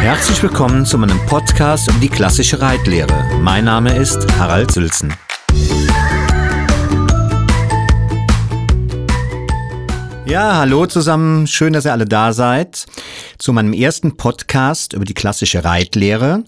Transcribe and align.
Herzlich 0.00 0.42
willkommen 0.42 0.86
zu 0.86 0.96
meinem 0.96 1.18
Podcast 1.26 1.90
um 1.90 2.00
die 2.00 2.08
klassische 2.08 2.58
Reitlehre. 2.58 3.38
Mein 3.42 3.66
Name 3.66 3.94
ist 3.94 4.26
Harald 4.38 4.70
Sülzen. 4.70 5.12
Ja, 10.24 10.56
hallo 10.56 10.86
zusammen. 10.86 11.46
Schön, 11.46 11.74
dass 11.74 11.84
ihr 11.84 11.92
alle 11.92 12.06
da 12.06 12.32
seid 12.32 12.86
zu 13.36 13.52
meinem 13.52 13.74
ersten 13.74 14.16
Podcast 14.16 14.94
über 14.94 15.04
die 15.04 15.12
klassische 15.12 15.64
Reitlehre. 15.64 16.44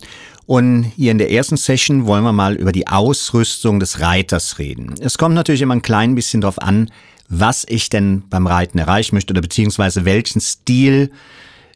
Und 0.46 0.84
hier 0.84 1.12
in 1.12 1.18
der 1.18 1.30
ersten 1.30 1.58
Session 1.58 2.06
wollen 2.06 2.24
wir 2.24 2.32
mal 2.32 2.54
über 2.54 2.72
die 2.72 2.88
Ausrüstung 2.88 3.80
des 3.80 4.00
Reiters 4.00 4.58
reden. 4.58 4.94
Es 4.98 5.18
kommt 5.18 5.34
natürlich 5.34 5.60
immer 5.60 5.74
ein 5.74 5.82
klein 5.82 6.14
bisschen 6.14 6.40
darauf 6.40 6.60
an, 6.60 6.90
was 7.28 7.66
ich 7.68 7.90
denn 7.90 8.22
beim 8.30 8.46
Reiten 8.46 8.78
erreichen 8.78 9.14
möchte 9.14 9.34
oder 9.34 9.42
beziehungsweise 9.42 10.06
welchen 10.06 10.40
Stil 10.40 11.10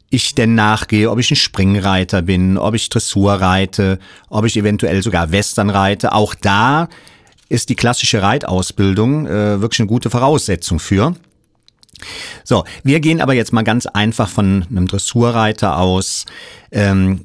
ich 0.09 0.35
denn 0.35 0.55
nachgehe, 0.55 1.11
ob 1.11 1.19
ich 1.19 1.31
ein 1.31 1.35
Springreiter 1.35 2.21
bin, 2.21 2.57
ob 2.57 2.73
ich 2.73 2.89
Dressur 2.89 3.33
reite, 3.33 3.99
ob 4.29 4.45
ich 4.45 4.55
eventuell 4.55 5.03
sogar 5.03 5.31
Western 5.31 5.69
reite. 5.69 6.13
Auch 6.13 6.33
da 6.35 6.87
ist 7.49 7.69
die 7.69 7.75
klassische 7.75 8.21
Reitausbildung 8.21 9.27
äh, 9.27 9.61
wirklich 9.61 9.79
eine 9.79 9.87
gute 9.87 10.09
Voraussetzung 10.09 10.79
für. 10.79 11.15
So, 12.43 12.63
wir 12.83 12.99
gehen 12.99 13.21
aber 13.21 13.33
jetzt 13.33 13.53
mal 13.53 13.63
ganz 13.63 13.85
einfach 13.85 14.29
von 14.29 14.65
einem 14.69 14.87
Dressurreiter 14.87 15.77
aus. 15.77 16.25
Ähm, 16.71 17.21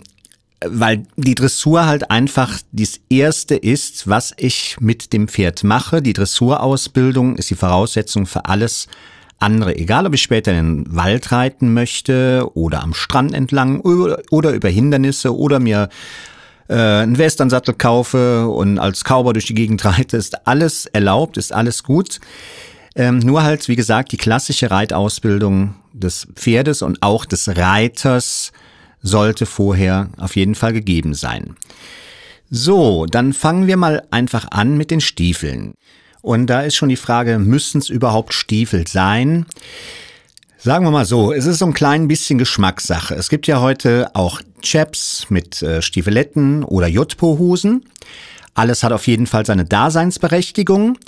weil 0.64 1.06
die 1.16 1.34
Dressur 1.34 1.86
halt 1.86 2.10
einfach 2.10 2.60
das 2.72 3.00
erste 3.08 3.56
ist, 3.56 4.08
was 4.08 4.32
ich 4.36 4.76
mit 4.80 5.12
dem 5.12 5.28
Pferd 5.28 5.64
mache. 5.64 6.02
Die 6.02 6.12
Dressurausbildung 6.12 7.36
ist 7.36 7.50
die 7.50 7.56
Voraussetzung 7.56 8.26
für 8.26 8.44
alles 8.44 8.86
andere. 9.42 9.76
Egal, 9.76 10.06
ob 10.06 10.14
ich 10.14 10.22
später 10.22 10.52
in 10.52 10.84
den 10.84 10.96
Wald 10.96 11.32
reiten 11.32 11.74
möchte 11.74 12.48
oder 12.54 12.82
am 12.82 12.94
Strand 12.94 13.34
entlang 13.34 13.80
oder 13.80 14.52
über 14.52 14.68
Hindernisse 14.68 15.36
oder 15.36 15.58
mir 15.58 15.88
äh, 16.68 16.74
einen 16.74 17.18
Westernsattel 17.18 17.74
kaufe 17.74 18.48
und 18.48 18.78
als 18.78 19.04
Cowboy 19.04 19.32
durch 19.32 19.46
die 19.46 19.54
Gegend 19.54 19.84
reite, 19.84 20.16
ist 20.16 20.46
alles 20.46 20.86
erlaubt, 20.86 21.36
ist 21.36 21.52
alles 21.52 21.82
gut. 21.82 22.20
Ähm, 22.94 23.18
nur 23.18 23.42
halt, 23.42 23.68
wie 23.68 23.76
gesagt, 23.76 24.12
die 24.12 24.18
klassische 24.18 24.70
Reitausbildung 24.70 25.74
des 25.92 26.28
Pferdes 26.34 26.82
und 26.82 27.02
auch 27.02 27.24
des 27.24 27.56
Reiters 27.56 28.52
sollte 29.00 29.46
vorher 29.46 30.10
auf 30.18 30.36
jeden 30.36 30.54
Fall 30.54 30.72
gegeben 30.72 31.14
sein. 31.14 31.56
So, 32.50 33.06
dann 33.06 33.32
fangen 33.32 33.66
wir 33.66 33.76
mal 33.76 34.06
einfach 34.10 34.46
an 34.50 34.76
mit 34.76 34.90
den 34.90 35.00
Stiefeln. 35.00 35.74
Und 36.22 36.46
da 36.46 36.62
ist 36.62 36.76
schon 36.76 36.88
die 36.88 36.96
Frage, 36.96 37.38
müssen 37.38 37.78
es 37.78 37.88
überhaupt 37.88 38.32
Stiefel 38.32 38.86
sein? 38.86 39.46
Sagen 40.56 40.84
wir 40.84 40.92
mal 40.92 41.04
so, 41.04 41.32
es 41.32 41.44
ist 41.44 41.58
so 41.58 41.66
ein 41.66 41.74
klein 41.74 42.06
bisschen 42.06 42.38
Geschmackssache. 42.38 43.16
Es 43.16 43.28
gibt 43.28 43.48
ja 43.48 43.60
heute 43.60 44.10
auch 44.14 44.40
Chaps 44.62 45.26
mit 45.28 45.60
äh, 45.60 45.82
Stiefeletten 45.82 46.62
oder 46.62 46.86
Jotpo-Hosen. 46.86 47.84
Alles 48.54 48.84
hat 48.84 48.92
auf 48.92 49.08
jeden 49.08 49.26
Fall 49.26 49.44
seine 49.44 49.64
Daseinsberechtigung. 49.64 50.98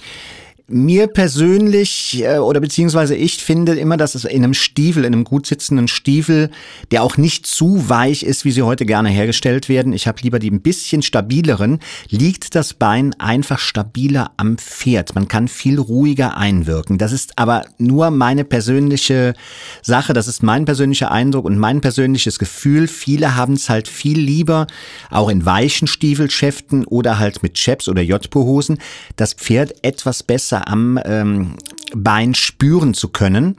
Mir 0.67 1.09
persönlich 1.09 2.23
äh, 2.25 2.39
oder 2.39 2.59
beziehungsweise 2.59 3.15
ich 3.15 3.45
finde 3.45 3.75
immer, 3.75 3.99
dass 3.99 4.15
es 4.15 4.25
in 4.25 4.43
einem 4.43 4.55
Stiefel, 4.55 5.05
in 5.05 5.13
einem 5.13 5.25
gut 5.25 5.47
sitzenden 5.47 5.89
Stiefel, 5.89 6.51
der 6.91 7.03
auch 7.03 7.19
nicht 7.19 7.47
zu 7.47 7.91
weich 7.91 8.23
ist, 8.23 8.47
wie 8.47 8.51
sie 8.51 8.63
heute 8.63 8.87
gerne 8.87 9.11
hergestellt 9.11 9.69
werden, 9.69 9.93
ich 9.93 10.07
habe 10.07 10.23
lieber 10.23 10.39
die 10.39 10.51
ein 10.51 10.63
bisschen 10.63 11.03
stabileren, 11.03 11.81
liegt 12.09 12.55
das 12.55 12.73
Bein 12.73 13.15
einfach 13.21 13.59
stabiler 13.59 14.31
am 14.39 14.57
Pferd. 14.57 15.15
Man 15.15 15.29
kann 15.29 15.49
viel 15.49 15.79
ruhiger 15.79 16.39
einwirken. 16.39 16.97
Das 16.97 17.13
ist 17.13 17.39
aber 17.39 17.67
nur 17.77 18.11
meine 18.11 18.45
persönliche 18.45 19.35
Sache, 19.83 20.15
das 20.15 20.29
ist 20.29 20.43
mein 20.43 20.65
persönlicher 20.65 21.11
Eindruck 21.11 21.45
und 21.45 21.59
mein 21.59 21.83
persönliches 21.83 22.39
Gefühl. 22.39 22.89
Viele 22.89 23.37
haben 23.37 23.53
es 23.53 23.69
halt 23.69 23.87
viel 23.87 24.19
lieber, 24.19 24.67
auch 25.11 25.29
in 25.29 25.45
weichen 25.45 25.89
Stiefelschäften 25.89 26.87
oder 26.87 27.19
halt 27.19 27.43
mit 27.43 27.53
Chaps 27.53 27.87
oder 27.87 28.01
J-Po-Hosen, 28.01 28.79
das 29.17 29.35
Pferd 29.35 29.75
etwas 29.83 30.23
besser 30.23 30.54
besser 30.55 30.69
am 30.69 31.01
ähm, 31.05 31.57
Bein 31.95 32.35
spüren 32.35 32.95
zu 32.95 33.09
können. 33.09 33.57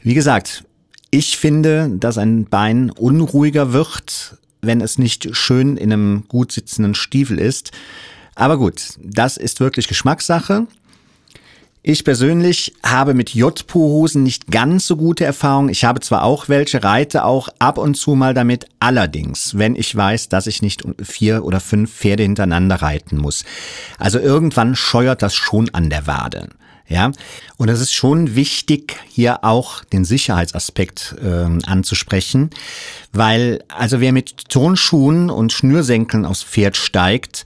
Wie 0.00 0.14
gesagt, 0.14 0.64
ich 1.10 1.36
finde, 1.36 1.90
dass 1.98 2.18
ein 2.18 2.46
Bein 2.46 2.90
unruhiger 2.90 3.72
wird, 3.72 4.38
wenn 4.62 4.80
es 4.80 4.98
nicht 4.98 5.34
schön 5.36 5.76
in 5.76 5.92
einem 5.92 6.24
gut 6.28 6.52
sitzenden 6.52 6.94
Stiefel 6.94 7.38
ist. 7.38 7.72
Aber 8.34 8.58
gut, 8.58 8.94
das 9.02 9.36
ist 9.36 9.60
wirklich 9.60 9.88
Geschmackssache. 9.88 10.66
Ich 11.88 12.02
persönlich 12.02 12.74
habe 12.84 13.14
mit 13.14 13.32
J-Po-Hosen 13.32 14.24
nicht 14.24 14.50
ganz 14.50 14.88
so 14.88 14.96
gute 14.96 15.24
Erfahrungen. 15.24 15.68
Ich 15.68 15.84
habe 15.84 16.00
zwar 16.00 16.24
auch 16.24 16.48
welche, 16.48 16.82
reite 16.82 17.24
auch 17.24 17.48
ab 17.60 17.78
und 17.78 17.94
zu 17.94 18.16
mal 18.16 18.34
damit. 18.34 18.66
Allerdings, 18.80 19.56
wenn 19.56 19.76
ich 19.76 19.94
weiß, 19.94 20.28
dass 20.28 20.48
ich 20.48 20.62
nicht 20.62 20.82
vier 21.00 21.44
oder 21.44 21.60
fünf 21.60 21.92
Pferde 21.94 22.24
hintereinander 22.24 22.82
reiten 22.82 23.18
muss. 23.18 23.44
Also 24.00 24.18
irgendwann 24.18 24.74
scheuert 24.74 25.22
das 25.22 25.36
schon 25.36 25.72
an 25.74 25.88
der 25.88 26.08
Wade. 26.08 26.48
Ja, 26.88 27.12
und 27.56 27.68
es 27.68 27.80
ist 27.80 27.94
schon 27.94 28.34
wichtig, 28.34 28.96
hier 29.08 29.44
auch 29.44 29.84
den 29.84 30.04
Sicherheitsaspekt 30.04 31.14
äh, 31.22 31.68
anzusprechen, 31.68 32.50
weil 33.12 33.62
also 33.68 34.00
wer 34.00 34.12
mit 34.12 34.48
Turnschuhen 34.48 35.30
und 35.30 35.52
Schnürsenkeln 35.52 36.24
aufs 36.24 36.42
Pferd 36.42 36.76
steigt, 36.76 37.44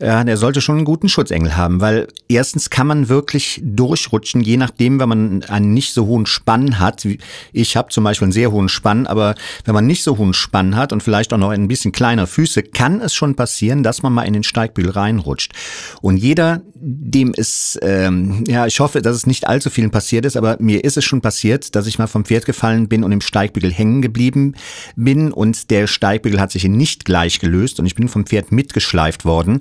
ja, 0.00 0.22
der 0.22 0.36
sollte 0.36 0.60
schon 0.60 0.76
einen 0.76 0.84
guten 0.84 1.08
Schutzengel 1.08 1.56
haben, 1.56 1.80
weil 1.80 2.06
erstens 2.28 2.70
kann 2.70 2.86
man 2.86 3.08
wirklich 3.08 3.60
durchrutschen, 3.64 4.40
je 4.40 4.56
nachdem, 4.56 5.00
wenn 5.00 5.08
man 5.08 5.42
einen 5.44 5.74
nicht 5.74 5.92
so 5.92 6.06
hohen 6.06 6.26
Spann 6.26 6.78
hat. 6.78 7.06
Ich 7.52 7.76
habe 7.76 7.88
zum 7.88 8.04
Beispiel 8.04 8.26
einen 8.26 8.32
sehr 8.32 8.52
hohen 8.52 8.68
Spann, 8.68 9.06
aber 9.06 9.34
wenn 9.64 9.74
man 9.74 9.86
nicht 9.86 10.04
so 10.04 10.16
hohen 10.16 10.34
Spann 10.34 10.76
hat 10.76 10.92
und 10.92 11.02
vielleicht 11.02 11.32
auch 11.32 11.38
noch 11.38 11.50
ein 11.50 11.66
bisschen 11.66 11.90
kleiner 11.90 12.28
Füße, 12.28 12.62
kann 12.62 13.00
es 13.00 13.14
schon 13.14 13.34
passieren, 13.34 13.82
dass 13.82 14.02
man 14.02 14.12
mal 14.12 14.22
in 14.22 14.34
den 14.34 14.44
Steigbügel 14.44 14.92
reinrutscht. 14.92 15.52
Und 16.00 16.16
jeder, 16.16 16.62
dem 16.74 17.34
es, 17.36 17.76
ähm, 17.82 18.44
ja, 18.46 18.66
ich 18.66 18.78
hoffe, 18.78 19.02
dass 19.02 19.16
es 19.16 19.26
nicht 19.26 19.48
allzu 19.48 19.68
vielen 19.68 19.90
passiert 19.90 20.24
ist, 20.24 20.36
aber 20.36 20.56
mir 20.60 20.84
ist 20.84 20.96
es 20.96 21.04
schon 21.04 21.20
passiert, 21.20 21.74
dass 21.74 21.88
ich 21.88 21.98
mal 21.98 22.06
vom 22.06 22.24
Pferd 22.24 22.46
gefallen 22.46 22.88
bin 22.88 23.02
und 23.02 23.10
im 23.10 23.20
Steigbügel 23.20 23.72
hängen 23.72 24.00
geblieben 24.00 24.54
bin 24.94 25.32
und 25.32 25.70
der 25.70 25.88
Steigbügel 25.88 26.40
hat 26.40 26.52
sich 26.52 26.64
nicht 26.64 27.04
gleich 27.04 27.40
gelöst 27.40 27.80
und 27.80 27.86
ich 27.86 27.96
bin 27.96 28.08
vom 28.08 28.26
Pferd 28.26 28.52
mitgeschleift 28.52 29.24
worden. 29.24 29.60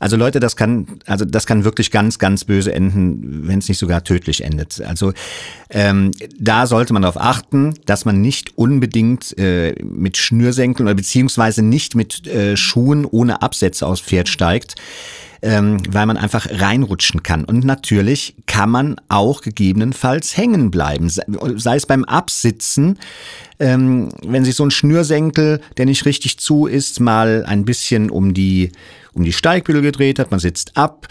Also 0.00 0.16
Leute, 0.16 0.40
das 0.40 0.56
kann, 0.56 0.86
also 1.06 1.24
das 1.26 1.46
kann 1.46 1.62
wirklich 1.62 1.90
ganz, 1.90 2.18
ganz 2.18 2.44
böse 2.44 2.72
enden, 2.72 3.46
wenn 3.46 3.58
es 3.58 3.68
nicht 3.68 3.78
sogar 3.78 4.02
tödlich 4.02 4.42
endet. 4.42 4.80
Also 4.80 5.12
ähm, 5.68 6.12
da 6.38 6.66
sollte 6.66 6.94
man 6.94 7.02
darauf 7.02 7.20
achten, 7.20 7.74
dass 7.84 8.06
man 8.06 8.20
nicht 8.20 8.56
unbedingt 8.56 9.38
äh, 9.38 9.74
mit 9.84 10.16
Schnürsenkeln 10.16 10.88
oder 10.88 10.96
beziehungsweise 10.96 11.62
nicht 11.62 11.94
mit 11.94 12.26
äh, 12.26 12.56
Schuhen 12.56 13.04
ohne 13.04 13.42
Absätze 13.42 13.86
aufs 13.86 14.00
Pferd 14.00 14.28
steigt 14.28 14.74
ähm, 15.42 15.78
weil 15.88 16.06
man 16.06 16.16
einfach 16.16 16.46
reinrutschen 16.50 17.22
kann. 17.22 17.44
Und 17.44 17.64
natürlich 17.64 18.34
kann 18.46 18.70
man 18.70 18.96
auch 19.08 19.40
gegebenenfalls 19.40 20.36
hängen 20.36 20.70
bleiben, 20.70 21.08
sei 21.08 21.76
es 21.76 21.86
beim 21.86 22.04
Absitzen, 22.04 22.98
ähm, 23.58 24.10
wenn 24.26 24.44
sich 24.44 24.54
so 24.54 24.64
ein 24.64 24.70
Schnürsenkel, 24.70 25.60
der 25.76 25.86
nicht 25.86 26.04
richtig 26.04 26.38
zu 26.38 26.66
ist, 26.66 27.00
mal 27.00 27.44
ein 27.46 27.64
bisschen 27.64 28.10
um 28.10 28.34
die, 28.34 28.72
um 29.12 29.24
die 29.24 29.32
Steigbügel 29.32 29.82
gedreht 29.82 30.18
hat, 30.18 30.30
man 30.30 30.40
sitzt 30.40 30.76
ab, 30.76 31.06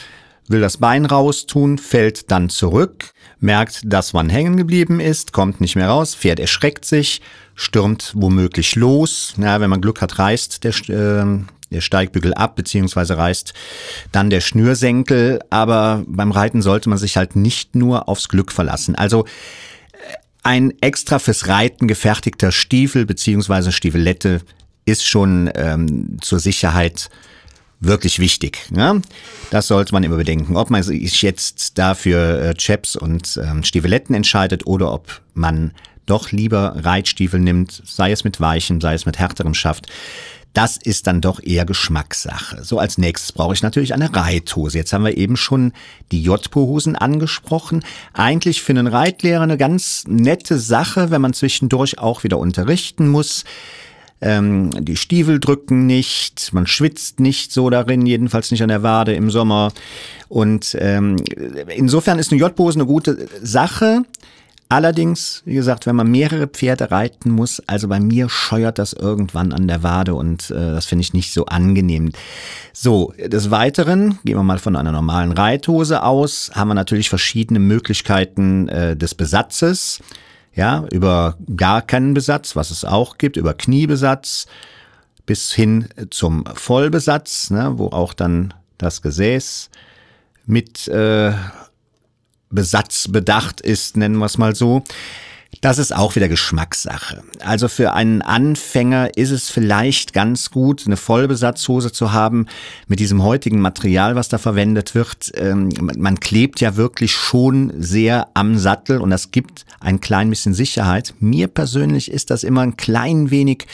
will 0.47 0.61
das 0.61 0.77
Bein 0.77 1.05
raustun, 1.05 1.77
fällt 1.77 2.31
dann 2.31 2.49
zurück, 2.49 3.13
merkt, 3.39 3.81
dass 3.85 4.13
man 4.13 4.29
hängen 4.29 4.57
geblieben 4.57 4.99
ist, 4.99 5.31
kommt 5.31 5.61
nicht 5.61 5.75
mehr 5.75 5.89
raus, 5.89 6.15
Pferd 6.15 6.39
erschreckt 6.39 6.85
sich, 6.85 7.21
stürmt 7.55 8.13
womöglich 8.15 8.75
los. 8.75 9.33
Ja, 9.37 9.61
wenn 9.61 9.69
man 9.69 9.81
Glück 9.81 10.01
hat, 10.01 10.17
reißt 10.17 10.63
der, 10.63 10.73
äh, 10.89 11.43
der 11.71 11.81
Steigbügel 11.81 12.33
ab, 12.33 12.55
beziehungsweise 12.55 13.17
reißt 13.17 13.53
dann 14.11 14.29
der 14.29 14.41
Schnürsenkel. 14.41 15.39
Aber 15.49 16.03
beim 16.07 16.31
Reiten 16.31 16.61
sollte 16.61 16.89
man 16.89 16.97
sich 16.97 17.17
halt 17.17 17.35
nicht 17.35 17.75
nur 17.75 18.07
aufs 18.09 18.29
Glück 18.29 18.51
verlassen. 18.51 18.95
Also 18.95 19.25
äh, 19.25 19.27
ein 20.43 20.73
extra 20.81 21.19
fürs 21.19 21.47
Reiten 21.47 21.87
gefertigter 21.87 22.51
Stiefel 22.51 23.05
beziehungsweise 23.05 23.71
Stiefelette 23.71 24.41
ist 24.85 25.05
schon 25.05 25.49
ähm, 25.55 26.17
zur 26.21 26.39
Sicherheit 26.39 27.09
wirklich 27.79 28.19
wichtig. 28.19 28.59
Ne? 28.71 29.01
Das 29.51 29.67
sollte 29.67 29.93
man 29.93 30.03
immer 30.03 30.17
bedenken. 30.17 30.55
Ob 30.57 30.69
man 30.69 30.83
sich 30.83 31.21
jetzt 31.21 31.77
dafür 31.77 32.41
äh, 32.41 32.53
Chaps 32.55 32.95
und 32.95 33.39
ähm, 33.41 33.63
Stiefeletten 33.63 34.15
entscheidet 34.15 34.67
oder 34.67 34.91
ob 34.91 35.21
man 35.33 35.71
doch 36.05 36.31
lieber 36.31 36.73
Reitstiefel 36.77 37.39
nimmt, 37.39 37.83
sei 37.85 38.11
es 38.11 38.23
mit 38.23 38.41
weichem, 38.41 38.81
sei 38.81 38.95
es 38.95 39.05
mit 39.05 39.19
härterem 39.19 39.53
Schaft. 39.53 39.87
Das 40.53 40.77
ist 40.77 41.05
dann 41.07 41.21
doch 41.21 41.41
eher 41.41 41.65
Geschmackssache. 41.65 42.63
So 42.63 42.79
als 42.79 42.97
nächstes 42.97 43.31
brauche 43.31 43.53
ich 43.53 43.61
natürlich 43.61 43.93
eine 43.93 44.13
Reithose. 44.13 44.77
Jetzt 44.77 44.93
haben 44.93 45.05
wir 45.05 45.15
eben 45.15 45.37
schon 45.37 45.73
die 46.11 46.23
J-Po-Hosen 46.23 46.95
angesprochen. 46.95 47.83
Eigentlich 48.13 48.61
für 48.61 48.71
einen 48.71 48.87
Reitlehrer 48.87 49.43
eine 49.43 49.57
ganz 49.57 50.05
nette 50.07 50.57
Sache, 50.57 51.11
wenn 51.11 51.21
man 51.21 51.33
zwischendurch 51.33 51.99
auch 51.99 52.23
wieder 52.23 52.39
unterrichten 52.39 53.09
muss. 53.09 53.45
Ähm, 54.21 54.71
die 54.83 54.97
Stiefel 54.97 55.39
drücken 55.39 55.85
nicht, 55.85 56.51
man 56.51 56.67
schwitzt 56.67 57.19
nicht 57.21 57.53
so 57.53 57.69
darin, 57.69 58.05
jedenfalls 58.05 58.51
nicht 58.51 58.61
an 58.61 58.69
der 58.69 58.83
Wade 58.83 59.13
im 59.13 59.29
Sommer. 59.29 59.71
Und 60.27 60.75
ähm, 60.79 61.17
insofern 61.73 62.19
ist 62.19 62.31
eine 62.31 62.41
J-Pose 62.41 62.79
eine 62.79 62.85
gute 62.85 63.27
Sache. 63.41 64.03
Allerdings, 64.71 65.41
wie 65.45 65.55
gesagt, 65.55 65.87
wenn 65.87 65.95
man 65.95 66.11
mehrere 66.11 66.45
Pferde 66.45 66.91
reiten 66.91 67.31
muss, 67.31 67.59
also 67.65 67.87
bei 67.87 67.99
mir 67.99 68.29
scheuert 68.29 68.77
das 68.77 68.93
irgendwann 68.93 69.51
an 69.51 69.67
der 69.67 69.81
Wade 69.81 70.13
und 70.13 70.51
äh, 70.51 70.53
das 70.53 70.85
finde 70.85 71.01
ich 71.01 71.11
nicht 71.11 71.33
so 71.33 71.47
angenehm. 71.47 72.11
So, 72.71 73.11
des 73.17 73.49
Weiteren, 73.49 74.19
gehen 74.23 74.37
wir 74.37 74.43
mal 74.43 74.59
von 74.59 74.75
einer 74.75 74.91
normalen 74.91 75.31
Reithose 75.31 76.03
aus, 76.03 76.51
haben 76.53 76.67
wir 76.67 76.75
natürlich 76.75 77.09
verschiedene 77.09 77.57
Möglichkeiten 77.57 78.69
äh, 78.69 78.95
des 78.95 79.15
Besatzes. 79.15 80.01
Ja, 80.53 80.85
über 80.91 81.37
gar 81.55 81.81
keinen 81.81 82.13
Besatz, 82.13 82.55
was 82.55 82.69
es 82.69 82.85
auch 82.85 83.17
gibt, 83.17 83.37
über 83.37 83.55
Kniebesatz 83.55 84.45
bis 85.25 85.51
hin 85.51 85.87
zum 86.11 86.45
Vollbesatz, 86.45 87.49
ne, 87.49 87.73
wo 87.77 87.87
auch 87.87 88.13
dann 88.13 88.53
das 88.77 89.01
Gesäß 89.01 89.69
mit 90.45 90.87
äh, 90.87 91.31
Besatz 92.49 93.07
bedacht 93.07 93.61
ist, 93.61 93.97
nennen 93.97 94.17
wir 94.17 94.25
es 94.25 94.37
mal 94.37 94.55
so. 94.55 94.83
Das 95.61 95.77
ist 95.77 95.93
auch 95.93 96.15
wieder 96.15 96.29
Geschmackssache. 96.29 97.21
Also 97.41 97.67
für 97.67 97.93
einen 97.93 98.21
Anfänger 98.21 99.17
ist 99.17 99.31
es 99.31 99.49
vielleicht 99.49 100.13
ganz 100.13 100.51
gut, 100.51 100.83
eine 100.85 100.95
Vollbesatzhose 100.95 101.91
zu 101.91 102.13
haben 102.13 102.45
mit 102.87 103.01
diesem 103.01 103.23
heutigen 103.23 103.59
Material, 103.59 104.15
was 104.15 104.29
da 104.29 104.37
verwendet 104.37 104.95
wird. 104.95 105.31
Ähm, 105.35 105.69
man 105.97 106.19
klebt 106.19 106.61
ja 106.61 106.77
wirklich 106.77 107.11
schon 107.11 107.73
sehr 107.77 108.27
am 108.35 108.57
Sattel 108.57 109.01
und 109.01 109.09
das 109.09 109.31
gibt 109.31 109.65
ein 109.81 109.99
klein 109.99 110.29
bisschen 110.29 110.53
Sicherheit. 110.53 111.13
Mir 111.19 111.47
persönlich 111.47 112.09
ist 112.09 112.29
das 112.29 112.45
immer 112.45 112.61
ein 112.61 112.77
klein 112.77 113.29
wenig 113.29 113.65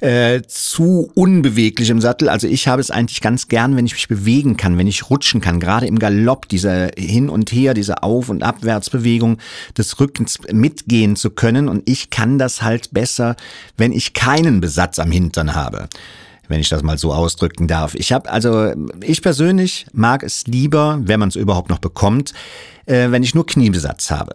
äh, 0.00 0.42
zu 0.48 1.12
unbeweglich 1.14 1.90
im 1.90 2.00
Sattel. 2.00 2.28
Also 2.28 2.48
ich 2.48 2.66
habe 2.66 2.80
es 2.80 2.90
eigentlich 2.90 3.20
ganz 3.20 3.46
gern, 3.46 3.76
wenn 3.76 3.86
ich 3.86 3.92
mich 3.92 4.08
bewegen 4.08 4.56
kann, 4.56 4.78
wenn 4.78 4.88
ich 4.88 5.10
rutschen 5.10 5.40
kann, 5.40 5.60
gerade 5.60 5.86
im 5.86 5.98
Galopp, 5.98 6.48
diese 6.48 6.90
Hin 6.96 7.28
und 7.28 7.52
Her, 7.52 7.74
diese 7.74 8.02
Auf- 8.02 8.30
und 8.30 8.42
Abwärtsbewegung 8.42 9.38
des 9.76 10.00
Rückens 10.00 10.38
mitgehen 10.50 11.09
zu 11.16 11.30
können. 11.30 11.68
Und 11.68 11.88
ich 11.88 12.10
kann 12.10 12.38
das 12.38 12.62
halt 12.62 12.92
besser, 12.92 13.36
wenn 13.76 13.92
ich 13.92 14.14
keinen 14.14 14.60
Besatz 14.60 14.98
am 14.98 15.10
Hintern 15.10 15.54
habe 15.54 15.88
wenn 16.48 16.60
ich 16.60 16.68
das 16.68 16.82
mal 16.82 16.98
so 16.98 17.14
ausdrücken 17.14 17.68
darf. 17.68 17.94
Ich 17.94 18.12
habe 18.12 18.28
also 18.28 18.74
ich 19.02 19.22
persönlich 19.22 19.86
mag 19.92 20.24
es 20.24 20.48
lieber, 20.48 20.98
wenn 21.00 21.20
man 21.20 21.28
es 21.28 21.36
überhaupt 21.36 21.70
noch 21.70 21.78
bekommt, 21.78 22.34
äh, 22.86 23.12
wenn 23.12 23.22
ich 23.22 23.36
nur 23.36 23.46
Kniebesatz 23.46 24.10
habe. 24.10 24.34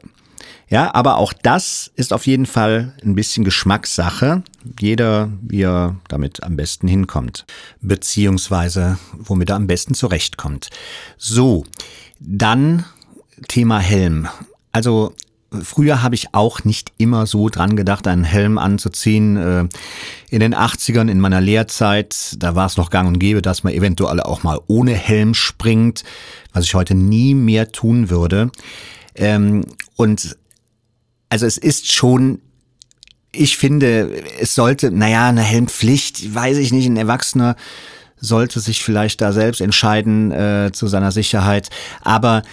Ja, 0.68 0.96
aber 0.96 1.18
auch 1.18 1.32
das 1.34 1.92
ist 1.96 2.12
auf 2.12 2.26
jeden 2.26 2.48
Fall 2.48 2.94
ein 3.04 3.14
bisschen 3.14 3.44
Geschmackssache. 3.44 4.42
Jeder, 4.80 5.32
wie 5.42 5.62
er 5.62 5.98
damit 6.08 6.42
am 6.42 6.56
besten 6.56 6.88
hinkommt. 6.88 7.46
Beziehungsweise, 7.82 8.98
womit 9.14 9.52
er 9.52 9.58
am 9.58 9.68
besten 9.68 9.94
zurechtkommt. 9.94 10.70
So, 11.18 11.66
dann 12.20 12.86
Thema 13.48 13.80
Helm. 13.80 14.28
Also 14.72 15.14
Früher 15.64 16.04
habe 16.04 16.16
ich 16.16 16.34
auch 16.34 16.64
nicht 16.64 16.92
immer 16.98 17.26
so 17.26 17.50
dran 17.50 17.76
gedacht, 17.76 18.08
einen 18.08 18.24
Helm 18.24 18.58
anzuziehen. 18.58 19.38
Äh, 19.38 19.68
in 20.30 20.40
den 20.40 20.56
80ern, 20.56 21.10
in 21.10 21.20
meiner 21.20 21.42
Lehrzeit, 21.42 22.36
da 22.40 22.56
war 22.56 22.66
es 22.66 22.78
noch 22.78 22.90
gang 22.90 23.08
und 23.08 23.20
gäbe, 23.20 23.42
dass 23.42 23.64
man 23.64 23.74
eventuell 23.74 24.20
auch 24.20 24.44
mal 24.44 24.60
ohne 24.68 24.94
Helm 24.94 25.34
springt, 25.34 26.04
was 26.54 26.66
ich 26.66 26.76
heute 26.76 26.96
nie 26.96 27.34
mehr 27.34 27.72
tun 27.72 28.10
würde. 28.10 28.52
Ähm, 29.16 29.66
und 29.96 30.38
also 31.30 31.46
es 31.46 31.58
ist 31.58 31.92
schon 31.92 32.40
ich 33.38 33.58
finde, 33.58 34.24
es 34.40 34.56
sollte, 34.56 34.92
naja, 34.92 35.28
eine 35.28 35.42
Helmpflicht, 35.42 36.34
weiß 36.34 36.58
ich 36.58 36.72
nicht, 36.72 36.86
ein 36.88 36.98
Erwachsener 36.98 37.56
sollte 38.18 38.60
sich 38.60 38.84
vielleicht 38.84 39.22
da 39.22 39.34
selbst 39.34 39.62
entscheiden 39.62 40.32
äh, 40.32 40.72
zu 40.74 40.88
seiner 40.88 41.12
Sicherheit. 41.12 41.70
Aber 42.02 42.44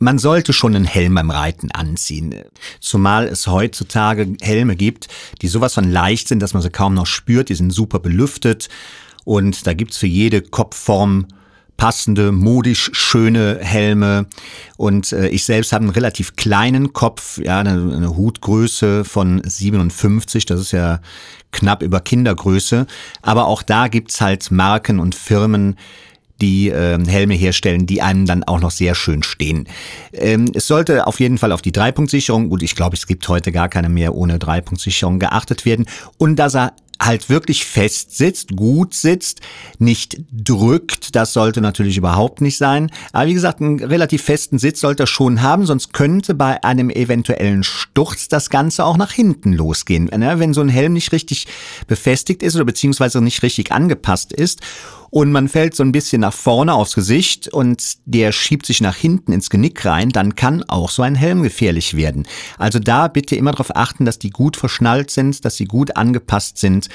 man 0.00 0.18
sollte 0.18 0.52
schon 0.52 0.74
einen 0.74 0.84
Helm 0.84 1.14
beim 1.14 1.30
Reiten 1.30 1.70
anziehen. 1.70 2.34
Zumal 2.80 3.26
es 3.26 3.46
heutzutage 3.46 4.34
Helme 4.40 4.76
gibt, 4.76 5.08
die 5.40 5.48
sowas 5.48 5.74
von 5.74 5.90
leicht 5.90 6.28
sind, 6.28 6.40
dass 6.40 6.54
man 6.54 6.62
sie 6.62 6.70
kaum 6.70 6.94
noch 6.94 7.06
spürt. 7.06 7.48
Die 7.48 7.54
sind 7.54 7.72
super 7.72 7.98
belüftet 7.98 8.68
und 9.24 9.66
da 9.66 9.74
gibt's 9.74 9.96
für 9.98 10.06
jede 10.06 10.42
Kopfform 10.42 11.26
passende, 11.76 12.30
modisch 12.32 12.90
schöne 12.92 13.58
Helme. 13.60 14.26
Und 14.76 15.12
äh, 15.12 15.28
ich 15.28 15.44
selbst 15.44 15.72
habe 15.72 15.82
einen 15.82 15.92
relativ 15.92 16.36
kleinen 16.36 16.92
Kopf, 16.92 17.38
ja, 17.38 17.60
eine, 17.60 17.72
eine 17.72 18.16
Hutgröße 18.16 19.04
von 19.04 19.42
57, 19.44 20.46
das 20.46 20.60
ist 20.60 20.72
ja 20.72 21.00
knapp 21.50 21.82
über 21.82 22.00
Kindergröße. 22.00 22.86
Aber 23.20 23.46
auch 23.46 23.62
da 23.62 23.88
gibt's 23.88 24.20
halt 24.20 24.50
Marken 24.50 25.00
und 25.00 25.14
Firmen, 25.14 25.76
die 26.40 26.70
äh, 26.70 26.98
Helme 27.06 27.34
herstellen, 27.34 27.86
die 27.86 28.02
einem 28.02 28.26
dann 28.26 28.44
auch 28.44 28.60
noch 28.60 28.70
sehr 28.70 28.94
schön 28.94 29.22
stehen. 29.22 29.68
Ähm, 30.12 30.50
es 30.54 30.66
sollte 30.66 31.06
auf 31.06 31.20
jeden 31.20 31.38
Fall 31.38 31.52
auf 31.52 31.62
die 31.62 31.72
Dreipunktsicherung, 31.72 32.48
gut, 32.48 32.62
ich 32.62 32.74
glaube, 32.74 32.96
es 32.96 33.06
gibt 33.06 33.28
heute 33.28 33.52
gar 33.52 33.68
keine 33.68 33.88
mehr 33.88 34.14
ohne 34.14 34.38
Dreipunktsicherung 34.38 35.18
geachtet 35.18 35.64
werden 35.64 35.86
und 36.18 36.36
dass 36.36 36.54
er 36.54 36.72
halt 37.06 37.28
wirklich 37.28 37.64
fest 37.64 38.16
sitzt, 38.16 38.56
gut 38.56 38.94
sitzt, 38.94 39.40
nicht 39.78 40.20
drückt. 40.32 41.14
Das 41.16 41.32
sollte 41.32 41.60
natürlich 41.60 41.96
überhaupt 41.96 42.40
nicht 42.40 42.56
sein. 42.58 42.90
Aber 43.12 43.26
wie 43.26 43.34
gesagt, 43.34 43.60
einen 43.60 43.82
relativ 43.82 44.22
festen 44.22 44.58
Sitz 44.58 44.80
sollte 44.80 45.04
er 45.04 45.08
schon 45.08 45.42
haben, 45.42 45.66
sonst 45.66 45.92
könnte 45.92 46.34
bei 46.34 46.62
einem 46.62 46.90
eventuellen 46.90 47.62
Sturz 47.62 48.28
das 48.28 48.50
Ganze 48.50 48.84
auch 48.84 48.96
nach 48.96 49.12
hinten 49.12 49.52
losgehen. 49.52 50.10
Wenn 50.12 50.54
so 50.54 50.60
ein 50.60 50.68
Helm 50.68 50.92
nicht 50.92 51.12
richtig 51.12 51.46
befestigt 51.86 52.42
ist 52.42 52.54
oder 52.54 52.64
beziehungsweise 52.64 53.20
nicht 53.20 53.42
richtig 53.42 53.72
angepasst 53.72 54.32
ist 54.32 54.60
und 55.12 55.30
man 55.30 55.46
fällt 55.46 55.76
so 55.76 55.82
ein 55.82 55.92
bisschen 55.92 56.22
nach 56.22 56.32
vorne 56.32 56.72
aufs 56.72 56.94
Gesicht 56.94 57.46
und 57.46 57.98
der 58.06 58.32
schiebt 58.32 58.64
sich 58.64 58.80
nach 58.80 58.96
hinten 58.96 59.32
ins 59.32 59.50
Genick 59.50 59.84
rein, 59.84 60.08
dann 60.08 60.36
kann 60.36 60.64
auch 60.64 60.88
so 60.88 61.02
ein 61.02 61.14
Helm 61.14 61.42
gefährlich 61.42 61.94
werden. 61.94 62.26
Also 62.56 62.78
da 62.78 63.08
bitte 63.08 63.36
immer 63.36 63.52
darauf 63.52 63.76
achten, 63.76 64.06
dass 64.06 64.18
die 64.18 64.30
gut 64.30 64.56
verschnallt 64.56 65.10
sind, 65.10 65.44
dass 65.44 65.56
sie 65.56 65.66
gut 65.66 65.98
angepasst 65.98 66.56
sind. 66.56 66.88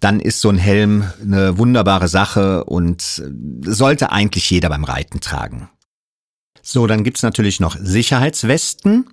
Dann 0.00 0.18
ist 0.18 0.40
so 0.40 0.48
ein 0.48 0.58
Helm 0.58 1.04
eine 1.22 1.56
wunderbare 1.56 2.08
Sache 2.08 2.64
und 2.64 3.22
sollte 3.64 4.10
eigentlich 4.10 4.50
jeder 4.50 4.68
beim 4.68 4.82
Reiten 4.82 5.20
tragen. 5.20 5.70
So, 6.62 6.88
dann 6.88 7.04
gibt's 7.04 7.22
natürlich 7.22 7.60
noch 7.60 7.76
Sicherheitswesten. 7.80 9.06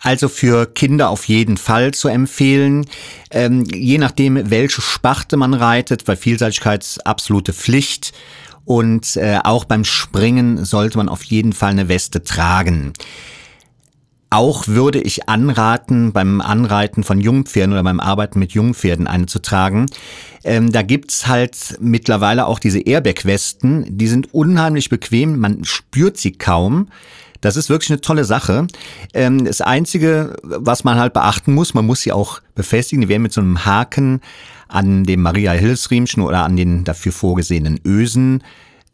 Also 0.00 0.28
für 0.28 0.66
Kinder 0.66 1.10
auf 1.10 1.24
jeden 1.24 1.56
Fall 1.56 1.92
zu 1.92 2.08
empfehlen. 2.08 2.86
Ähm, 3.30 3.64
je 3.64 3.98
nachdem, 3.98 4.50
welche 4.50 4.80
Sparte 4.80 5.36
man 5.36 5.54
reitet, 5.54 6.06
weil 6.06 6.16
Vielseitigkeit 6.16 6.98
absolute 7.04 7.52
Pflicht. 7.52 8.12
Und 8.64 9.16
äh, 9.16 9.38
auch 9.42 9.64
beim 9.64 9.84
Springen 9.84 10.64
sollte 10.64 10.98
man 10.98 11.08
auf 11.08 11.22
jeden 11.24 11.52
Fall 11.52 11.70
eine 11.70 11.88
Weste 11.88 12.22
tragen. 12.22 12.92
Auch 14.30 14.68
würde 14.68 15.00
ich 15.00 15.26
anraten, 15.28 16.12
beim 16.12 16.42
Anreiten 16.42 17.02
von 17.02 17.18
Jungpferden 17.18 17.72
oder 17.72 17.82
beim 17.82 17.98
Arbeiten 17.98 18.38
mit 18.38 18.52
Jungpferden 18.52 19.06
eine 19.06 19.24
zu 19.24 19.38
tragen. 19.38 19.86
Ähm, 20.44 20.70
da 20.70 20.82
gibt's 20.82 21.26
halt 21.26 21.78
mittlerweile 21.80 22.46
auch 22.46 22.58
diese 22.58 22.80
Airbag-Westen. 22.80 23.86
Die 23.96 24.06
sind 24.06 24.34
unheimlich 24.34 24.90
bequem, 24.90 25.38
man 25.38 25.64
spürt 25.64 26.18
sie 26.18 26.32
kaum. 26.32 26.88
Das 27.40 27.56
ist 27.56 27.70
wirklich 27.70 27.90
eine 27.90 28.00
tolle 28.00 28.24
Sache. 28.24 28.66
Ähm, 29.14 29.44
das 29.44 29.60
Einzige, 29.60 30.36
was 30.42 30.84
man 30.84 30.98
halt 30.98 31.12
beachten 31.12 31.54
muss, 31.54 31.74
man 31.74 31.86
muss 31.86 32.02
sie 32.02 32.12
auch 32.12 32.40
befestigen. 32.54 33.02
Die 33.02 33.08
werden 33.08 33.22
mit 33.22 33.32
so 33.32 33.40
einem 33.40 33.64
Haken 33.64 34.20
an 34.68 35.04
dem 35.04 35.22
Maria 35.22 35.52
Hilfsriemchen 35.52 36.22
oder 36.22 36.44
an 36.44 36.56
den 36.56 36.84
dafür 36.84 37.12
vorgesehenen 37.12 37.80
Ösen 37.84 38.42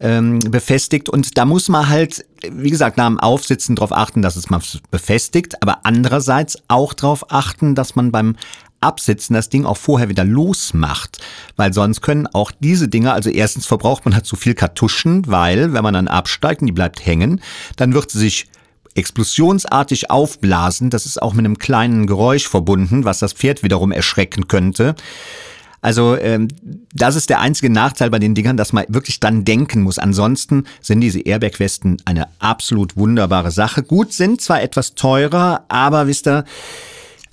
ähm, 0.00 0.38
befestigt. 0.38 1.08
Und 1.08 1.36
da 1.38 1.44
muss 1.44 1.68
man 1.68 1.88
halt, 1.88 2.24
wie 2.50 2.70
gesagt, 2.70 2.96
nach 2.96 3.06
dem 3.06 3.18
Aufsitzen 3.18 3.76
darauf 3.76 3.92
achten, 3.92 4.22
dass 4.22 4.36
es 4.36 4.50
mal 4.50 4.60
befestigt, 4.90 5.62
aber 5.62 5.80
andererseits 5.84 6.58
auch 6.68 6.92
darauf 6.92 7.32
achten, 7.32 7.74
dass 7.74 7.96
man 7.96 8.12
beim 8.12 8.36
Absitzen 8.84 9.34
das 9.34 9.48
Ding 9.48 9.64
auch 9.64 9.76
vorher 9.76 10.08
wieder 10.08 10.24
losmacht. 10.24 11.18
Weil 11.56 11.72
sonst 11.72 12.00
können 12.00 12.26
auch 12.26 12.52
diese 12.52 12.88
Dinge, 12.88 13.12
also 13.12 13.30
erstens 13.30 13.66
verbraucht 13.66 14.04
man 14.04 14.14
halt 14.14 14.26
zu 14.26 14.36
viel 14.36 14.54
Kartuschen, 14.54 15.26
weil 15.26 15.72
wenn 15.72 15.82
man 15.82 15.94
dann 15.94 16.08
absteigt 16.08 16.60
und 16.60 16.66
die 16.66 16.72
bleibt 16.72 17.04
hängen, 17.04 17.40
dann 17.76 17.94
wird 17.94 18.10
sie 18.10 18.18
sich 18.18 18.46
explosionsartig 18.94 20.10
aufblasen. 20.10 20.90
Das 20.90 21.06
ist 21.06 21.20
auch 21.20 21.34
mit 21.34 21.44
einem 21.44 21.58
kleinen 21.58 22.06
Geräusch 22.06 22.48
verbunden, 22.48 23.04
was 23.04 23.18
das 23.18 23.32
Pferd 23.32 23.62
wiederum 23.62 23.92
erschrecken 23.92 24.48
könnte. 24.48 24.94
Also 25.84 26.16
ähm, 26.16 26.48
das 26.94 27.14
ist 27.14 27.28
der 27.28 27.40
einzige 27.40 27.70
Nachteil 27.70 28.08
bei 28.08 28.18
den 28.18 28.34
Dingern, 28.34 28.56
dass 28.56 28.72
man 28.72 28.86
wirklich 28.88 29.20
dann 29.20 29.44
denken 29.44 29.82
muss. 29.82 29.98
Ansonsten 29.98 30.64
sind 30.80 31.02
diese 31.02 31.20
Airbag-Westen 31.20 31.98
eine 32.06 32.28
absolut 32.38 32.96
wunderbare 32.96 33.50
Sache. 33.50 33.82
Gut, 33.82 34.14
sind 34.14 34.40
zwar 34.40 34.62
etwas 34.62 34.94
teurer, 34.94 35.66
aber 35.68 36.06
wisst 36.06 36.26
ihr, 36.26 36.46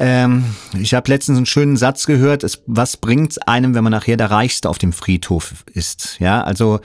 ähm, 0.01 0.43
ich 0.79 0.95
habe 0.95 1.11
letztens 1.11 1.37
einen 1.37 1.45
schönen 1.45 1.77
Satz 1.77 2.07
gehört, 2.07 2.43
es, 2.43 2.63
was 2.65 2.97
bringt's 2.97 3.37
einem, 3.37 3.75
wenn 3.75 3.83
man 3.83 3.91
nachher 3.91 4.17
der 4.17 4.31
Reichste 4.31 4.67
auf 4.67 4.79
dem 4.79 4.93
Friedhof 4.93 5.63
ist? 5.73 6.17
Ja, 6.19 6.43
also 6.43 6.79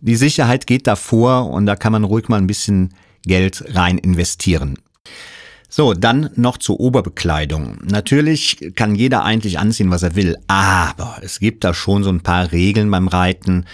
die 0.00 0.16
Sicherheit 0.16 0.66
geht 0.66 0.86
davor 0.86 1.50
und 1.50 1.64
da 1.64 1.76
kann 1.76 1.92
man 1.92 2.04
ruhig 2.04 2.28
mal 2.28 2.36
ein 2.36 2.46
bisschen 2.46 2.92
Geld 3.24 3.64
rein 3.74 3.96
investieren. 3.96 4.76
So, 5.70 5.94
dann 5.94 6.28
noch 6.36 6.58
zur 6.58 6.78
Oberbekleidung. 6.78 7.78
Natürlich 7.84 8.72
kann 8.74 8.94
jeder 8.94 9.24
eigentlich 9.24 9.58
anziehen, 9.58 9.90
was 9.90 10.02
er 10.02 10.14
will, 10.14 10.36
aber 10.46 11.16
es 11.22 11.40
gibt 11.40 11.64
da 11.64 11.72
schon 11.72 12.04
so 12.04 12.10
ein 12.10 12.20
paar 12.20 12.52
Regeln 12.52 12.90
beim 12.90 13.08
Reiten. 13.08 13.64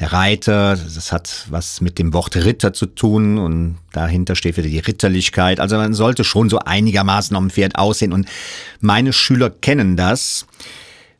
Der 0.00 0.12
Reiter, 0.12 0.76
das 0.76 1.12
hat 1.12 1.46
was 1.50 1.80
mit 1.80 1.98
dem 1.98 2.12
Wort 2.12 2.36
Ritter 2.36 2.72
zu 2.72 2.86
tun 2.86 3.38
und 3.38 3.78
dahinter 3.92 4.34
steht 4.34 4.56
wieder 4.56 4.68
die 4.68 4.80
Ritterlichkeit. 4.80 5.60
Also 5.60 5.76
man 5.76 5.94
sollte 5.94 6.24
schon 6.24 6.50
so 6.50 6.58
einigermaßen 6.58 7.36
am 7.36 7.50
Pferd 7.50 7.76
aussehen 7.76 8.12
und 8.12 8.28
meine 8.80 9.12
Schüler 9.12 9.50
kennen 9.50 9.96
das. 9.96 10.46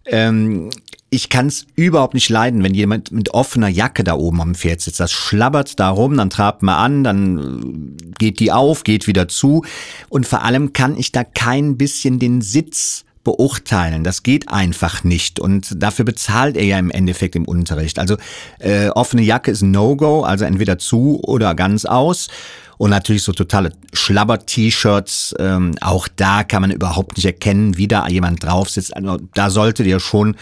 Ähm, 0.07 0.71
ich 1.09 1.28
kann 1.28 1.47
es 1.47 1.66
überhaupt 1.76 2.14
nicht 2.14 2.28
leiden, 2.28 2.64
wenn 2.64 2.75
jemand 2.75 3.12
mit 3.12 3.33
offener 3.33 3.69
Jacke 3.69 4.02
da 4.02 4.14
oben 4.14 4.40
am 4.40 4.57
Pferd 4.57 4.81
sitzt. 4.81 4.99
Das 4.99 5.12
schlabbert 5.12 5.78
da 5.78 5.90
rum, 5.90 6.16
dann 6.16 6.28
trabt 6.28 6.64
man 6.64 6.75
an, 6.75 7.04
dann 7.04 7.97
geht 8.19 8.40
die 8.40 8.50
auf, 8.50 8.83
geht 8.83 9.07
wieder 9.07 9.28
zu. 9.28 9.64
Und 10.09 10.26
vor 10.26 10.43
allem 10.43 10.73
kann 10.73 10.97
ich 10.97 11.12
da 11.12 11.23
kein 11.23 11.78
bisschen 11.78 12.19
den 12.19 12.43
Sitz 12.43 13.04
beurteilen. 13.25 14.04
Das 14.04 14.23
geht 14.23 14.49
einfach 14.50 15.02
nicht. 15.02 15.40
Und 15.40 15.83
dafür 15.83 16.04
bezahlt 16.04 16.57
er 16.57 16.64
ja 16.64 16.78
im 16.78 16.90
Endeffekt 16.90 17.35
im 17.35 17.47
Unterricht. 17.47 17.99
Also 17.99 18.16
äh, 18.59 18.88
offene 18.88 19.23
Jacke 19.23 19.50
ist 19.50 19.62
No-Go, 19.62 20.23
also 20.23 20.45
entweder 20.45 20.78
zu 20.78 21.21
oder 21.25 21.54
ganz 21.54 21.85
aus. 21.85 22.28
Und 22.76 22.90
natürlich 22.90 23.23
so 23.23 23.33
totale 23.33 23.73
Schlabber-T-Shirts. 23.93 25.35
Ähm, 25.38 25.75
auch 25.81 26.09
da 26.09 26.45
kann 26.45 26.62
man 26.62 26.71
überhaupt 26.71 27.16
nicht 27.16 27.26
erkennen, 27.26 27.76
wie 27.76 27.88
da 27.88 28.07
jemand 28.09 28.43
drauf 28.45 28.69
sitzt. 28.69 28.97
Also 28.97 29.19
da 29.35 29.50
solltet 29.50 29.87
ihr 29.87 30.00
schon 30.00 30.37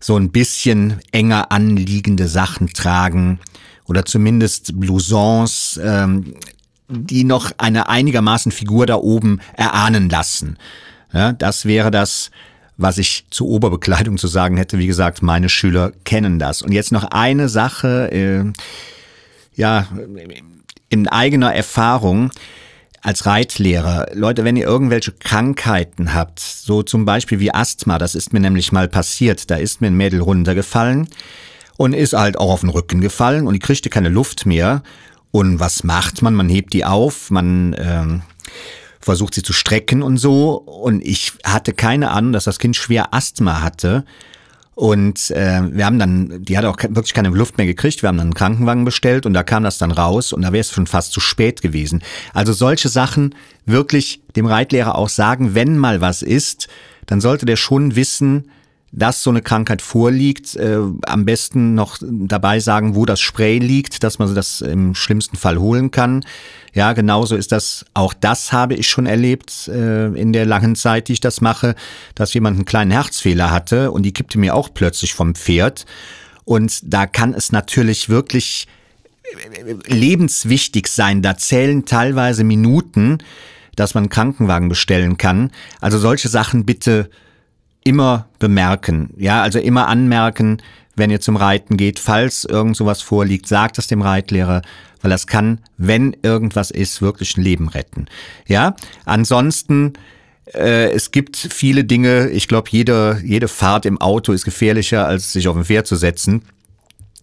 so 0.00 0.16
ein 0.16 0.30
bisschen 0.30 1.00
enger 1.12 1.50
anliegende 1.50 2.28
Sachen 2.28 2.68
tragen 2.72 3.40
oder 3.86 4.04
zumindest 4.04 4.78
Blousons, 4.78 5.80
ähm, 5.82 6.34
die 6.88 7.24
noch 7.24 7.50
eine 7.58 7.88
einigermaßen 7.88 8.52
Figur 8.52 8.86
da 8.86 8.96
oben 8.96 9.40
erahnen 9.54 10.08
lassen. 10.08 10.56
Ja, 11.16 11.32
das 11.32 11.64
wäre 11.64 11.90
das, 11.90 12.30
was 12.76 12.98
ich 12.98 13.24
zur 13.30 13.46
Oberbekleidung 13.48 14.18
zu 14.18 14.26
sagen 14.26 14.58
hätte. 14.58 14.78
Wie 14.78 14.86
gesagt, 14.86 15.22
meine 15.22 15.48
Schüler 15.48 15.92
kennen 16.04 16.38
das. 16.38 16.60
Und 16.60 16.72
jetzt 16.72 16.92
noch 16.92 17.04
eine 17.04 17.48
Sache, 17.48 18.12
äh, 18.12 18.44
ja, 19.54 19.88
in 20.90 21.08
eigener 21.08 21.54
Erfahrung 21.54 22.32
als 23.00 23.24
Reitlehrer. 23.24 24.08
Leute, 24.12 24.44
wenn 24.44 24.56
ihr 24.56 24.66
irgendwelche 24.66 25.12
Krankheiten 25.12 26.12
habt, 26.12 26.40
so 26.40 26.82
zum 26.82 27.06
Beispiel 27.06 27.40
wie 27.40 27.54
Asthma, 27.54 27.96
das 27.96 28.14
ist 28.14 28.34
mir 28.34 28.40
nämlich 28.40 28.70
mal 28.70 28.86
passiert, 28.86 29.50
da 29.50 29.56
ist 29.56 29.80
mir 29.80 29.86
ein 29.86 29.96
Mädel 29.96 30.20
runtergefallen 30.20 31.08
und 31.78 31.94
ist 31.94 32.12
halt 32.12 32.36
auch 32.36 32.52
auf 32.52 32.60
den 32.60 32.68
Rücken 32.68 33.00
gefallen 33.00 33.46
und 33.46 33.54
die 33.54 33.58
kriegte 33.58 33.88
keine 33.88 34.10
Luft 34.10 34.44
mehr. 34.44 34.82
Und 35.30 35.60
was 35.60 35.82
macht 35.82 36.20
man? 36.20 36.34
Man 36.34 36.50
hebt 36.50 36.74
die 36.74 36.84
auf, 36.84 37.30
man 37.30 37.74
ähm, 37.78 38.22
versucht 39.06 39.34
sie 39.34 39.42
zu 39.42 39.52
strecken 39.52 40.02
und 40.02 40.18
so. 40.18 40.54
Und 40.56 41.00
ich 41.00 41.32
hatte 41.44 41.72
keine 41.72 42.10
Ahnung, 42.10 42.32
dass 42.32 42.44
das 42.44 42.58
Kind 42.58 42.74
schwer 42.74 43.14
Asthma 43.14 43.62
hatte. 43.62 44.04
Und 44.74 45.30
äh, 45.30 45.62
wir 45.72 45.86
haben 45.86 45.98
dann, 45.98 46.44
die 46.44 46.58
hat 46.58 46.64
auch 46.64 46.76
wirklich 46.76 47.14
keine 47.14 47.28
Luft 47.28 47.56
mehr 47.56 47.66
gekriegt. 47.66 48.02
Wir 48.02 48.08
haben 48.08 48.18
dann 48.18 48.26
einen 48.26 48.34
Krankenwagen 48.34 48.84
bestellt 48.84 49.24
und 49.24 49.32
da 49.32 49.44
kam 49.44 49.62
das 49.62 49.78
dann 49.78 49.92
raus 49.92 50.32
und 50.32 50.42
da 50.42 50.52
wäre 50.52 50.60
es 50.60 50.72
schon 50.72 50.88
fast 50.88 51.12
zu 51.12 51.20
spät 51.20 51.62
gewesen. 51.62 52.02
Also 52.34 52.52
solche 52.52 52.88
Sachen 52.88 53.34
wirklich 53.64 54.20
dem 54.34 54.44
Reitlehrer 54.44 54.96
auch 54.96 55.08
sagen, 55.08 55.54
wenn 55.54 55.78
mal 55.78 56.00
was 56.00 56.20
ist, 56.20 56.66
dann 57.06 57.20
sollte 57.20 57.46
der 57.46 57.56
schon 57.56 57.94
wissen, 57.94 58.50
dass 58.92 59.22
so 59.22 59.30
eine 59.30 59.42
Krankheit 59.42 59.82
vorliegt, 59.82 60.56
äh, 60.56 60.78
am 61.06 61.24
besten 61.24 61.74
noch 61.74 61.98
dabei 62.00 62.60
sagen, 62.60 62.94
wo 62.94 63.04
das 63.04 63.20
Spray 63.20 63.58
liegt, 63.58 64.02
dass 64.02 64.18
man 64.18 64.34
das 64.34 64.60
im 64.60 64.94
schlimmsten 64.94 65.36
Fall 65.36 65.58
holen 65.58 65.90
kann. 65.90 66.24
Ja, 66.72 66.92
genauso 66.92 67.36
ist 67.36 67.52
das, 67.52 67.84
auch 67.94 68.14
das 68.14 68.52
habe 68.52 68.74
ich 68.74 68.88
schon 68.88 69.06
erlebt 69.06 69.68
äh, 69.68 70.06
in 70.06 70.32
der 70.32 70.46
langen 70.46 70.76
Zeit, 70.76 71.08
die 71.08 71.14
ich 71.14 71.20
das 71.20 71.40
mache, 71.40 71.74
dass 72.14 72.34
jemand 72.34 72.56
einen 72.56 72.64
kleinen 72.64 72.90
Herzfehler 72.90 73.50
hatte 73.50 73.90
und 73.90 74.02
die 74.02 74.12
kippte 74.12 74.38
mir 74.38 74.54
auch 74.54 74.70
plötzlich 74.72 75.14
vom 75.14 75.34
Pferd. 75.34 75.84
Und 76.44 76.80
da 76.84 77.06
kann 77.06 77.34
es 77.34 77.50
natürlich 77.50 78.08
wirklich 78.08 78.68
äh, 79.66 79.74
lebenswichtig 79.92 80.86
sein. 80.86 81.22
Da 81.22 81.36
zählen 81.36 81.84
teilweise 81.86 82.44
Minuten, 82.44 83.18
dass 83.74 83.94
man 83.94 84.04
einen 84.04 84.10
Krankenwagen 84.10 84.68
bestellen 84.68 85.18
kann. 85.18 85.50
Also 85.80 85.98
solche 85.98 86.28
Sachen 86.28 86.64
bitte 86.64 87.10
immer 87.86 88.26
bemerken. 88.38 89.10
Ja, 89.16 89.42
also 89.42 89.58
immer 89.58 89.86
anmerken, 89.86 90.58
wenn 90.96 91.10
ihr 91.10 91.20
zum 91.20 91.36
Reiten 91.36 91.76
geht, 91.76 91.98
falls 91.98 92.44
irgend 92.44 92.76
sowas 92.76 93.00
vorliegt, 93.00 93.46
sagt 93.46 93.78
es 93.78 93.86
dem 93.86 94.02
Reitlehrer, 94.02 94.62
weil 95.02 95.10
das 95.10 95.26
kann, 95.26 95.60
wenn 95.76 96.16
irgendwas 96.22 96.70
ist, 96.70 97.00
wirklich 97.00 97.36
ein 97.36 97.42
Leben 97.42 97.68
retten. 97.68 98.06
Ja, 98.48 98.74
ansonsten 99.04 99.92
äh, 100.52 100.90
es 100.90 101.12
gibt 101.12 101.36
viele 101.36 101.84
Dinge, 101.84 102.28
ich 102.30 102.48
glaube, 102.48 102.68
jede, 102.72 103.20
jede 103.24 103.46
Fahrt 103.46 103.86
im 103.86 104.00
Auto 104.00 104.32
ist 104.32 104.44
gefährlicher, 104.44 105.06
als 105.06 105.32
sich 105.32 105.46
auf 105.46 105.56
ein 105.56 105.64
Pferd 105.64 105.86
zu 105.86 105.96
setzen, 105.96 106.42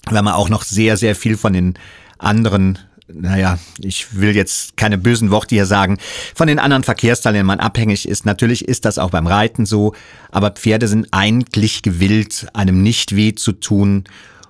weil 0.09 0.21
man 0.21 0.33
auch 0.33 0.49
noch 0.49 0.63
sehr, 0.63 0.95
sehr 0.95 1.15
viel 1.15 1.35
von 1.35 1.53
den 1.53 1.73
anderen 2.19 2.79
naja, 3.07 3.59
ich 3.79 4.15
will 4.15 4.35
jetzt 4.35 4.77
keine 4.77 4.97
bösen 4.97 5.31
Worte 5.31 5.55
hier 5.55 5.65
sagen, 5.65 5.97
von 6.35 6.47
den 6.47 6.59
anderen 6.59 6.83
Verkehrsteilnehmern 6.83 7.59
abhängig 7.59 8.07
ist. 8.07 8.25
Natürlich 8.25 8.67
ist 8.67 8.85
das 8.85 8.97
auch 8.97 9.09
beim 9.09 9.27
Reiten 9.27 9.65
so, 9.65 9.93
aber 10.31 10.51
Pferde 10.51 10.87
sind 10.87 11.07
eigentlich 11.11 11.81
gewillt, 11.81 12.47
einem 12.53 12.81
nicht 12.81 13.15
weh 13.15 13.35
zu 13.35 13.53
tun. 13.53 14.05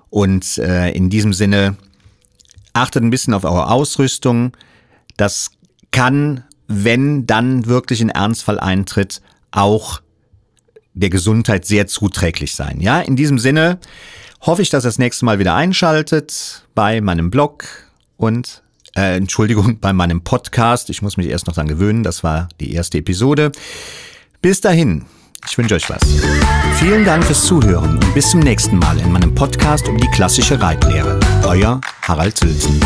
Und 0.09 0.57
äh, 0.59 0.91
in 0.91 1.09
diesem 1.09 1.33
Sinne 1.33 1.77
achtet 2.73 3.03
ein 3.03 3.09
bisschen 3.09 3.33
auf 3.33 3.43
eure 3.43 3.69
Ausrüstung. 3.69 4.55
Das 5.17 5.51
kann, 5.91 6.43
wenn 6.67 7.25
dann 7.25 7.65
wirklich 7.65 8.01
ein 8.01 8.09
Ernstfall 8.09 8.59
eintritt, 8.59 9.21
auch 9.51 10.01
der 10.93 11.09
Gesundheit 11.09 11.65
sehr 11.65 11.87
zuträglich 11.87 12.55
sein. 12.55 12.79
Ja, 12.79 12.99
in 12.99 13.15
diesem 13.15 13.39
Sinne 13.39 13.79
hoffe 14.41 14.61
ich, 14.61 14.69
dass 14.69 14.85
ihr 14.85 14.89
das 14.89 14.99
nächste 14.99 15.25
Mal 15.25 15.39
wieder 15.39 15.55
einschaltet 15.55 16.67
bei 16.75 17.01
meinem 17.01 17.31
Blog 17.31 17.82
und 18.23 18.63
äh, 18.95 19.17
Entschuldigung, 19.17 19.77
bei 19.81 19.93
meinem 19.93 20.21
Podcast. 20.21 20.89
Ich 20.89 21.01
muss 21.01 21.17
mich 21.17 21.27
erst 21.27 21.47
noch 21.47 21.53
dran 21.53 21.67
gewöhnen. 21.67 22.03
Das 22.03 22.23
war 22.23 22.49
die 22.59 22.73
erste 22.73 22.97
Episode. 22.97 23.51
Bis 24.41 24.61
dahin, 24.61 25.05
ich 25.47 25.57
wünsche 25.57 25.75
euch 25.75 25.89
was. 25.89 26.01
Vielen 26.79 27.05
Dank 27.05 27.23
fürs 27.23 27.45
Zuhören 27.45 27.99
und 27.99 28.13
bis 28.13 28.31
zum 28.31 28.39
nächsten 28.39 28.77
Mal 28.77 28.99
in 28.99 29.11
meinem 29.11 29.33
Podcast 29.35 29.87
um 29.87 29.97
die 29.97 30.07
klassische 30.07 30.59
Reitlehre. 30.59 31.19
Euer 31.45 31.79
Harald 32.01 32.37
Sülzen. 32.37 32.79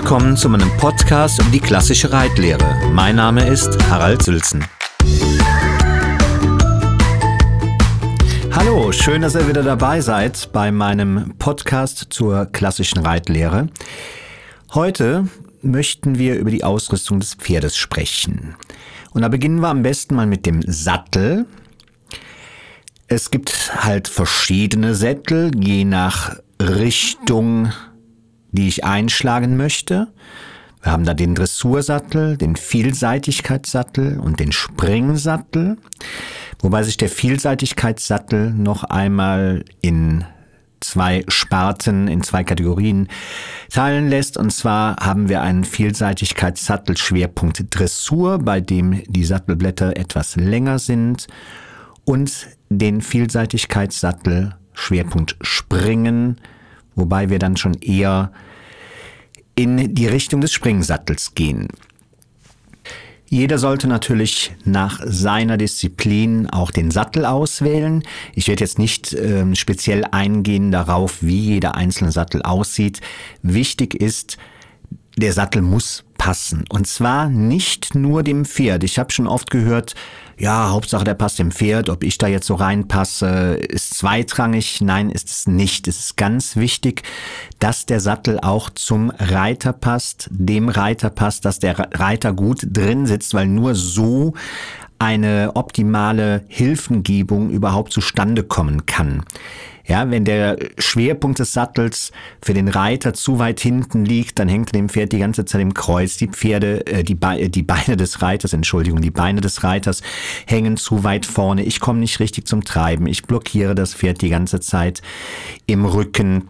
Willkommen 0.00 0.36
zu 0.36 0.48
meinem 0.48 0.70
Podcast 0.76 1.42
um 1.42 1.50
die 1.50 1.58
klassische 1.58 2.12
Reitlehre. 2.12 2.88
Mein 2.92 3.16
Name 3.16 3.44
ist 3.48 3.76
Harald 3.90 4.22
Sülzen. 4.22 4.64
Hallo, 8.52 8.92
schön, 8.92 9.22
dass 9.22 9.34
ihr 9.34 9.48
wieder 9.48 9.64
dabei 9.64 10.00
seid 10.00 10.52
bei 10.52 10.70
meinem 10.70 11.34
Podcast 11.40 12.06
zur 12.10 12.46
klassischen 12.46 13.00
Reitlehre. 13.00 13.70
Heute 14.72 15.26
möchten 15.62 16.16
wir 16.16 16.36
über 16.36 16.52
die 16.52 16.62
Ausrüstung 16.62 17.18
des 17.18 17.34
Pferdes 17.34 17.76
sprechen. 17.76 18.54
Und 19.10 19.22
da 19.22 19.28
beginnen 19.28 19.58
wir 19.58 19.68
am 19.68 19.82
besten 19.82 20.14
mal 20.14 20.28
mit 20.28 20.46
dem 20.46 20.62
Sattel. 20.62 21.44
Es 23.08 23.32
gibt 23.32 23.72
halt 23.84 24.06
verschiedene 24.06 24.94
Sättel, 24.94 25.50
je 25.60 25.84
nach 25.84 26.36
Richtung 26.62 27.72
die 28.52 28.68
ich 28.68 28.84
einschlagen 28.84 29.56
möchte. 29.56 30.08
Wir 30.82 30.92
haben 30.92 31.04
da 31.04 31.14
den 31.14 31.34
Dressursattel, 31.34 32.36
den 32.36 32.56
Vielseitigkeitssattel 32.56 34.18
und 34.18 34.40
den 34.40 34.52
Springsattel, 34.52 35.76
wobei 36.60 36.82
sich 36.82 36.96
der 36.96 37.08
Vielseitigkeitssattel 37.08 38.52
noch 38.52 38.84
einmal 38.84 39.64
in 39.80 40.24
zwei 40.80 41.24
Sparten, 41.28 42.08
in 42.08 42.22
zwei 42.22 42.44
Kategorien 42.44 43.08
teilen 43.70 44.08
lässt. 44.08 44.36
Und 44.36 44.50
zwar 44.50 44.96
haben 44.96 45.28
wir 45.28 45.42
einen 45.42 45.64
Vielseitigkeitssattel 45.64 46.96
Schwerpunkt 46.96 47.64
Dressur, 47.70 48.38
bei 48.38 48.60
dem 48.60 49.02
die 49.08 49.24
Sattelblätter 49.24 49.96
etwas 49.96 50.36
länger 50.36 50.78
sind 50.78 51.26
und 52.04 52.48
den 52.70 53.00
Vielseitigkeitssattel 53.00 54.54
Schwerpunkt 54.72 55.36
Springen, 55.40 56.40
wobei 56.98 57.30
wir 57.30 57.38
dann 57.38 57.56
schon 57.56 57.74
eher 57.74 58.32
in 59.54 59.94
die 59.94 60.06
Richtung 60.06 60.40
des 60.40 60.52
Springsattels 60.52 61.34
gehen. 61.34 61.68
Jeder 63.30 63.58
sollte 63.58 63.88
natürlich 63.88 64.52
nach 64.64 65.00
seiner 65.04 65.58
Disziplin 65.58 66.48
auch 66.48 66.70
den 66.70 66.90
Sattel 66.90 67.26
auswählen. 67.26 68.02
Ich 68.34 68.48
werde 68.48 68.64
jetzt 68.64 68.78
nicht 68.78 69.12
äh, 69.12 69.54
speziell 69.54 70.04
eingehen 70.10 70.72
darauf, 70.72 71.22
wie 71.22 71.38
jeder 71.38 71.74
einzelne 71.74 72.10
Sattel 72.10 72.40
aussieht. 72.42 73.02
Wichtig 73.42 73.94
ist, 73.94 74.38
der 75.18 75.34
Sattel 75.34 75.60
muss 75.60 76.04
passen. 76.18 76.64
Und 76.68 76.86
zwar 76.86 77.30
nicht 77.30 77.94
nur 77.94 78.22
dem 78.22 78.44
Pferd. 78.44 78.84
Ich 78.84 78.98
habe 78.98 79.10
schon 79.10 79.26
oft 79.26 79.50
gehört, 79.50 79.94
ja, 80.36 80.70
Hauptsache 80.70 81.04
der 81.04 81.14
passt 81.14 81.38
dem 81.38 81.50
Pferd, 81.50 81.88
ob 81.88 82.04
ich 82.04 82.18
da 82.18 82.28
jetzt 82.28 82.46
so 82.46 82.54
reinpasse, 82.54 83.54
ist 83.54 83.94
zweitrangig. 83.94 84.80
Nein, 84.80 85.10
ist 85.10 85.30
es 85.30 85.46
nicht. 85.46 85.88
Es 85.88 85.98
ist 85.98 86.16
ganz 86.16 86.56
wichtig, 86.56 87.02
dass 87.58 87.86
der 87.86 88.00
Sattel 88.00 88.38
auch 88.40 88.70
zum 88.70 89.10
Reiter 89.10 89.72
passt, 89.72 90.28
dem 90.30 90.68
Reiter 90.68 91.10
passt, 91.10 91.44
dass 91.44 91.58
der 91.58 91.78
Reiter 91.98 92.32
gut 92.32 92.60
drin 92.62 93.06
sitzt, 93.06 93.34
weil 93.34 93.46
nur 93.46 93.74
so 93.74 94.34
eine 94.98 95.52
optimale 95.54 96.44
Hilfengebung 96.48 97.50
überhaupt 97.50 97.92
zustande 97.92 98.42
kommen 98.42 98.86
kann. 98.86 99.22
Ja, 99.88 100.10
wenn 100.10 100.26
der 100.26 100.58
Schwerpunkt 100.76 101.38
des 101.38 101.54
Sattels 101.54 102.12
für 102.42 102.52
den 102.52 102.68
Reiter 102.68 103.14
zu 103.14 103.38
weit 103.38 103.58
hinten 103.58 104.04
liegt, 104.04 104.38
dann 104.38 104.46
hängt 104.46 104.74
dem 104.74 104.90
Pferd 104.90 105.12
die 105.12 105.18
ganze 105.18 105.46
Zeit 105.46 105.62
im 105.62 105.72
Kreuz. 105.72 106.18
Die 106.18 106.28
Pferde, 106.28 106.86
äh, 106.86 107.02
die, 107.02 107.14
Be 107.14 107.48
die 107.48 107.62
Beine 107.62 107.96
des 107.96 108.20
Reiters, 108.20 108.52
Entschuldigung, 108.52 109.00
die 109.00 109.10
Beine 109.10 109.40
des 109.40 109.64
Reiters 109.64 110.02
hängen 110.46 110.76
zu 110.76 111.04
weit 111.04 111.24
vorne. 111.24 111.64
Ich 111.64 111.80
komme 111.80 112.00
nicht 112.00 112.20
richtig 112.20 112.46
zum 112.46 112.64
Treiben. 112.64 113.06
Ich 113.06 113.22
blockiere 113.22 113.74
das 113.74 113.94
Pferd 113.94 114.20
die 114.20 114.28
ganze 114.28 114.60
Zeit 114.60 115.00
im 115.66 115.86
Rücken. 115.86 116.48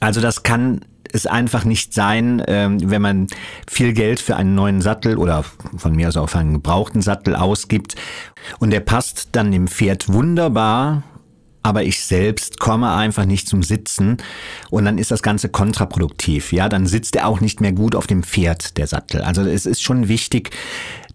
Also 0.00 0.22
das 0.22 0.42
kann 0.42 0.80
es 1.12 1.26
einfach 1.26 1.66
nicht 1.66 1.92
sein, 1.92 2.42
ähm, 2.46 2.90
wenn 2.90 3.02
man 3.02 3.26
viel 3.68 3.92
Geld 3.92 4.18
für 4.18 4.36
einen 4.36 4.54
neuen 4.54 4.80
Sattel 4.80 5.18
oder 5.18 5.44
von 5.76 5.94
mir 5.94 6.08
aus 6.08 6.16
auch 6.16 6.30
für 6.30 6.38
einen 6.38 6.54
gebrauchten 6.54 7.02
Sattel 7.02 7.34
ausgibt 7.34 7.96
und 8.60 8.70
der 8.70 8.80
passt 8.80 9.30
dann 9.32 9.52
dem 9.52 9.68
Pferd 9.68 10.10
wunderbar 10.10 11.02
aber 11.62 11.82
ich 11.82 12.02
selbst 12.02 12.58
komme 12.58 12.92
einfach 12.92 13.24
nicht 13.24 13.48
zum 13.48 13.62
Sitzen 13.62 14.16
und 14.70 14.84
dann 14.84 14.98
ist 14.98 15.10
das 15.10 15.22
Ganze 15.22 15.48
kontraproduktiv. 15.48 16.52
Ja, 16.52 16.68
dann 16.68 16.86
sitzt 16.86 17.16
er 17.16 17.26
auch 17.26 17.40
nicht 17.40 17.60
mehr 17.60 17.72
gut 17.72 17.94
auf 17.94 18.06
dem 18.06 18.22
Pferd, 18.22 18.76
der 18.76 18.86
Sattel. 18.86 19.22
Also 19.22 19.42
es 19.42 19.66
ist 19.66 19.82
schon 19.82 20.08
wichtig, 20.08 20.50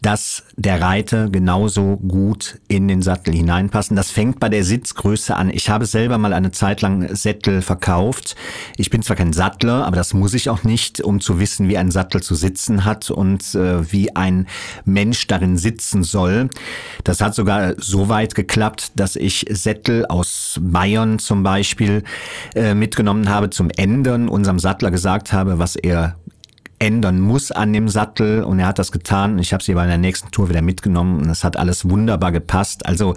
dass 0.01 0.43
der 0.55 0.81
Reiter 0.81 1.29
genauso 1.29 1.97
gut 1.97 2.59
in 2.67 2.87
den 2.87 3.01
Sattel 3.01 3.33
hineinpassen. 3.33 3.95
Das 3.95 4.11
fängt 4.11 4.39
bei 4.39 4.49
der 4.49 4.63
Sitzgröße 4.63 5.35
an. 5.35 5.49
Ich 5.49 5.69
habe 5.69 5.85
selber 5.85 6.17
mal 6.17 6.33
eine 6.33 6.51
Zeit 6.51 6.81
lang 6.81 7.13
Sättel 7.15 7.61
verkauft. 7.61 8.35
Ich 8.77 8.89
bin 8.89 9.01
zwar 9.01 9.15
kein 9.15 9.33
Sattler, 9.33 9.85
aber 9.85 9.95
das 9.95 10.13
muss 10.13 10.33
ich 10.33 10.49
auch 10.49 10.63
nicht, 10.63 11.01
um 11.01 11.21
zu 11.21 11.39
wissen, 11.39 11.67
wie 11.69 11.77
ein 11.77 11.91
Sattel 11.91 12.21
zu 12.21 12.35
sitzen 12.35 12.85
hat 12.85 13.09
und 13.09 13.55
äh, 13.55 13.91
wie 13.91 14.15
ein 14.15 14.47
Mensch 14.85 15.27
darin 15.27 15.57
sitzen 15.57 16.03
soll. 16.03 16.49
Das 17.03 17.21
hat 17.21 17.35
sogar 17.35 17.75
so 17.77 18.09
weit 18.09 18.35
geklappt, 18.35 18.91
dass 18.95 19.15
ich 19.15 19.45
Sättel 19.49 20.05
aus 20.05 20.59
Bayern 20.61 21.19
zum 21.19 21.43
Beispiel 21.43 22.03
äh, 22.55 22.73
mitgenommen 22.73 23.29
habe 23.29 23.49
zum 23.49 23.69
Ändern, 23.69 24.27
unserem 24.27 24.59
Sattler 24.59 24.91
gesagt 24.91 25.33
habe, 25.33 25.59
was 25.59 25.75
er 25.75 26.15
ändern 26.79 27.19
muss 27.19 27.51
an 27.51 27.71
dem 27.71 27.87
Sattel 27.87 28.43
und 28.43 28.59
er 28.59 28.67
hat 28.67 28.79
das 28.79 28.91
getan. 28.91 29.39
Ich 29.39 29.53
habe 29.53 29.63
sie 29.63 29.73
bei 29.73 29.87
der 29.87 29.97
nächsten 29.97 30.31
Tour 30.31 30.49
wieder 30.49 30.61
mitgenommen 30.61 31.21
und 31.21 31.29
es 31.29 31.43
hat 31.43 31.57
alles 31.57 31.89
wunderbar 31.89 32.31
gepasst. 32.31 32.85
Also 32.85 33.15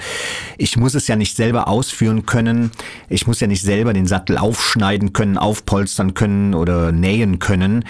ich 0.56 0.76
muss 0.76 0.94
es 0.94 1.08
ja 1.08 1.16
nicht 1.16 1.36
selber 1.36 1.68
ausführen 1.68 2.24
können. 2.24 2.70
Ich 3.08 3.26
muss 3.26 3.40
ja 3.40 3.46
nicht 3.46 3.62
selber 3.62 3.92
den 3.92 4.06
Sattel 4.06 4.38
aufschneiden 4.38 5.12
können, 5.12 5.38
aufpolstern 5.38 6.14
können 6.14 6.54
oder 6.54 6.92
nähen 6.92 7.38
können, 7.38 7.84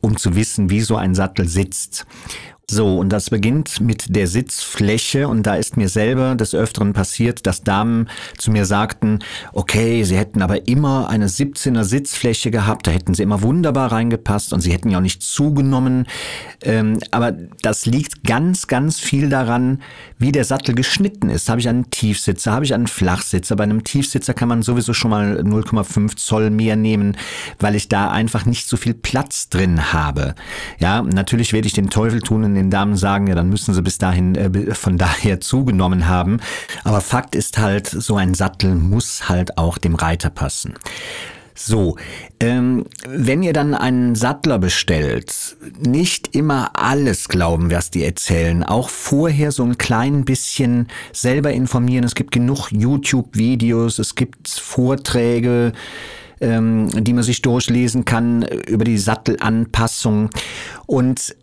um 0.00 0.16
zu 0.16 0.34
wissen, 0.34 0.70
wie 0.70 0.80
so 0.80 0.96
ein 0.96 1.14
Sattel 1.14 1.48
sitzt. 1.48 2.06
So, 2.70 2.96
und 2.98 3.10
das 3.10 3.28
beginnt 3.28 3.80
mit 3.80 4.14
der 4.14 4.26
Sitzfläche 4.26 5.28
und 5.28 5.42
da 5.42 5.56
ist 5.56 5.76
mir 5.76 5.88
selber 5.88 6.36
des 6.36 6.54
Öfteren 6.54 6.92
passiert, 6.92 7.46
dass 7.46 7.64
Damen 7.64 8.08
zu 8.38 8.50
mir 8.50 8.64
sagten, 8.64 9.18
okay, 9.52 10.04
sie 10.04 10.16
hätten 10.16 10.42
aber 10.42 10.68
immer 10.68 11.10
eine 11.10 11.26
17er 11.26 11.82
Sitzfläche 11.84 12.50
gehabt, 12.50 12.86
da 12.86 12.92
hätten 12.92 13.14
sie 13.14 13.24
immer 13.24 13.42
wunderbar 13.42 13.92
reingepasst 13.92 14.52
und 14.52 14.60
sie 14.60 14.72
hätten 14.72 14.90
ja 14.90 14.98
auch 14.98 15.02
nicht 15.02 15.22
zugenommen. 15.22 16.06
Ähm, 16.62 16.98
aber 17.10 17.32
das 17.32 17.84
liegt 17.84 18.24
ganz, 18.24 18.68
ganz 18.68 19.00
viel 19.00 19.28
daran, 19.28 19.82
wie 20.18 20.32
der 20.32 20.44
Sattel 20.44 20.74
geschnitten 20.74 21.28
ist. 21.28 21.48
Habe 21.48 21.60
ich 21.60 21.68
einen 21.68 21.90
Tiefsitzer, 21.90 22.52
habe 22.52 22.64
ich 22.64 22.72
einen 22.72 22.86
Flachsitzer. 22.86 23.56
Bei 23.56 23.64
einem 23.64 23.84
Tiefsitzer 23.84 24.34
kann 24.34 24.48
man 24.48 24.62
sowieso 24.62 24.94
schon 24.94 25.10
mal 25.10 25.40
0,5 25.40 26.16
Zoll 26.16 26.50
mehr 26.50 26.76
nehmen, 26.76 27.16
weil 27.58 27.74
ich 27.74 27.88
da 27.88 28.10
einfach 28.10 28.46
nicht 28.46 28.68
so 28.68 28.76
viel 28.76 28.94
Platz 28.94 29.48
drin 29.48 29.92
habe. 29.92 30.34
Ja, 30.78 31.02
natürlich 31.02 31.52
werde 31.52 31.66
ich 31.66 31.74
den 31.74 31.90
Teufel 31.90 32.20
tun 32.20 32.44
und 32.52 32.56
den 32.56 32.70
Damen 32.70 32.96
sagen, 32.96 33.26
ja, 33.26 33.34
dann 33.34 33.48
müssen 33.48 33.74
sie 33.74 33.82
bis 33.82 33.98
dahin 33.98 34.34
äh, 34.34 34.74
von 34.74 34.98
daher 34.98 35.40
zugenommen 35.40 36.08
haben. 36.08 36.40
Aber 36.84 37.00
Fakt 37.00 37.34
ist 37.34 37.58
halt, 37.58 37.88
so 37.88 38.16
ein 38.16 38.34
Sattel 38.34 38.74
muss 38.74 39.28
halt 39.28 39.58
auch 39.58 39.78
dem 39.78 39.94
Reiter 39.94 40.30
passen. 40.30 40.74
So, 41.54 41.96
ähm, 42.40 42.86
wenn 43.06 43.42
ihr 43.42 43.52
dann 43.52 43.74
einen 43.74 44.14
Sattler 44.14 44.58
bestellt, 44.58 45.56
nicht 45.78 46.34
immer 46.34 46.70
alles 46.74 47.28
glauben, 47.28 47.70
was 47.70 47.90
die 47.90 48.04
erzählen. 48.04 48.62
Auch 48.62 48.88
vorher 48.88 49.52
so 49.52 49.62
ein 49.62 49.76
klein 49.76 50.24
bisschen 50.24 50.88
selber 51.12 51.52
informieren. 51.52 52.04
Es 52.04 52.14
gibt 52.14 52.32
genug 52.32 52.70
YouTube-Videos, 52.72 53.98
es 53.98 54.14
gibt 54.14 54.48
Vorträge, 54.48 55.72
ähm, 56.40 56.88
die 57.04 57.12
man 57.12 57.22
sich 57.22 57.42
durchlesen 57.42 58.04
kann 58.04 58.42
über 58.42 58.84
die 58.84 58.98
Sattelanpassung. 58.98 60.30
Und 60.86 61.36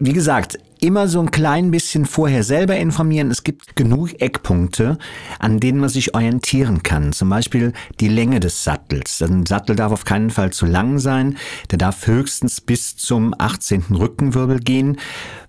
wie 0.00 0.12
gesagt, 0.14 0.58
immer 0.80 1.08
so 1.08 1.20
ein 1.20 1.30
klein 1.30 1.70
bisschen 1.70 2.06
vorher 2.06 2.42
selber 2.42 2.76
informieren. 2.76 3.30
Es 3.30 3.44
gibt 3.44 3.76
genug 3.76 4.20
Eckpunkte, 4.20 4.98
an 5.38 5.60
denen 5.60 5.80
man 5.80 5.88
sich 5.88 6.14
orientieren 6.14 6.82
kann. 6.82 7.12
Zum 7.12 7.28
Beispiel 7.28 7.72
die 8.00 8.08
Länge 8.08 8.40
des 8.40 8.64
Sattels. 8.64 9.20
Ein 9.22 9.46
Sattel 9.46 9.76
darf 9.76 9.92
auf 9.92 10.04
keinen 10.04 10.30
Fall 10.30 10.52
zu 10.52 10.66
lang 10.66 10.98
sein. 10.98 11.36
Der 11.70 11.78
darf 11.78 12.06
höchstens 12.06 12.60
bis 12.60 12.96
zum 12.96 13.34
18. 13.36 13.84
Rückenwirbel 13.90 14.60
gehen, 14.60 14.96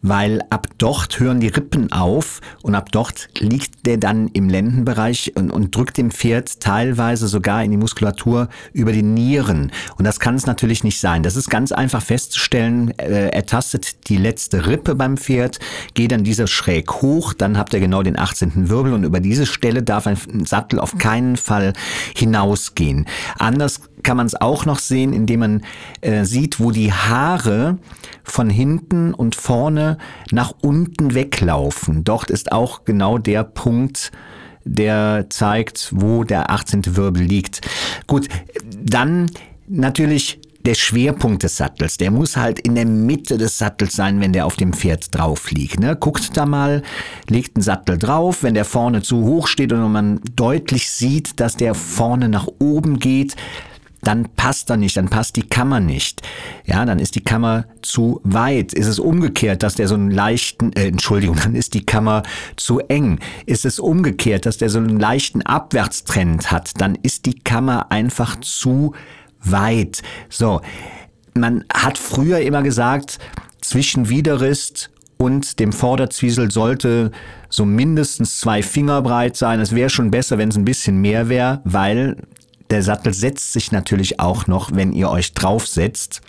weil 0.01 0.41
ab 0.49 0.67
dort 0.77 1.19
hören 1.19 1.39
die 1.39 1.47
Rippen 1.47 1.91
auf 1.91 2.41
und 2.61 2.75
ab 2.75 2.91
dort 2.91 3.29
liegt 3.39 3.85
der 3.85 3.97
dann 3.97 4.27
im 4.29 4.49
Lendenbereich 4.49 5.33
und, 5.35 5.51
und 5.51 5.75
drückt 5.75 5.97
dem 5.97 6.11
Pferd 6.11 6.59
teilweise 6.59 7.27
sogar 7.27 7.63
in 7.63 7.71
die 7.71 7.77
Muskulatur 7.77 8.49
über 8.73 8.91
die 8.91 9.03
Nieren. 9.03 9.71
Und 9.97 10.05
das 10.05 10.19
kann 10.19 10.35
es 10.35 10.45
natürlich 10.45 10.83
nicht 10.83 10.99
sein. 10.99 11.23
Das 11.23 11.35
ist 11.35 11.49
ganz 11.49 11.71
einfach 11.71 12.01
festzustellen. 12.01 12.91
Äh, 12.97 13.29
er 13.29 13.45
tastet 13.45 14.09
die 14.09 14.17
letzte 14.17 14.67
Rippe 14.67 14.95
beim 14.95 15.17
fährt, 15.21 15.59
geht 15.93 16.11
dann 16.11 16.23
dieser 16.23 16.47
schräg 16.47 16.91
hoch, 17.01 17.33
dann 17.33 17.57
habt 17.57 17.73
ihr 17.73 17.79
genau 17.79 18.03
den 18.03 18.17
18. 18.17 18.69
Wirbel 18.69 18.93
und 18.93 19.03
über 19.03 19.19
diese 19.19 19.45
Stelle 19.45 19.83
darf 19.83 20.07
ein 20.07 20.17
Sattel 20.45 20.79
auf 20.79 20.97
keinen 20.97 21.37
Fall 21.37 21.73
hinausgehen. 22.15 23.05
Anders 23.37 23.81
kann 24.03 24.17
man 24.17 24.25
es 24.25 24.39
auch 24.39 24.65
noch 24.65 24.79
sehen, 24.79 25.13
indem 25.13 25.39
man 25.41 25.61
äh, 26.01 26.25
sieht, 26.25 26.59
wo 26.59 26.71
die 26.71 26.91
Haare 26.91 27.77
von 28.23 28.49
hinten 28.49 29.13
und 29.13 29.35
vorne 29.35 29.97
nach 30.31 30.53
unten 30.61 31.13
weglaufen. 31.13 32.03
Dort 32.03 32.29
ist 32.29 32.51
auch 32.51 32.83
genau 32.83 33.17
der 33.17 33.43
Punkt, 33.43 34.11
der 34.63 35.27
zeigt, 35.29 35.89
wo 35.95 36.23
der 36.23 36.51
18. 36.51 36.95
Wirbel 36.95 37.23
liegt. 37.23 37.61
Gut, 38.07 38.27
dann 38.83 39.29
natürlich 39.67 40.40
der 40.65 40.75
Schwerpunkt 40.75 41.43
des 41.43 41.57
Sattels, 41.57 41.97
der 41.97 42.11
muss 42.11 42.37
halt 42.37 42.59
in 42.59 42.75
der 42.75 42.85
Mitte 42.85 43.37
des 43.37 43.57
Sattels 43.57 43.93
sein, 43.93 44.21
wenn 44.21 44.33
der 44.33 44.45
auf 44.45 44.55
dem 44.55 44.73
Pferd 44.73 45.15
drauf 45.15 45.51
liegt. 45.51 45.79
Ne? 45.79 45.95
Guckt 45.95 46.35
da 46.35 46.45
mal, 46.45 46.83
legt 47.29 47.55
einen 47.55 47.63
Sattel 47.63 47.97
drauf, 47.97 48.43
wenn 48.43 48.53
der 48.53 48.65
vorne 48.65 49.01
zu 49.01 49.23
hoch 49.23 49.47
steht 49.47 49.73
und 49.73 49.91
man 49.91 50.21
deutlich 50.35 50.89
sieht, 50.89 51.39
dass 51.39 51.55
der 51.57 51.73
vorne 51.73 52.29
nach 52.29 52.47
oben 52.59 52.99
geht, 52.99 53.35
dann 54.01 54.27
passt 54.35 54.69
er 54.69 54.77
nicht, 54.77 54.97
dann 54.97 55.09
passt 55.09 55.35
die 55.35 55.47
Kammer 55.47 55.79
nicht. 55.79 56.21
Ja, 56.65 56.85
dann 56.85 56.99
ist 56.99 57.15
die 57.15 57.23
Kammer 57.23 57.65
zu 57.81 58.19
weit. 58.23 58.73
Ist 58.73 58.87
es 58.87 58.99
umgekehrt, 58.99 59.63
dass 59.63 59.75
der 59.75 59.87
so 59.87 59.95
einen 59.95 60.11
leichten, 60.11 60.73
äh, 60.73 60.87
Entschuldigung, 60.87 61.35
dann 61.43 61.55
ist 61.55 61.73
die 61.73 61.85
Kammer 61.85 62.23
zu 62.55 62.79
eng. 62.79 63.19
Ist 63.45 63.65
es 63.65 63.79
umgekehrt, 63.79 64.45
dass 64.45 64.57
der 64.57 64.69
so 64.69 64.79
einen 64.79 64.99
leichten 64.99 65.41
Abwärtstrend 65.43 66.51
hat, 66.51 66.81
dann 66.81 66.95
ist 66.95 67.25
die 67.25 67.35
Kammer 67.35 67.91
einfach 67.91 68.39
zu 68.39 68.93
weit. 69.43 70.01
So, 70.29 70.61
man 71.33 71.63
hat 71.73 71.97
früher 71.97 72.39
immer 72.39 72.63
gesagt, 72.63 73.19
zwischen 73.61 74.09
Widerrist 74.09 74.89
und 75.17 75.59
dem 75.59 75.71
Vorderzwiesel 75.71 76.51
sollte 76.51 77.11
so 77.49 77.65
mindestens 77.65 78.39
zwei 78.39 78.63
Finger 78.63 79.01
breit 79.01 79.37
sein. 79.37 79.59
Es 79.59 79.75
wäre 79.75 79.89
schon 79.89 80.11
besser, 80.11 80.37
wenn 80.37 80.49
es 80.49 80.57
ein 80.57 80.65
bisschen 80.65 80.99
mehr 80.99 81.29
wäre, 81.29 81.61
weil 81.63 82.17
der 82.71 82.81
Sattel 82.81 83.13
setzt 83.13 83.53
sich 83.53 83.71
natürlich 83.71 84.19
auch 84.19 84.47
noch, 84.47 84.71
wenn 84.73 84.93
ihr 84.93 85.09
euch 85.09 85.33
draufsetzt. 85.33 86.21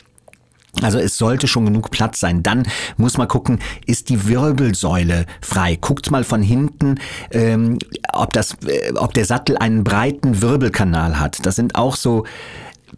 Also 0.80 0.98
es 0.98 1.18
sollte 1.18 1.46
schon 1.48 1.66
genug 1.66 1.90
Platz 1.90 2.18
sein. 2.18 2.42
Dann 2.42 2.64
muss 2.96 3.18
man 3.18 3.28
gucken, 3.28 3.60
ist 3.86 4.08
die 4.08 4.26
Wirbelsäule 4.26 5.26
frei. 5.40 5.76
Guckt 5.80 6.10
mal 6.10 6.24
von 6.24 6.42
hinten, 6.42 6.96
ähm, 7.30 7.78
ob, 8.12 8.32
das, 8.32 8.56
äh, 8.66 8.92
ob 8.94 9.14
der 9.14 9.26
Sattel 9.26 9.58
einen 9.58 9.84
breiten 9.84 10.40
Wirbelkanal 10.40 11.20
hat. 11.20 11.44
Das 11.46 11.56
sind 11.56 11.76
auch 11.76 11.94
so 11.94 12.24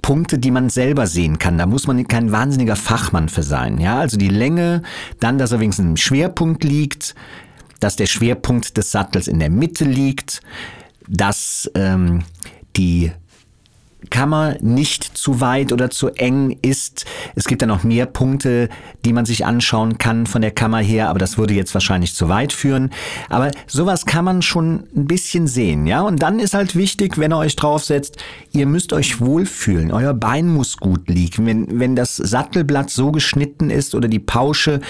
Punkte, 0.05 0.38
die 0.38 0.51
man 0.51 0.69
selber 0.69 1.07
sehen 1.07 1.38
kann. 1.38 1.57
Da 1.57 1.64
muss 1.64 1.87
man 1.87 2.07
kein 2.07 2.31
wahnsinniger 2.31 2.77
Fachmann 2.77 3.31
für 3.31 3.43
sein. 3.43 3.79
Ja, 3.79 4.01
also 4.01 4.19
die 4.19 4.29
Länge, 4.29 4.83
dann, 5.19 5.38
dass 5.38 5.53
er 5.53 5.61
wenigstens 5.61 5.87
im 5.87 5.97
Schwerpunkt 5.97 6.62
liegt, 6.62 7.14
dass 7.81 7.97
der 7.97 8.05
Schwerpunkt 8.05 8.77
des 8.77 8.93
Sattels 8.93 9.29
in 9.29 9.38
der 9.38 9.49
Mitte 9.49 9.87
liegt, 9.87 10.43
dass 11.09 11.71
ähm, 11.75 12.23
die 12.77 13.12
Kammer 14.11 14.57
nicht 14.61 15.17
zu 15.17 15.40
weit 15.40 15.73
oder 15.73 15.90
zu 15.90 16.09
eng 16.11 16.57
ist. 16.62 17.05
Es 17.35 17.47
gibt 17.47 17.62
da 17.62 17.67
noch 17.67 17.85
mehr 17.85 18.07
Punkte, 18.07 18.69
die 19.05 19.12
man 19.12 19.25
sich 19.25 19.45
anschauen 19.45 19.99
kann 19.99 20.27
von 20.27 20.43
der 20.43 20.51
Kammer 20.51 20.79
her, 20.79 21.09
aber 21.09 21.19
das 21.19 21.38
würde 21.38 21.55
jetzt 21.55 21.75
wahrscheinlich 21.75 22.14
zu 22.14 22.29
weit 22.29 22.53
führen. 22.53 22.90
Aber 23.29 23.51
sowas 23.67 24.07
kann 24.07 24.25
man 24.25 24.43
schon 24.43 24.85
ein 24.97 25.07
bisschen 25.07 25.47
sehen, 25.47 25.87
ja. 25.87 26.03
Und 26.03 26.23
dann 26.23 26.38
ist 26.38 26.55
halt 26.55 26.77
wichtig, 26.77 27.19
wenn 27.19 27.33
ihr 27.33 27.38
euch 27.38 27.57
draufsetzt, 27.57 28.17
ihr 28.53 28.67
müsst 28.67 28.93
euch 28.93 29.21
wohlfühlen. 29.21 29.93
Euer 29.93 30.14
Bein 30.14 30.49
muss 30.49 30.77
gut 30.77 31.09
liegen. 31.09 31.47
Wenn, 31.47 31.81
wenn 31.81 31.97
das 31.97 32.17
Sattelblatt 32.17 32.90
so 32.90 33.12
geschnitten 33.12 33.71
ist 33.71 33.95
oder 33.95 34.09
die 34.09 34.19
Pausche, 34.19 34.81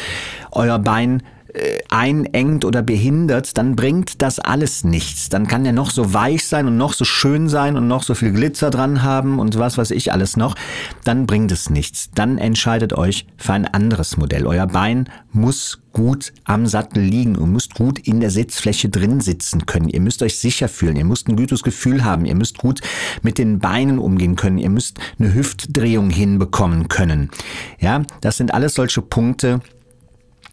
euer 0.52 0.78
Bein 0.78 1.22
äh, 1.54 1.78
einengt 1.88 2.64
oder 2.64 2.82
behindert, 2.82 3.56
dann 3.56 3.76
bringt 3.76 4.22
das 4.22 4.40
alles 4.40 4.84
nichts. 4.84 5.28
Dann 5.28 5.46
kann 5.46 5.64
der 5.64 5.72
noch 5.72 5.90
so 5.90 6.12
weich 6.12 6.46
sein 6.46 6.66
und 6.66 6.76
noch 6.76 6.92
so 6.92 7.04
schön 7.04 7.48
sein 7.48 7.76
und 7.76 7.86
noch 7.86 8.02
so 8.02 8.14
viel 8.14 8.32
Glitzer 8.32 8.70
dran 8.70 9.02
haben 9.02 9.38
und 9.38 9.56
was 9.58 9.78
weiß 9.78 9.92
ich 9.92 10.12
alles 10.12 10.36
noch. 10.36 10.56
Dann 11.04 11.26
bringt 11.26 11.52
es 11.52 11.70
nichts. 11.70 12.10
Dann 12.14 12.38
entscheidet 12.38 12.92
euch 12.92 13.26
für 13.36 13.52
ein 13.52 13.66
anderes 13.66 14.16
Modell. 14.16 14.46
Euer 14.46 14.66
Bein 14.66 15.08
muss 15.32 15.80
gut 15.92 16.32
am 16.44 16.66
Sattel 16.66 17.02
liegen 17.02 17.36
und 17.36 17.52
müsst 17.52 17.74
gut 17.74 18.00
in 18.00 18.20
der 18.20 18.30
Sitzfläche 18.30 18.88
drin 18.88 19.20
sitzen 19.20 19.64
können. 19.64 19.88
Ihr 19.88 20.00
müsst 20.00 20.22
euch 20.22 20.38
sicher 20.38 20.68
fühlen. 20.68 20.96
Ihr 20.96 21.04
müsst 21.04 21.28
ein 21.28 21.36
gutes 21.36 21.62
Gefühl 21.62 22.04
haben. 22.04 22.26
Ihr 22.26 22.34
müsst 22.34 22.58
gut 22.58 22.80
mit 23.22 23.38
den 23.38 23.60
Beinen 23.60 23.98
umgehen 23.98 24.36
können. 24.36 24.58
Ihr 24.58 24.70
müsst 24.70 24.98
eine 25.18 25.32
Hüftdrehung 25.32 26.10
hinbekommen 26.10 26.88
können. 26.88 27.30
Ja, 27.78 28.02
das 28.20 28.36
sind 28.36 28.52
alles 28.52 28.74
solche 28.74 29.02
Punkte, 29.02 29.60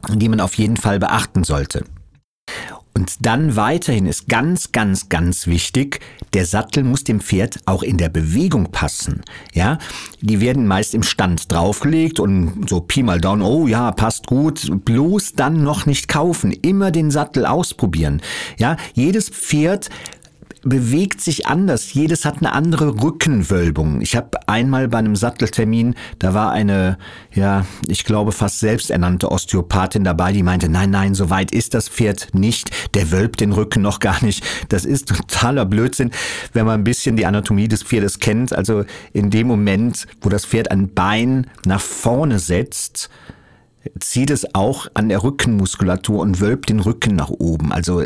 die 0.09 0.29
man 0.29 0.39
auf 0.39 0.55
jeden 0.55 0.77
Fall 0.77 0.99
beachten 0.99 1.43
sollte. 1.43 1.85
Und 2.93 3.25
dann 3.25 3.55
weiterhin 3.55 4.05
ist 4.05 4.27
ganz, 4.27 4.73
ganz, 4.73 5.07
ganz 5.07 5.47
wichtig, 5.47 6.01
der 6.33 6.45
Sattel 6.45 6.83
muss 6.83 7.05
dem 7.05 7.21
Pferd 7.21 7.59
auch 7.65 7.83
in 7.83 7.97
der 7.97 8.09
Bewegung 8.09 8.71
passen. 8.71 9.21
Ja, 9.53 9.77
die 10.19 10.41
werden 10.41 10.67
meist 10.67 10.93
im 10.93 11.03
Stand 11.03 11.51
draufgelegt 11.51 12.19
und 12.19 12.69
so 12.69 12.81
Pi 12.81 13.01
mal 13.01 13.21
Down, 13.21 13.41
oh 13.41 13.67
ja, 13.67 13.91
passt 13.91 14.27
gut, 14.27 14.69
bloß 14.85 15.33
dann 15.33 15.63
noch 15.63 15.85
nicht 15.85 16.09
kaufen, 16.09 16.51
immer 16.51 16.91
den 16.91 17.11
Sattel 17.11 17.45
ausprobieren. 17.45 18.21
Ja, 18.57 18.75
jedes 18.93 19.29
Pferd 19.29 19.89
bewegt 20.63 21.21
sich 21.21 21.47
anders. 21.47 21.93
Jedes 21.93 22.25
hat 22.25 22.37
eine 22.37 22.53
andere 22.53 23.01
Rückenwölbung. 23.01 24.01
Ich 24.01 24.15
habe 24.15 24.47
einmal 24.47 24.87
bei 24.87 24.99
einem 24.99 25.15
Satteltermin, 25.15 25.95
da 26.19 26.33
war 26.33 26.51
eine, 26.51 26.97
ja, 27.33 27.65
ich 27.87 28.03
glaube 28.03 28.31
fast 28.31 28.59
selbsternannte 28.59 29.31
Osteopathin 29.31 30.03
dabei, 30.03 30.33
die 30.33 30.43
meinte, 30.43 30.69
nein, 30.69 30.91
nein, 30.91 31.15
so 31.15 31.29
weit 31.29 31.51
ist 31.51 31.73
das 31.73 31.89
Pferd 31.89 32.29
nicht. 32.33 32.69
Der 32.93 33.11
wölbt 33.11 33.41
den 33.41 33.53
Rücken 33.53 33.81
noch 33.81 33.99
gar 33.99 34.23
nicht. 34.23 34.43
Das 34.69 34.85
ist 34.85 35.07
totaler 35.09 35.65
Blödsinn, 35.65 36.11
wenn 36.53 36.65
man 36.65 36.81
ein 36.81 36.83
bisschen 36.83 37.15
die 37.15 37.25
Anatomie 37.25 37.67
des 37.67 37.83
Pferdes 37.83 38.19
kennt. 38.19 38.53
Also 38.53 38.85
in 39.13 39.29
dem 39.31 39.47
Moment, 39.47 40.05
wo 40.21 40.29
das 40.29 40.45
Pferd 40.45 40.69
ein 40.69 40.93
Bein 40.93 41.47
nach 41.65 41.81
vorne 41.81 42.37
setzt, 42.39 43.09
zieht 43.99 44.29
es 44.29 44.53
auch 44.53 44.87
an 44.93 45.09
der 45.09 45.23
Rückenmuskulatur 45.23 46.19
und 46.19 46.39
wölbt 46.39 46.69
den 46.69 46.79
Rücken 46.79 47.15
nach 47.15 47.29
oben. 47.29 47.71
Also 47.71 48.03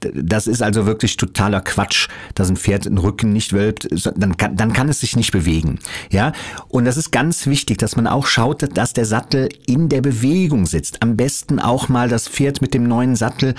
das 0.00 0.46
ist 0.46 0.62
also 0.62 0.86
wirklich 0.86 1.16
totaler 1.16 1.60
Quatsch, 1.60 2.08
dass 2.34 2.48
ein 2.48 2.56
Pferd 2.56 2.84
den 2.84 2.98
Rücken 2.98 3.32
nicht 3.32 3.52
wölbt, 3.52 3.88
dann 4.16 4.36
kann, 4.36 4.56
dann 4.56 4.72
kann 4.72 4.88
es 4.88 5.00
sich 5.00 5.16
nicht 5.16 5.32
bewegen. 5.32 5.78
Ja, 6.10 6.32
und 6.68 6.84
das 6.84 6.96
ist 6.96 7.10
ganz 7.10 7.46
wichtig, 7.46 7.78
dass 7.78 7.96
man 7.96 8.06
auch 8.06 8.26
schaut, 8.26 8.76
dass 8.76 8.92
der 8.92 9.04
Sattel 9.04 9.48
in 9.66 9.88
der 9.88 10.00
Bewegung 10.00 10.66
sitzt. 10.66 11.02
Am 11.02 11.16
besten 11.16 11.58
auch 11.58 11.88
mal 11.88 12.08
das 12.08 12.28
Pferd 12.28 12.62
mit 12.62 12.74
dem 12.74 12.84
neuen 12.84 13.16
Sattel 13.16 13.54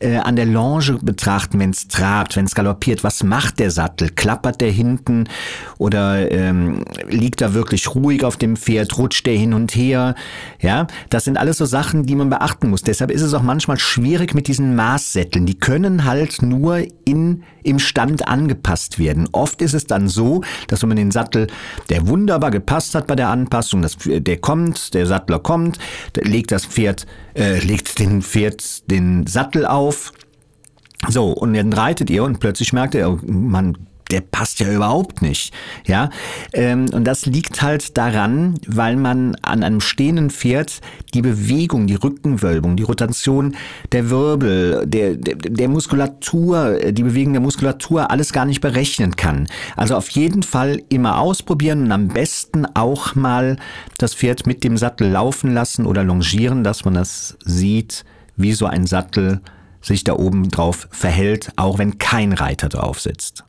äh, 0.00 0.16
an 0.16 0.36
der 0.36 0.46
Longe 0.46 0.98
betrachten, 1.02 1.58
wenn 1.58 1.70
es 1.70 1.88
trabt, 1.88 2.36
wenn 2.36 2.46
es 2.46 2.54
galoppiert. 2.54 3.04
Was 3.04 3.22
macht 3.22 3.58
der 3.58 3.70
Sattel? 3.70 4.08
Klappert 4.10 4.60
der 4.60 4.70
hinten 4.70 5.28
oder 5.78 6.30
ähm, 6.30 6.84
liegt 7.08 7.42
er 7.42 7.54
wirklich 7.54 7.94
ruhig 7.94 8.24
auf 8.24 8.36
dem 8.36 8.56
Pferd? 8.56 8.96
Rutscht 8.96 9.26
der 9.26 9.36
hin 9.36 9.52
und 9.52 9.74
her? 9.74 10.14
Ja, 10.60 10.86
das 11.10 11.24
sind 11.24 11.36
alles 11.36 11.58
so 11.58 11.66
Sachen, 11.66 12.06
die 12.06 12.14
man 12.14 12.30
beachten 12.30 12.70
muss. 12.70 12.82
Deshalb 12.82 13.10
ist 13.10 13.22
es 13.22 13.34
auch 13.34 13.42
manchmal 13.42 13.78
schwierig 13.78 14.34
mit 14.34 14.48
diesen 14.48 14.74
Maßsätteln. 14.74 15.46
Die 15.46 15.58
können 15.58 15.81
können 15.82 16.04
halt 16.04 16.42
nur 16.42 16.86
in, 17.04 17.42
im 17.64 17.80
Stand 17.80 18.28
angepasst 18.28 19.00
werden. 19.00 19.28
Oft 19.32 19.60
ist 19.62 19.74
es 19.74 19.84
dann 19.84 20.08
so, 20.08 20.42
dass 20.68 20.82
wenn 20.82 20.88
man 20.90 20.96
den 20.96 21.10
Sattel, 21.10 21.48
der 21.88 22.06
wunderbar 22.06 22.52
gepasst 22.52 22.94
hat 22.94 23.08
bei 23.08 23.16
der 23.16 23.28
Anpassung, 23.30 23.82
das, 23.82 23.96
der 24.04 24.36
kommt, 24.36 24.94
der 24.94 25.06
Sattler 25.06 25.40
kommt, 25.40 25.78
legt 26.14 26.52
das 26.52 26.66
Pferd, 26.66 27.06
äh, 27.34 27.58
legt 27.58 27.98
den 27.98 28.22
Pferd 28.22 28.88
den 28.90 29.26
Sattel 29.26 29.66
auf, 29.66 30.12
so, 31.08 31.32
und 31.32 31.54
dann 31.54 31.72
reitet 31.72 32.10
ihr 32.10 32.22
und 32.22 32.38
plötzlich 32.38 32.72
merkt 32.72 32.94
ihr, 32.94 33.18
man 33.26 33.76
der 34.10 34.20
passt 34.20 34.60
ja 34.60 34.70
überhaupt 34.70 35.22
nicht. 35.22 35.52
Ja, 35.86 36.10
ähm, 36.52 36.86
und 36.92 37.04
das 37.04 37.26
liegt 37.26 37.62
halt 37.62 37.96
daran, 37.96 38.58
weil 38.66 38.96
man 38.96 39.36
an 39.42 39.62
einem 39.62 39.80
stehenden 39.80 40.30
Pferd 40.30 40.80
die 41.14 41.22
Bewegung, 41.22 41.86
die 41.86 41.94
Rückenwölbung, 41.94 42.76
die 42.76 42.82
Rotation 42.82 43.56
der 43.92 44.10
Wirbel, 44.10 44.86
der, 44.86 45.16
der, 45.16 45.36
der 45.36 45.68
Muskulatur, 45.68 46.78
die 46.92 47.02
Bewegung 47.02 47.32
der 47.32 47.42
Muskulatur 47.42 48.10
alles 48.10 48.32
gar 48.32 48.44
nicht 48.44 48.60
berechnen 48.60 49.16
kann. 49.16 49.46
Also 49.76 49.96
auf 49.96 50.08
jeden 50.10 50.42
Fall 50.42 50.82
immer 50.88 51.18
ausprobieren 51.18 51.84
und 51.84 51.92
am 51.92 52.08
besten 52.08 52.66
auch 52.74 53.14
mal 53.14 53.56
das 53.98 54.14
Pferd 54.14 54.46
mit 54.46 54.64
dem 54.64 54.76
Sattel 54.76 55.08
laufen 55.08 55.54
lassen 55.54 55.86
oder 55.86 56.04
longieren, 56.04 56.64
dass 56.64 56.84
man 56.84 56.94
das 56.94 57.36
sieht, 57.44 58.04
wie 58.36 58.52
so 58.52 58.66
ein 58.66 58.86
Sattel 58.86 59.40
sich 59.80 60.04
da 60.04 60.14
oben 60.14 60.48
drauf 60.48 60.88
verhält, 60.90 61.50
auch 61.56 61.78
wenn 61.78 61.98
kein 61.98 62.32
Reiter 62.32 62.68
drauf 62.68 63.00
sitzt. 63.00 63.44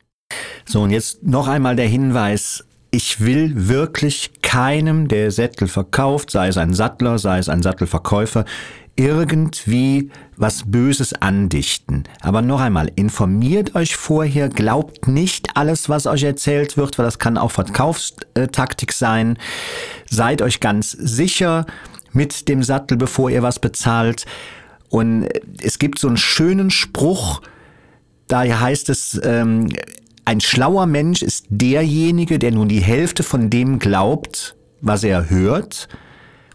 So, 0.66 0.82
und 0.82 0.90
jetzt 0.90 1.22
noch 1.22 1.46
einmal 1.46 1.76
der 1.76 1.86
Hinweis, 1.86 2.64
ich 2.90 3.20
will 3.20 3.68
wirklich 3.68 4.30
keinem, 4.42 5.08
der 5.08 5.30
Sättel 5.30 5.68
verkauft, 5.68 6.30
sei 6.30 6.48
es 6.48 6.56
ein 6.56 6.74
Sattler, 6.74 7.18
sei 7.18 7.38
es 7.38 7.48
ein 7.48 7.62
Sattelverkäufer, 7.62 8.44
irgendwie 8.96 10.10
was 10.36 10.70
Böses 10.70 11.12
andichten. 11.14 12.04
Aber 12.20 12.42
noch 12.42 12.60
einmal, 12.60 12.90
informiert 12.94 13.74
euch 13.74 13.96
vorher, 13.96 14.48
glaubt 14.48 15.08
nicht 15.08 15.56
alles, 15.56 15.88
was 15.88 16.06
euch 16.06 16.22
erzählt 16.22 16.76
wird, 16.76 16.96
weil 16.98 17.04
das 17.04 17.18
kann 17.18 17.36
auch 17.36 17.50
Verkaufstaktik 17.50 18.92
sein. 18.92 19.38
Seid 20.08 20.42
euch 20.42 20.60
ganz 20.60 20.92
sicher 20.92 21.66
mit 22.12 22.48
dem 22.48 22.62
Sattel, 22.62 22.96
bevor 22.96 23.30
ihr 23.30 23.42
was 23.42 23.58
bezahlt. 23.58 24.24
Und 24.88 25.28
es 25.60 25.80
gibt 25.80 25.98
so 25.98 26.06
einen 26.06 26.16
schönen 26.16 26.70
Spruch, 26.70 27.42
da 28.28 28.42
heißt 28.42 28.88
es, 28.88 29.20
ähm, 29.24 29.68
ein 30.24 30.40
schlauer 30.40 30.86
Mensch 30.86 31.22
ist 31.22 31.46
derjenige, 31.48 32.38
der 32.38 32.52
nun 32.52 32.68
die 32.68 32.80
Hälfte 32.80 33.22
von 33.22 33.50
dem 33.50 33.78
glaubt, 33.78 34.56
was 34.80 35.04
er 35.04 35.30
hört. 35.30 35.88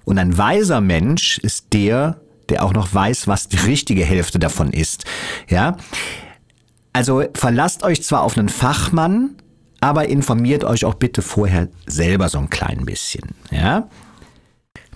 Und 0.05 0.17
ein 0.17 0.37
weiser 0.37 0.81
Mensch 0.81 1.37
ist 1.37 1.73
der, 1.73 2.19
der 2.49 2.63
auch 2.63 2.73
noch 2.73 2.93
weiß, 2.93 3.27
was 3.27 3.47
die 3.47 3.57
richtige 3.57 4.03
Hälfte 4.03 4.39
davon 4.39 4.71
ist. 4.71 5.05
Ja? 5.47 5.77
Also 6.93 7.23
verlasst 7.35 7.83
euch 7.83 8.03
zwar 8.03 8.23
auf 8.23 8.37
einen 8.37 8.49
Fachmann, 8.49 9.35
aber 9.81 10.09
informiert 10.09 10.63
euch 10.63 10.85
auch 10.85 10.95
bitte 10.95 11.21
vorher 11.21 11.67
selber 11.85 12.27
so 12.29 12.39
ein 12.39 12.49
klein 12.49 12.85
bisschen. 12.85 13.35
Ja? 13.51 13.87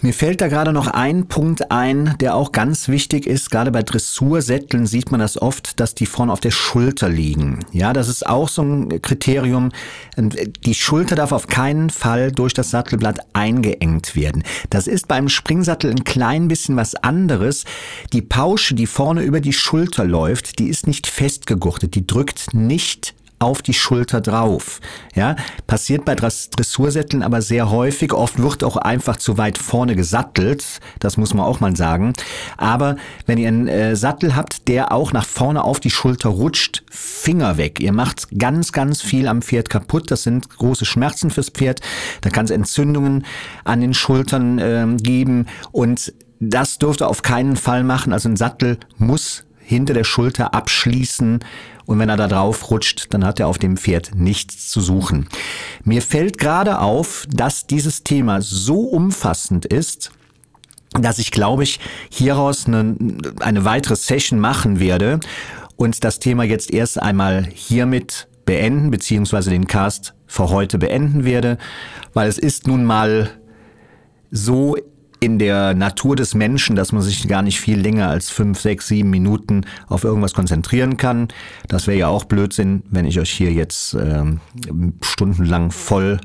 Mir 0.03 0.13
fällt 0.13 0.41
da 0.41 0.49
gerade 0.49 0.73
noch 0.73 0.87
ein 0.87 1.27
Punkt 1.27 1.71
ein, 1.71 2.15
der 2.19 2.35
auch 2.35 2.51
ganz 2.51 2.89
wichtig 2.89 3.25
ist. 3.25 3.49
Gerade 3.49 3.71
bei 3.71 3.83
Dressursätteln 3.83 4.85
sieht 4.85 5.11
man 5.11 5.21
das 5.21 5.41
oft, 5.41 5.79
dass 5.79 5.95
die 5.95 6.05
vorne 6.05 6.33
auf 6.33 6.41
der 6.41 6.51
Schulter 6.51 7.07
liegen. 7.07 7.59
Ja, 7.71 7.93
das 7.93 8.09
ist 8.09 8.27
auch 8.27 8.49
so 8.49 8.63
ein 8.63 9.01
Kriterium. 9.01 9.71
Die 10.17 10.73
Schulter 10.73 11.15
darf 11.15 11.31
auf 11.31 11.47
keinen 11.47 11.89
Fall 11.89 12.33
durch 12.33 12.53
das 12.53 12.69
Sattelblatt 12.69 13.19
eingeengt 13.31 14.13
werden. 14.17 14.43
Das 14.69 14.87
ist 14.87 15.07
beim 15.07 15.29
Springsattel 15.29 15.91
ein 15.91 16.03
klein 16.03 16.49
bisschen 16.49 16.75
was 16.75 16.95
anderes. 16.95 17.63
Die 18.11 18.21
Pausche, 18.21 18.75
die 18.75 18.87
vorne 18.87 19.23
über 19.23 19.39
die 19.39 19.53
Schulter 19.53 20.03
läuft, 20.03 20.59
die 20.59 20.67
ist 20.67 20.85
nicht 20.85 21.07
festgegurtet. 21.07 21.95
Die 21.95 22.05
drückt 22.05 22.53
nicht 22.53 23.15
auf 23.43 23.61
die 23.61 23.73
Schulter 23.73 24.21
drauf. 24.21 24.79
Ja, 25.15 25.35
passiert 25.67 26.05
bei 26.05 26.15
Dressursätteln 26.15 27.23
aber 27.23 27.41
sehr 27.41 27.69
häufig. 27.69 28.13
Oft 28.13 28.41
wird 28.41 28.63
auch 28.63 28.77
einfach 28.77 29.17
zu 29.17 29.37
weit 29.37 29.57
vorne 29.57 29.95
gesattelt. 29.95 30.79
Das 30.99 31.17
muss 31.17 31.33
man 31.33 31.45
auch 31.45 31.59
mal 31.59 31.75
sagen. 31.75 32.13
Aber 32.57 32.95
wenn 33.25 33.37
ihr 33.37 33.47
einen 33.47 33.67
äh, 33.67 33.95
Sattel 33.95 34.35
habt, 34.35 34.67
der 34.67 34.91
auch 34.91 35.13
nach 35.13 35.25
vorne 35.25 35.63
auf 35.63 35.79
die 35.79 35.89
Schulter 35.89 36.29
rutscht, 36.29 36.83
Finger 36.89 37.57
weg. 37.57 37.79
Ihr 37.79 37.93
macht 37.93 38.27
ganz, 38.37 38.71
ganz 38.71 39.01
viel 39.01 39.27
am 39.27 39.41
Pferd 39.41 39.69
kaputt. 39.69 40.11
Das 40.11 40.23
sind 40.23 40.49
große 40.49 40.85
Schmerzen 40.85 41.29
fürs 41.29 41.49
Pferd. 41.49 41.81
Da 42.21 42.29
kann 42.29 42.45
es 42.45 42.51
Entzündungen 42.51 43.25
an 43.63 43.81
den 43.81 43.93
Schultern 43.93 44.59
äh, 44.59 44.87
geben 45.01 45.47
und 45.71 46.13
das 46.39 46.77
dürfte 46.77 47.07
auf 47.07 47.21
keinen 47.21 47.55
Fall 47.55 47.83
machen. 47.83 48.11
Also 48.11 48.29
ein 48.29 48.35
Sattel 48.35 48.77
muss 48.97 49.45
hinter 49.63 49.93
der 49.93 50.03
Schulter 50.03 50.53
abschließen 50.53 51.39
und 51.85 51.99
wenn 51.99 52.09
er 52.09 52.17
da 52.17 52.27
drauf 52.27 52.69
rutscht, 52.69 53.07
dann 53.09 53.25
hat 53.25 53.39
er 53.39 53.47
auf 53.47 53.57
dem 53.57 53.77
Pferd 53.77 54.11
nichts 54.15 54.69
zu 54.69 54.81
suchen. 54.81 55.27
Mir 55.83 56.01
fällt 56.01 56.37
gerade 56.37 56.79
auf, 56.79 57.25
dass 57.29 57.67
dieses 57.67 58.03
Thema 58.03 58.41
so 58.41 58.81
umfassend 58.81 59.65
ist, 59.65 60.11
dass 60.93 61.19
ich, 61.19 61.31
glaube 61.31 61.63
ich, 61.63 61.79
hieraus 62.09 62.67
eine, 62.67 62.95
eine 63.39 63.65
weitere 63.65 63.95
Session 63.95 64.39
machen 64.39 64.79
werde 64.79 65.19
und 65.75 66.03
das 66.03 66.19
Thema 66.19 66.43
jetzt 66.43 66.71
erst 66.71 67.01
einmal 67.01 67.47
hiermit 67.51 68.27
beenden, 68.45 68.91
beziehungsweise 68.91 69.49
den 69.49 69.67
Cast 69.67 70.13
für 70.27 70.49
heute 70.49 70.77
beenden 70.77 71.25
werde, 71.25 71.57
weil 72.13 72.29
es 72.29 72.37
ist 72.37 72.67
nun 72.67 72.83
mal 72.83 73.31
so 74.31 74.77
in 75.23 75.39
der 75.39 75.73
Natur 75.73 76.17
des 76.17 76.35
Menschen, 76.35 76.75
dass 76.75 76.91
man 76.91 77.01
sich 77.01 77.29
gar 77.29 77.41
nicht 77.43 77.61
viel 77.61 77.79
länger 77.79 78.09
als 78.09 78.29
fünf, 78.29 78.59
sechs, 78.59 78.89
sieben 78.89 79.09
Minuten 79.09 79.65
auf 79.87 80.03
irgendwas 80.03 80.33
konzentrieren 80.33 80.97
kann. 80.97 81.29
Das 81.69 81.87
wäre 81.87 81.97
ja 81.97 82.07
auch 82.09 82.25
Blödsinn, 82.25 82.83
wenn 82.89 83.05
ich 83.05 83.21
euch 83.21 83.29
hier 83.29 83.53
jetzt 83.53 83.93
ähm, 83.93 84.41
stundenlang 85.01 85.71
voll 85.71 86.19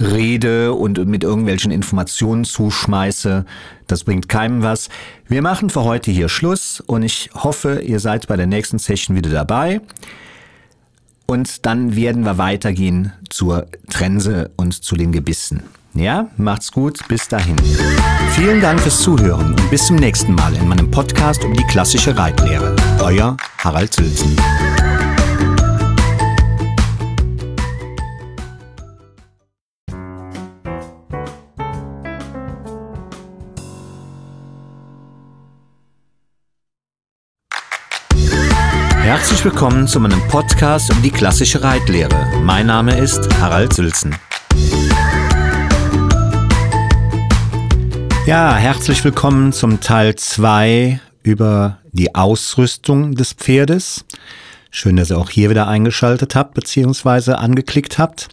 rede 0.00 0.72
und 0.72 1.06
mit 1.06 1.22
irgendwelchen 1.22 1.70
Informationen 1.70 2.42
zuschmeiße. 2.42 3.44
Das 3.86 4.02
bringt 4.02 4.28
keinem 4.28 4.64
was. 4.64 4.88
Wir 5.28 5.40
machen 5.40 5.70
für 5.70 5.84
heute 5.84 6.10
hier 6.10 6.28
Schluss 6.28 6.80
und 6.80 7.04
ich 7.04 7.30
hoffe, 7.32 7.80
ihr 7.82 8.00
seid 8.00 8.26
bei 8.26 8.34
der 8.34 8.48
nächsten 8.48 8.80
Session 8.80 9.14
wieder 9.14 9.30
dabei. 9.30 9.80
Und 11.26 11.66
dann 11.66 11.96
werden 11.96 12.24
wir 12.24 12.38
weitergehen 12.38 13.12
zur 13.28 13.66
Trense 13.90 14.50
und 14.56 14.72
zu 14.72 14.96
den 14.96 15.12
Gebissen. 15.12 15.62
Ja, 15.94 16.28
macht's 16.36 16.70
gut, 16.70 17.00
bis 17.08 17.26
dahin. 17.26 17.56
Vielen 18.32 18.60
Dank 18.60 18.80
fürs 18.80 19.00
Zuhören 19.00 19.54
und 19.54 19.70
bis 19.70 19.86
zum 19.86 19.96
nächsten 19.96 20.34
Mal 20.34 20.54
in 20.54 20.68
meinem 20.68 20.90
Podcast 20.90 21.42
um 21.42 21.54
die 21.54 21.64
klassische 21.64 22.16
Reitlehre. 22.16 22.76
Euer 23.00 23.36
Harald 23.58 23.94
Sülzen. 23.94 24.36
Willkommen 39.46 39.86
zu 39.86 40.00
meinem 40.00 40.20
Podcast 40.26 40.90
um 40.90 41.00
die 41.02 41.10
klassische 41.12 41.62
Reitlehre. 41.62 42.42
Mein 42.42 42.66
Name 42.66 42.98
ist 42.98 43.32
Harald 43.40 43.72
Sülzen. 43.72 44.12
Ja, 48.26 48.56
herzlich 48.56 49.04
willkommen 49.04 49.52
zum 49.52 49.78
Teil 49.78 50.16
2 50.16 51.00
über 51.22 51.78
die 51.92 52.12
Ausrüstung 52.16 53.14
des 53.14 53.34
Pferdes. 53.34 54.04
Schön, 54.72 54.96
dass 54.96 55.10
ihr 55.10 55.18
auch 55.18 55.30
hier 55.30 55.48
wieder 55.48 55.68
eingeschaltet 55.68 56.34
habt 56.34 56.54
bzw. 56.54 57.34
angeklickt 57.34 57.98
habt. 57.98 58.28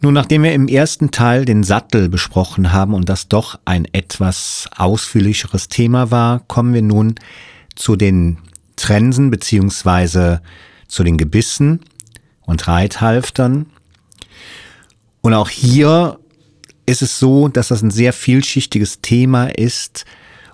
Nun, 0.00 0.14
nachdem 0.14 0.44
wir 0.44 0.54
im 0.54 0.68
ersten 0.68 1.10
Teil 1.10 1.44
den 1.44 1.62
Sattel 1.62 2.08
besprochen 2.08 2.72
haben 2.72 2.94
und 2.94 3.10
das 3.10 3.28
doch 3.28 3.58
ein 3.66 3.84
etwas 3.92 4.66
ausführlicheres 4.74 5.68
Thema 5.68 6.10
war, 6.10 6.40
kommen 6.48 6.72
wir 6.72 6.80
nun 6.80 7.16
zu 7.76 7.96
den 7.96 8.38
Trensen 8.80 9.30
bzw. 9.30 10.38
zu 10.88 11.04
den 11.04 11.16
Gebissen 11.16 11.80
und 12.40 12.66
Reithalftern. 12.66 13.66
Und 15.20 15.34
auch 15.34 15.48
hier 15.48 16.18
ist 16.86 17.02
es 17.02 17.18
so, 17.18 17.48
dass 17.48 17.68
das 17.68 17.82
ein 17.82 17.90
sehr 17.90 18.12
vielschichtiges 18.12 19.00
Thema 19.00 19.46
ist 19.46 20.04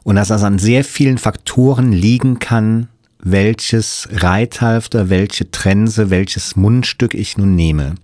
und 0.03 0.17
dass 0.17 0.29
das 0.29 0.43
an 0.43 0.59
sehr 0.59 0.85
vielen 0.85 1.19
Faktoren 1.19 1.93
liegen 1.93 2.39
kann, 2.39 2.89
welches 3.29 4.09
Reithalfter, 4.12 5.11
welche 5.11 5.51
Trense, 5.51 6.11
welches 6.11 6.55
Mundstück 6.55 7.12
ich 7.12 7.37
nun 7.37 7.57
nehme. 7.57 7.97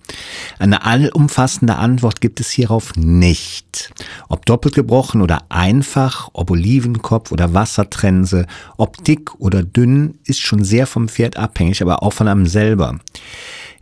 Eine 0.58 0.84
allumfassende 0.84 1.76
Antwort 1.76 2.20
gibt 2.20 2.40
es 2.40 2.50
hierauf 2.50 2.96
nicht. 2.96 3.92
Ob 4.28 4.44
doppelt 4.46 4.74
gebrochen 4.74 5.22
oder 5.22 5.44
einfach, 5.48 6.28
ob 6.32 6.50
Olivenkopf 6.50 7.30
oder 7.30 7.54
Wassertrense, 7.54 8.46
ob 8.76 9.04
dick 9.04 9.34
oder 9.38 9.62
dünn, 9.62 10.18
ist 10.24 10.40
schon 10.40 10.64
sehr 10.64 10.88
vom 10.88 11.08
Pferd 11.08 11.36
abhängig, 11.36 11.82
aber 11.82 12.02
auch 12.02 12.12
von 12.12 12.26
einem 12.26 12.46
selber. 12.46 12.98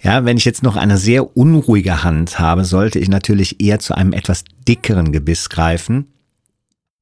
Ja, 0.02 0.26
wenn 0.26 0.36
ich 0.36 0.44
jetzt 0.44 0.62
noch 0.62 0.76
eine 0.76 0.98
sehr 0.98 1.36
unruhige 1.36 2.04
Hand 2.04 2.38
habe, 2.38 2.66
sollte 2.66 2.98
ich 2.98 3.08
natürlich 3.08 3.62
eher 3.62 3.78
zu 3.78 3.94
einem 3.94 4.12
etwas 4.12 4.44
dickeren 4.68 5.10
Gebiss 5.10 5.48
greifen. 5.48 6.06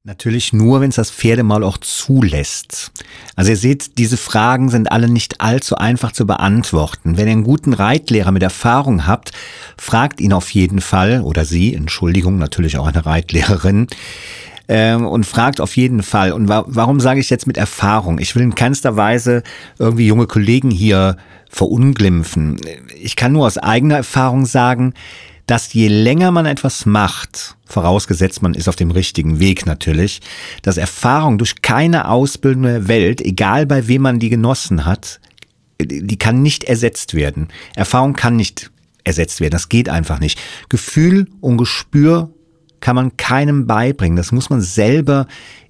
Natürlich 0.09 0.53
nur, 0.53 0.81
wenn 0.81 0.89
es 0.89 0.95
das 0.95 1.11
Pferdemaul 1.11 1.63
auch 1.63 1.77
zulässt. 1.77 2.91
Also 3.35 3.51
ihr 3.51 3.57
seht, 3.57 3.99
diese 3.99 4.17
Fragen 4.17 4.69
sind 4.69 4.91
alle 4.91 5.07
nicht 5.07 5.39
allzu 5.39 5.75
einfach 5.75 6.13
zu 6.13 6.25
beantworten. 6.25 7.15
Wenn 7.15 7.27
ihr 7.27 7.33
einen 7.33 7.43
guten 7.43 7.73
Reitlehrer 7.73 8.31
mit 8.31 8.41
Erfahrung 8.41 9.05
habt, 9.05 9.33
fragt 9.77 10.19
ihn 10.19 10.33
auf 10.33 10.49
jeden 10.49 10.81
Fall, 10.81 11.21
oder 11.21 11.45
sie, 11.45 11.75
Entschuldigung, 11.75 12.39
natürlich 12.39 12.79
auch 12.79 12.87
eine 12.87 13.05
Reitlehrerin, 13.05 13.85
ähm, 14.67 15.05
und 15.05 15.27
fragt 15.27 15.61
auf 15.61 15.77
jeden 15.77 16.01
Fall. 16.01 16.31
Und 16.31 16.49
wa 16.49 16.63
warum 16.65 16.99
sage 16.99 17.19
ich 17.19 17.29
jetzt 17.29 17.45
mit 17.45 17.57
Erfahrung? 17.57 18.17
Ich 18.17 18.35
will 18.35 18.41
in 18.41 18.55
keinster 18.55 18.97
Weise 18.97 19.43
irgendwie 19.77 20.07
junge 20.07 20.25
Kollegen 20.25 20.71
hier 20.71 21.17
verunglimpfen. 21.51 22.57
Ich 22.99 23.15
kann 23.15 23.33
nur 23.33 23.45
aus 23.45 23.59
eigener 23.59 23.97
Erfahrung 23.97 24.47
sagen, 24.47 24.95
dass 25.49 25.73
je 25.73 25.87
länger 25.87 26.29
man 26.29 26.45
etwas 26.45 26.85
macht, 26.85 27.55
vorausgesetzt 27.65 28.43
man 28.43 28.53
ist 28.53 28.69
auf 28.69 28.75
dem 28.75 28.91
richtigen 28.91 29.39
Weg 29.39 29.65
natürlich, 29.65 30.21
dass 30.61 30.77
Erfahrung 30.77 31.39
durch 31.39 31.63
keine 31.63 32.07
ausbildende 32.07 32.87
Welt, 32.87 33.19
egal 33.19 33.65
bei 33.65 33.87
wem 33.87 34.03
man 34.03 34.19
die 34.19 34.29
genossen 34.29 34.85
hat, 34.85 35.19
die 35.81 36.19
kann 36.19 36.43
nicht 36.43 36.65
ersetzt 36.65 37.15
werden. 37.15 37.47
Erfahrung 37.73 38.13
kann 38.13 38.35
nicht 38.35 38.69
ersetzt 39.03 39.41
werden. 39.41 39.53
Das 39.53 39.69
geht 39.69 39.89
einfach 39.89 40.19
nicht. 40.19 40.39
Gefühl 40.69 41.25
und 41.41 41.57
Gespür 41.57 42.29
kann 42.79 42.95
man 42.95 43.17
keinem 43.17 43.65
beibringen. 43.65 44.17
Das 44.17 44.31
muss 44.31 44.51
man 44.51 44.61
selber 44.61 45.25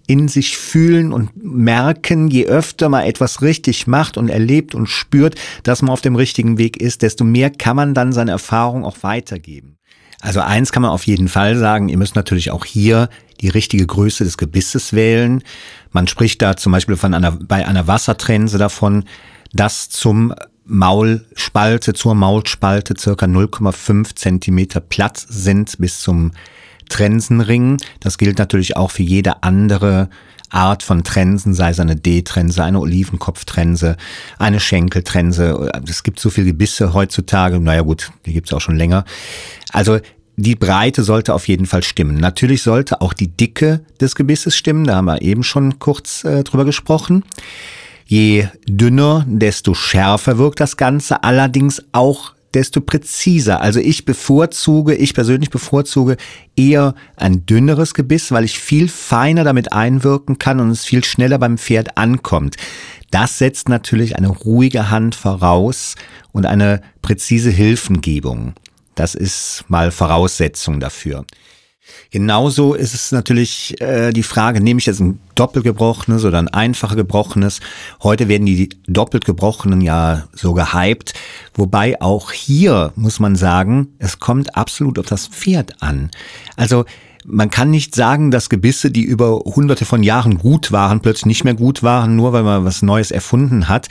in 0.09 0.27
sich 0.27 0.57
fühlen 0.57 1.13
und 1.13 1.29
merken, 1.35 2.29
je 2.29 2.47
öfter 2.47 2.89
man 2.89 3.03
etwas 3.03 3.43
richtig 3.43 3.85
macht 3.85 4.17
und 4.17 4.27
erlebt 4.27 4.73
und 4.73 4.87
spürt, 4.87 5.35
dass 5.61 5.83
man 5.83 5.91
auf 5.91 6.01
dem 6.01 6.15
richtigen 6.15 6.57
Weg 6.57 6.77
ist, 6.77 7.03
desto 7.03 7.23
mehr 7.23 7.51
kann 7.51 7.75
man 7.75 7.93
dann 7.93 8.11
seine 8.11 8.31
Erfahrung 8.31 8.85
auch 8.85 8.97
weitergeben. 9.03 9.77
Also 10.19 10.39
eins 10.39 10.71
kann 10.71 10.81
man 10.81 10.89
auf 10.89 11.05
jeden 11.05 11.27
Fall 11.27 11.55
sagen, 11.55 11.89
ihr 11.89 11.97
müsst 11.99 12.15
natürlich 12.15 12.49
auch 12.49 12.65
hier 12.65 13.09
die 13.41 13.49
richtige 13.49 13.85
Größe 13.85 14.23
des 14.23 14.39
Gebisses 14.39 14.93
wählen. 14.93 15.43
Man 15.91 16.07
spricht 16.07 16.41
da 16.41 16.57
zum 16.57 16.71
Beispiel 16.71 16.95
von 16.95 17.13
einer, 17.13 17.33
bei 17.33 17.67
einer 17.67 17.85
Wassertrense 17.85 18.57
davon, 18.57 19.03
dass 19.53 19.89
zum 19.89 20.33
Maulspalte, 20.65 21.93
zur 21.93 22.15
Maulspalte 22.15 22.95
circa 22.97 23.27
0,5 23.27 24.15
Zentimeter 24.15 24.79
Platz 24.79 25.27
sind 25.29 25.77
bis 25.77 25.99
zum 25.99 26.31
Trensenring. 26.89 27.77
Das 27.99 28.17
gilt 28.17 28.37
natürlich 28.37 28.75
auch 28.75 28.91
für 28.91 29.03
jede 29.03 29.43
andere 29.43 30.09
Art 30.49 30.83
von 30.83 31.03
Trensen, 31.03 31.53
sei 31.53 31.69
es 31.69 31.79
eine 31.79 31.95
D-Trense, 31.95 32.63
eine 32.63 32.79
Olivenkopftrense, 32.79 33.97
eine 34.37 34.59
Schenkeltrense. 34.59 35.71
Es 35.87 36.03
gibt 36.03 36.19
so 36.19 36.29
viele 36.29 36.47
Gebisse 36.47 36.93
heutzutage. 36.93 37.59
Naja 37.59 37.81
gut, 37.81 38.11
die 38.25 38.33
gibt 38.33 38.47
es 38.47 38.53
auch 38.53 38.61
schon 38.61 38.75
länger. 38.75 39.05
Also 39.71 39.99
die 40.37 40.55
Breite 40.55 41.03
sollte 41.03 41.33
auf 41.33 41.47
jeden 41.47 41.65
Fall 41.65 41.83
stimmen. 41.83 42.15
Natürlich 42.15 42.63
sollte 42.63 43.01
auch 43.01 43.13
die 43.13 43.27
Dicke 43.27 43.81
des 43.99 44.15
Gebisses 44.15 44.55
stimmen. 44.55 44.85
Da 44.85 44.95
haben 44.95 45.05
wir 45.05 45.21
eben 45.21 45.43
schon 45.43 45.79
kurz 45.79 46.23
äh, 46.23 46.43
drüber 46.43 46.65
gesprochen. 46.65 47.23
Je 48.05 48.47
dünner, 48.67 49.25
desto 49.27 49.73
schärfer 49.73 50.37
wirkt 50.37 50.61
das 50.61 50.77
Ganze. 50.77 51.23
Allerdings 51.23 51.83
auch 51.91 52.33
desto 52.53 52.81
präziser. 52.81 53.61
Also 53.61 53.79
ich 53.79 54.05
bevorzuge, 54.05 54.95
ich 54.95 55.13
persönlich 55.13 55.49
bevorzuge 55.49 56.17
eher 56.55 56.95
ein 57.15 57.45
dünneres 57.45 57.93
Gebiss, 57.93 58.31
weil 58.31 58.43
ich 58.43 58.59
viel 58.59 58.87
feiner 58.87 59.43
damit 59.43 59.73
einwirken 59.73 60.39
kann 60.39 60.59
und 60.59 60.69
es 60.69 60.85
viel 60.85 61.03
schneller 61.03 61.37
beim 61.37 61.57
Pferd 61.57 61.97
ankommt. 61.97 62.55
Das 63.11 63.37
setzt 63.37 63.69
natürlich 63.69 64.15
eine 64.17 64.29
ruhige 64.29 64.89
Hand 64.89 65.15
voraus 65.15 65.95
und 66.31 66.45
eine 66.45 66.81
präzise 67.01 67.49
Hilfengebung. 67.49 68.53
Das 68.95 69.15
ist 69.15 69.65
mal 69.67 69.91
Voraussetzung 69.91 70.79
dafür. 70.79 71.25
Genauso 72.11 72.73
ist 72.73 72.93
es 72.93 73.11
natürlich 73.11 73.79
äh, 73.81 74.11
die 74.11 74.23
Frage, 74.23 74.61
nehme 74.61 74.79
ich 74.79 74.87
jetzt 74.87 74.99
ein 74.99 75.19
doppelt 75.35 75.63
gebrochenes 75.63 76.25
oder 76.25 76.39
ein 76.39 76.47
einfach 76.47 76.95
gebrochenes? 76.95 77.59
Heute 78.01 78.27
werden 78.27 78.45
die 78.45 78.69
doppelt 78.87 79.25
gebrochenen 79.25 79.81
ja 79.81 80.27
so 80.33 80.53
gehypt. 80.53 81.13
Wobei 81.53 82.01
auch 82.01 82.31
hier 82.31 82.93
muss 82.95 83.19
man 83.19 83.35
sagen, 83.35 83.89
es 83.99 84.19
kommt 84.19 84.55
absolut 84.55 84.97
auf 84.97 85.05
das 85.05 85.27
Pferd 85.27 85.81
an. 85.81 86.09
Also 86.55 86.85
man 87.25 87.49
kann 87.49 87.69
nicht 87.69 87.93
sagen, 87.95 88.31
dass 88.31 88.49
Gebisse, 88.49 88.89
die 88.89 89.03
über 89.03 89.39
hunderte 89.39 89.85
von 89.85 90.01
Jahren 90.01 90.39
gut 90.39 90.71
waren, 90.71 91.01
plötzlich 91.01 91.25
nicht 91.25 91.43
mehr 91.43 91.53
gut 91.53 91.83
waren, 91.83 92.15
nur 92.15 92.33
weil 92.33 92.43
man 92.43 92.65
was 92.65 92.81
Neues 92.81 93.11
erfunden 93.11 93.67
hat 93.67 93.89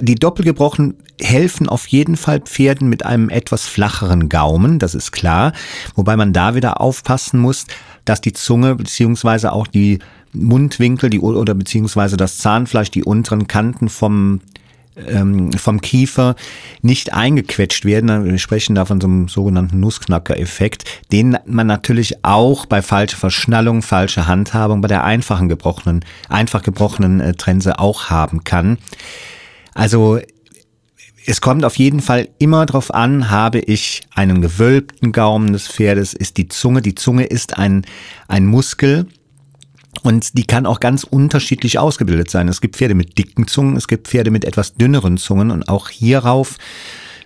die 0.00 0.16
Doppelgebrochen 0.16 0.96
helfen 1.20 1.68
auf 1.68 1.86
jeden 1.86 2.16
Fall 2.16 2.40
Pferden 2.40 2.88
mit 2.88 3.04
einem 3.04 3.28
etwas 3.28 3.66
flacheren 3.66 4.28
Gaumen, 4.28 4.78
das 4.78 4.94
ist 4.94 5.12
klar. 5.12 5.52
Wobei 5.94 6.16
man 6.16 6.32
da 6.32 6.54
wieder 6.54 6.80
aufpassen 6.80 7.40
muss, 7.40 7.66
dass 8.04 8.20
die 8.20 8.32
Zunge 8.32 8.74
beziehungsweise 8.74 9.52
auch 9.52 9.66
die 9.66 10.00
Mundwinkel 10.32 11.10
die, 11.10 11.20
oder 11.20 11.54
beziehungsweise 11.54 12.16
das 12.16 12.38
Zahnfleisch, 12.38 12.90
die 12.90 13.04
unteren 13.04 13.46
Kanten 13.46 13.88
vom 13.88 14.40
ähm, 15.06 15.52
vom 15.52 15.80
Kiefer 15.80 16.34
nicht 16.82 17.12
eingequetscht 17.12 17.84
werden. 17.84 18.24
Wir 18.24 18.38
sprechen 18.38 18.74
da 18.74 18.84
von 18.84 19.00
so 19.00 19.06
einem 19.06 19.28
sogenannten 19.28 19.78
Nussknacker-Effekt, 19.78 20.84
den 21.12 21.38
man 21.46 21.68
natürlich 21.68 22.24
auch 22.24 22.66
bei 22.66 22.82
falscher 22.82 23.16
Verschnallung, 23.16 23.82
falscher 23.82 24.26
Handhabung 24.26 24.80
bei 24.80 24.88
der 24.88 25.04
einfachen 25.04 25.48
gebrochenen, 25.48 26.04
einfach 26.28 26.62
gebrochenen 26.62 27.20
äh, 27.20 27.34
Trense 27.34 27.78
auch 27.78 28.10
haben 28.10 28.42
kann. 28.42 28.78
Also 29.78 30.18
Es 31.24 31.42
kommt 31.42 31.64
auf 31.66 31.76
jeden 31.76 32.00
Fall 32.00 32.28
immer 32.38 32.64
darauf 32.64 32.94
an, 32.94 33.28
habe 33.28 33.58
ich 33.58 34.00
einen 34.14 34.40
gewölbten 34.40 35.12
Gaumen 35.12 35.52
des 35.52 35.68
Pferdes, 35.68 36.14
ist 36.14 36.38
die 36.38 36.48
Zunge, 36.48 36.80
die 36.80 36.94
Zunge 36.94 37.24
ist 37.24 37.58
ein, 37.58 37.84
ein 38.28 38.46
Muskel, 38.46 39.06
und 40.02 40.38
die 40.38 40.44
kann 40.44 40.64
auch 40.64 40.80
ganz 40.80 41.04
unterschiedlich 41.04 41.78
ausgebildet 41.78 42.30
sein. 42.30 42.48
Es 42.48 42.62
gibt 42.62 42.76
Pferde 42.76 42.94
mit 42.94 43.18
dicken 43.18 43.46
Zungen, 43.46 43.76
es 43.76 43.88
gibt 43.88 44.08
Pferde 44.08 44.30
mit 44.30 44.46
etwas 44.46 44.74
dünneren 44.74 45.18
Zungen 45.18 45.50
und 45.50 45.68
auch 45.68 45.90
hierauf 45.90 46.56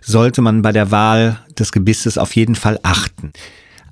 sollte 0.01 0.43
man 0.43 0.63
bei 0.63 0.73
der 0.73 0.91
Wahl 0.91 1.39
des 1.57 1.71
Gebisses 1.71 2.19
auf 2.19 2.35
jeden 2.35 2.57
Fall 2.57 2.81
achten. 2.83 3.33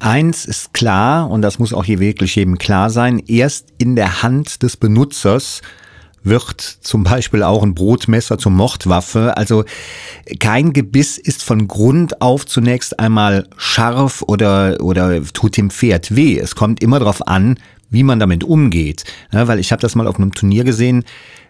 Eins 0.00 0.44
ist 0.44 0.74
klar, 0.74 1.30
und 1.30 1.42
das 1.42 1.60
muss 1.60 1.72
auch 1.72 1.84
hier 1.84 2.00
wirklich 2.00 2.34
jedem 2.34 2.58
klar 2.58 2.90
sein, 2.90 3.22
erst 3.28 3.68
in 3.78 3.94
der 3.94 4.24
Hand 4.24 4.64
des 4.64 4.76
Benutzers 4.76 5.62
wird 6.22 6.60
zum 6.60 7.04
Beispiel 7.04 7.42
auch 7.42 7.62
ein 7.62 7.74
Brotmesser 7.74 8.38
zur 8.38 8.52
Mordwaffe. 8.52 9.36
Also 9.36 9.64
kein 10.38 10.72
Gebiss 10.72 11.18
ist 11.18 11.42
von 11.42 11.66
Grund 11.66 12.20
auf 12.20 12.46
zunächst 12.46 12.98
einmal 12.98 13.48
scharf 13.56 14.22
oder, 14.26 14.78
oder 14.80 15.22
tut 15.24 15.56
dem 15.56 15.70
Pferd 15.70 16.14
weh. 16.14 16.38
Es 16.38 16.54
kommt 16.54 16.82
immer 16.82 16.98
darauf 16.98 17.26
an, 17.26 17.58
wie 17.88 18.02
man 18.02 18.20
damit 18.20 18.44
umgeht. 18.44 19.04
Ja, 19.32 19.48
weil 19.48 19.58
ich 19.58 19.72
habe 19.72 19.82
das 19.82 19.94
mal 19.94 20.06
auf 20.06 20.16
einem 20.16 20.34
Turnier 20.34 20.64
gesehen, 20.64 21.04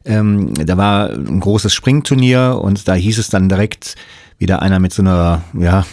ähm, 0.05 0.55
da 0.55 0.77
war 0.77 1.11
ein 1.11 1.41
großes 1.41 1.75
Springturnier 1.75 2.59
und 2.63 2.89
da 2.89 2.95
hieß 2.95 3.19
es 3.19 3.29
dann 3.29 3.49
direkt 3.49 3.97
wieder 4.39 4.63
einer 4.63 4.79
mit 4.79 4.95
so 4.95 5.03
einer, 5.03 5.43
ja, 5.53 5.85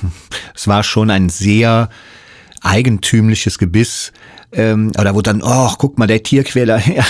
es 0.55 0.67
war 0.67 0.83
schon 0.83 1.11
ein 1.11 1.29
sehr 1.29 1.89
eigentümliches 2.61 3.57
Gebiss. 3.57 4.13
Ähm, 4.53 4.91
aber 4.95 5.03
da 5.03 5.13
wurde 5.13 5.33
dann, 5.33 5.41
oh, 5.43 5.73
guck 5.77 5.97
mal, 5.97 6.07
der 6.07 6.23
Tierquäler, 6.23 6.79
ja, 6.95 7.03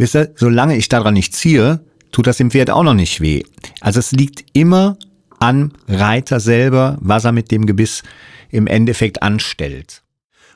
wisst 0.00 0.16
ihr, 0.16 0.32
solange 0.34 0.76
ich 0.76 0.88
daran 0.88 1.14
nicht 1.14 1.34
ziehe, 1.34 1.80
tut 2.10 2.26
das 2.26 2.38
dem 2.38 2.50
Pferd 2.50 2.70
auch 2.70 2.82
noch 2.82 2.94
nicht 2.94 3.20
weh. 3.20 3.42
Also 3.80 4.00
es 4.00 4.12
liegt 4.12 4.44
immer 4.52 4.96
am 5.38 5.72
Reiter 5.88 6.40
selber, 6.40 6.98
was 7.00 7.24
er 7.24 7.32
mit 7.32 7.50
dem 7.50 7.66
Gebiss 7.66 8.02
im 8.50 8.66
Endeffekt 8.66 9.22
anstellt. 9.22 10.02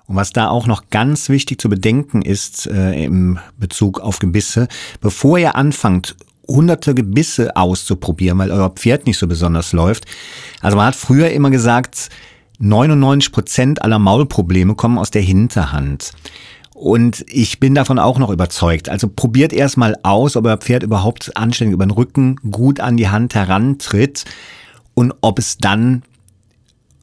Und 0.06 0.16
was 0.16 0.32
da 0.32 0.48
auch 0.48 0.66
noch 0.66 0.90
ganz 0.90 1.28
wichtig 1.28 1.60
zu 1.60 1.68
bedenken 1.68 2.22
ist 2.22 2.66
äh, 2.66 3.04
im 3.04 3.38
Bezug 3.56 4.00
auf 4.00 4.18
Gebisse, 4.18 4.68
bevor 5.00 5.38
ihr 5.38 5.56
anfangt, 5.56 6.16
hunderte 6.46 6.94
Gebisse 6.94 7.56
auszuprobieren, 7.56 8.38
weil 8.38 8.50
euer 8.50 8.68
Pferd 8.68 9.06
nicht 9.06 9.18
so 9.18 9.26
besonders 9.26 9.72
läuft. 9.72 10.04
Also 10.60 10.76
man 10.76 10.86
hat 10.86 10.96
früher 10.96 11.30
immer 11.30 11.50
gesagt, 11.50 12.10
99 12.58 13.32
Prozent 13.32 13.82
aller 13.82 13.98
Maulprobleme 13.98 14.74
kommen 14.74 14.98
aus 14.98 15.10
der 15.10 15.22
Hinterhand. 15.22 16.12
Und 16.74 17.24
ich 17.28 17.60
bin 17.60 17.74
davon 17.74 18.00
auch 18.00 18.18
noch 18.18 18.30
überzeugt. 18.30 18.88
Also 18.88 19.08
probiert 19.08 19.52
erstmal 19.52 19.96
aus, 20.02 20.36
ob 20.36 20.44
euer 20.44 20.56
Pferd 20.56 20.82
überhaupt 20.82 21.36
anständig 21.36 21.74
über 21.74 21.86
den 21.86 21.92
Rücken 21.92 22.36
gut 22.50 22.80
an 22.80 22.96
die 22.96 23.08
Hand 23.08 23.34
herantritt 23.36 24.24
und 24.92 25.14
ob 25.20 25.38
es 25.38 25.56
dann 25.56 26.02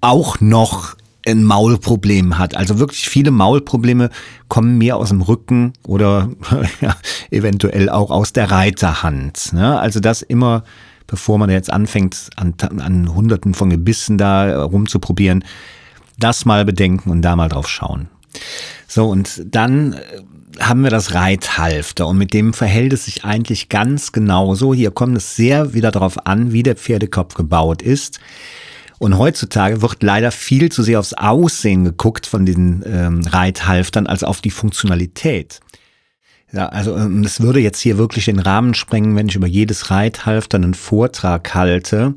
auch 0.01 0.41
noch 0.41 0.95
ein 1.25 1.45
Maulproblem 1.45 2.37
hat. 2.37 2.55
Also 2.55 2.79
wirklich 2.79 3.07
viele 3.07 3.31
Maulprobleme 3.31 4.09
kommen 4.49 4.77
mehr 4.77 4.97
aus 4.97 5.09
dem 5.09 5.21
Rücken 5.21 5.73
oder 5.87 6.29
ja, 6.81 6.95
eventuell 7.29 7.89
auch 7.89 8.11
aus 8.11 8.33
der 8.33 8.51
Reiterhand. 8.51 9.53
Ne? 9.53 9.79
Also 9.79 10.01
das 10.01 10.21
immer, 10.21 10.63
bevor 11.07 11.37
man 11.37 11.49
jetzt 11.49 11.71
anfängt, 11.71 12.29
an, 12.35 12.55
an 12.79 13.13
Hunderten 13.13 13.53
von 13.53 13.69
Gebissen 13.69 14.17
da 14.17 14.63
rumzuprobieren, 14.63 15.45
das 16.17 16.43
mal 16.43 16.65
bedenken 16.65 17.09
und 17.09 17.21
da 17.21 17.35
mal 17.37 17.49
drauf 17.49 17.69
schauen. 17.69 18.09
So, 18.87 19.07
und 19.07 19.41
dann 19.45 19.93
äh, 19.93 19.99
haben 20.59 20.83
wir 20.83 20.89
das 20.89 21.13
Reithalfter 21.13 22.07
und 22.07 22.17
mit 22.17 22.33
dem 22.33 22.53
verhält 22.53 22.93
es 22.93 23.05
sich 23.05 23.23
eigentlich 23.23 23.69
ganz 23.69 24.11
genauso. 24.11 24.73
Hier 24.73 24.91
kommt 24.91 25.17
es 25.17 25.35
sehr 25.35 25.73
wieder 25.73 25.91
darauf 25.91 26.25
an, 26.25 26.51
wie 26.51 26.63
der 26.63 26.75
Pferdekopf 26.75 27.35
gebaut 27.35 27.81
ist. 27.81 28.19
Und 28.99 29.17
heutzutage 29.17 29.81
wird 29.81 30.03
leider 30.03 30.31
viel 30.31 30.71
zu 30.71 30.83
sehr 30.83 30.99
aufs 30.99 31.13
Aussehen 31.13 31.85
geguckt 31.85 32.27
von 32.27 32.45
den 32.45 32.83
ähm, 32.85 33.21
Reithalftern 33.25 34.05
als 34.05 34.23
auf 34.23 34.41
die 34.41 34.51
Funktionalität. 34.51 35.59
Ja, 36.51 36.67
also 36.67 36.95
ähm, 36.95 37.23
es 37.23 37.41
würde 37.41 37.59
jetzt 37.59 37.79
hier 37.79 37.97
wirklich 37.97 38.25
den 38.25 38.39
Rahmen 38.39 38.73
sprengen, 38.73 39.15
wenn 39.15 39.29
ich 39.29 39.35
über 39.35 39.47
jedes 39.47 39.89
Reithalfter 39.89 40.57
einen 40.57 40.73
Vortrag 40.73 41.53
halte. 41.55 42.13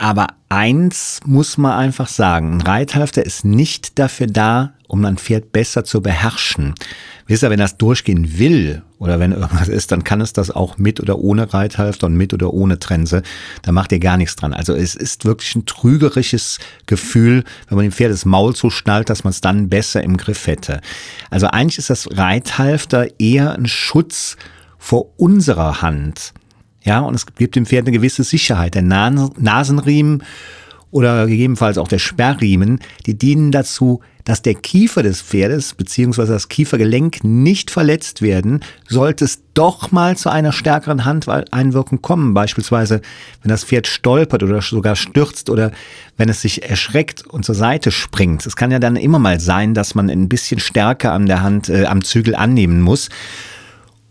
Aber 0.00 0.28
eins 0.48 1.20
muss 1.26 1.58
man 1.58 1.72
einfach 1.72 2.08
sagen, 2.08 2.54
ein 2.54 2.60
Reithalfter 2.62 3.22
ist 3.22 3.44
nicht 3.44 3.98
dafür 3.98 4.28
da, 4.28 4.72
um 4.88 5.04
ein 5.04 5.18
Pferd 5.18 5.52
besser 5.52 5.84
zu 5.84 6.00
beherrschen. 6.00 6.74
Wisst 7.26 7.42
ihr, 7.42 7.50
wenn 7.50 7.58
das 7.58 7.76
durchgehen 7.76 8.38
will 8.38 8.80
oder 8.98 9.20
wenn 9.20 9.32
irgendwas 9.32 9.68
ist, 9.68 9.92
dann 9.92 10.02
kann 10.02 10.22
es 10.22 10.32
das 10.32 10.50
auch 10.50 10.78
mit 10.78 11.00
oder 11.00 11.18
ohne 11.18 11.52
Reithalfter 11.52 12.06
und 12.06 12.14
mit 12.14 12.32
oder 12.32 12.54
ohne 12.54 12.78
Trense. 12.78 13.22
Da 13.60 13.72
macht 13.72 13.92
ihr 13.92 14.00
gar 14.00 14.16
nichts 14.16 14.36
dran. 14.36 14.54
Also 14.54 14.72
es 14.74 14.94
ist 14.94 15.26
wirklich 15.26 15.54
ein 15.54 15.66
trügerisches 15.66 16.60
Gefühl, 16.86 17.44
wenn 17.68 17.76
man 17.76 17.84
dem 17.84 17.92
Pferd 17.92 18.10
das 18.10 18.24
Maul 18.24 18.56
so 18.56 18.70
schnallt, 18.70 19.10
dass 19.10 19.22
man 19.22 19.32
es 19.32 19.42
dann 19.42 19.68
besser 19.68 20.02
im 20.02 20.16
Griff 20.16 20.46
hätte. 20.46 20.80
Also 21.28 21.48
eigentlich 21.48 21.76
ist 21.76 21.90
das 21.90 22.08
Reithalfter 22.16 23.20
eher 23.20 23.52
ein 23.52 23.66
Schutz 23.66 24.38
vor 24.78 25.12
unserer 25.18 25.82
Hand. 25.82 26.32
Ja, 26.82 27.00
und 27.00 27.14
es 27.14 27.26
gibt 27.26 27.56
dem 27.56 27.66
Pferd 27.66 27.86
eine 27.86 27.96
gewisse 27.96 28.24
Sicherheit. 28.24 28.74
Der 28.74 28.82
Nasenriemen 28.82 30.22
oder 30.90 31.26
gegebenenfalls 31.26 31.78
auch 31.78 31.88
der 31.88 31.98
Sperrriemen, 31.98 32.80
die 33.06 33.16
dienen 33.16 33.52
dazu, 33.52 34.00
dass 34.24 34.42
der 34.42 34.54
Kiefer 34.54 35.02
des 35.02 35.22
Pferdes 35.22 35.74
bzw. 35.74 36.26
das 36.26 36.48
Kiefergelenk 36.48 37.24
nicht 37.24 37.70
verletzt 37.70 38.22
werden, 38.22 38.60
sollte 38.88 39.24
es 39.24 39.40
doch 39.54 39.92
mal 39.92 40.16
zu 40.16 40.30
einer 40.30 40.52
stärkeren 40.52 41.04
Handeinwirkung 41.04 42.02
kommen. 42.02 42.34
Beispielsweise, 42.34 43.00
wenn 43.42 43.48
das 43.48 43.64
Pferd 43.64 43.86
stolpert 43.86 44.42
oder 44.42 44.62
sogar 44.62 44.96
stürzt 44.96 45.48
oder 45.48 45.72
wenn 46.16 46.28
es 46.28 46.42
sich 46.42 46.68
erschreckt 46.68 47.26
und 47.26 47.44
zur 47.44 47.54
Seite 47.54 47.90
springt. 47.90 48.44
Es 48.46 48.56
kann 48.56 48.70
ja 48.70 48.78
dann 48.78 48.96
immer 48.96 49.18
mal 49.18 49.40
sein, 49.40 49.74
dass 49.74 49.94
man 49.94 50.10
ein 50.10 50.28
bisschen 50.28 50.60
stärker 50.60 51.12
an 51.12 51.26
der 51.26 51.42
Hand, 51.42 51.68
äh, 51.68 51.86
am 51.86 52.04
Zügel 52.04 52.34
annehmen 52.34 52.82
muss. 52.82 53.08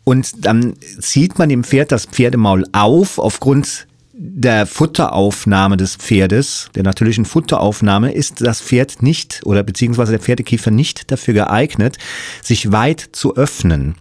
Und 0.03 0.45
dann 0.45 0.73
zieht 0.99 1.37
man 1.37 1.49
dem 1.49 1.63
Pferd 1.63 1.91
das 1.91 2.05
Pferdemaul 2.05 2.65
auf 2.71 3.19
aufgrund 3.19 3.87
der 4.21 4.65
Futteraufnahme 4.65 5.77
des 5.77 5.95
Pferdes, 5.95 6.69
der 6.75 6.83
natürlichen 6.83 7.23
Futteraufnahme, 7.23 8.11
ist 8.11 8.41
das 8.41 8.59
Pferd 8.59 9.01
nicht 9.01 9.41
oder 9.45 9.63
beziehungsweise 9.63 10.11
der 10.11 10.19
Pferdekiefer 10.19 10.71
nicht 10.71 11.09
dafür 11.09 11.33
geeignet, 11.33 11.97
sich 12.43 12.73
weit 12.73 13.09
zu 13.13 13.37
öffnen. 13.37 13.95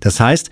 Das 0.00 0.18
heißt, 0.18 0.50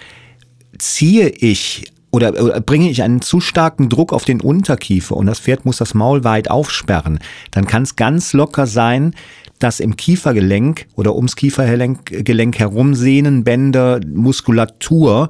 ziehe 0.79 1.31
ich 1.31 1.91
oder, 2.11 2.61
bringe 2.61 2.89
ich 2.89 3.03
einen 3.03 3.21
zu 3.21 3.41
starken 3.41 3.89
Druck 3.89 4.13
auf 4.13 4.25
den 4.25 4.41
Unterkiefer 4.41 5.17
und 5.17 5.27
das 5.27 5.41
Pferd 5.41 5.65
muss 5.65 5.79
das 5.79 5.95
Maul 5.95 6.23
weit 6.23 6.51
aufsperren, 6.51 7.19
dann 7.51 7.67
kann 7.67 7.83
es 7.83 7.97
ganz 7.97 8.33
locker 8.33 8.67
sein, 8.67 9.15
dass 9.59 9.81
im 9.81 9.97
Kiefergelenk 9.97 10.87
oder 10.95 11.15
ums 11.15 11.37
Kiefergelenk 11.37 12.59
herum 12.59 12.95
Sehnen, 12.95 13.45
Bänder, 13.45 14.01
Muskulatur 14.07 15.29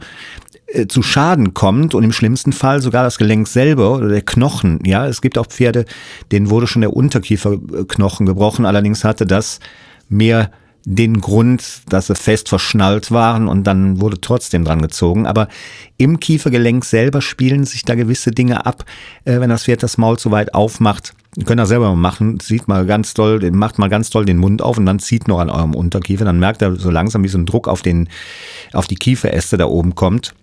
äh, 0.67 0.87
zu 0.87 1.03
Schaden 1.03 1.55
kommt 1.55 1.95
und 1.95 2.03
im 2.03 2.13
schlimmsten 2.13 2.53
Fall 2.53 2.83
sogar 2.83 3.05
das 3.05 3.19
Gelenk 3.19 3.49
selber 3.49 3.97
oder 3.97 4.09
der 4.09 4.23
Knochen. 4.23 4.81
Ja, 4.85 5.07
es 5.07 5.23
gibt 5.23 5.39
auch 5.39 5.47
Pferde, 5.47 5.87
denen 6.31 6.51
wurde 6.51 6.67
schon 6.67 6.83
der 6.83 6.95
Unterkieferknochen 6.95 8.27
gebrochen. 8.27 8.67
Allerdings 8.67 9.05
hatte 9.05 9.27
das 9.27 9.61
mehr 10.09 10.51
den 10.85 11.21
Grund, 11.21 11.83
dass 11.89 12.07
sie 12.07 12.15
fest 12.15 12.49
verschnallt 12.49 13.11
waren 13.11 13.47
und 13.47 13.65
dann 13.65 14.01
wurde 14.01 14.21
trotzdem 14.21 14.65
dran 14.65 14.81
gezogen. 14.81 15.27
Aber 15.27 15.49
im 15.99 16.19
Kiefergelenk 16.19 16.85
selber 16.85 17.21
spielen 17.21 17.65
sich 17.65 17.85
da 17.85 17.95
gewisse 17.95 18.31
Dinge 18.31 18.65
ab, 18.65 18.85
äh, 19.25 19.41
wenn 19.41 19.51
das 19.51 19.65
Pferd 19.65 19.83
das 19.83 19.99
Maul 19.99 20.19
zu 20.19 20.31
weit 20.31 20.55
aufmacht. 20.55 21.15
Ihr 21.39 21.45
könnt 21.45 21.61
das 21.61 21.69
selber 21.69 21.91
mal 21.91 21.95
machen, 21.95 22.41
zieht 22.41 22.67
mal 22.67 22.85
ganz 22.85 23.15
doll, 23.15 23.39
macht 23.53 23.79
mal 23.79 23.87
ganz 23.87 24.11
doll 24.11 24.25
den 24.25 24.39
Mund 24.39 24.61
auf 24.61 24.77
und 24.77 24.87
dann 24.87 24.99
zieht 24.99 25.29
noch 25.29 25.39
an 25.39 25.51
eurem 25.51 25.73
Unterkiefer. 25.73 26.25
Dann 26.25 26.41
merkt 26.41 26.63
er 26.63 26.75
so 26.75 26.91
langsam, 26.91 27.23
wie 27.23 27.29
so 27.29 27.39
ein 27.39 27.47
Druck 27.47 27.69
auf 27.69 27.81
den, 27.81 28.09
auf 28.73 28.89
die 28.89 28.97
Kieferäste 28.97 29.57
da 29.57 29.67
oben 29.67 29.95
kommt 29.95 30.35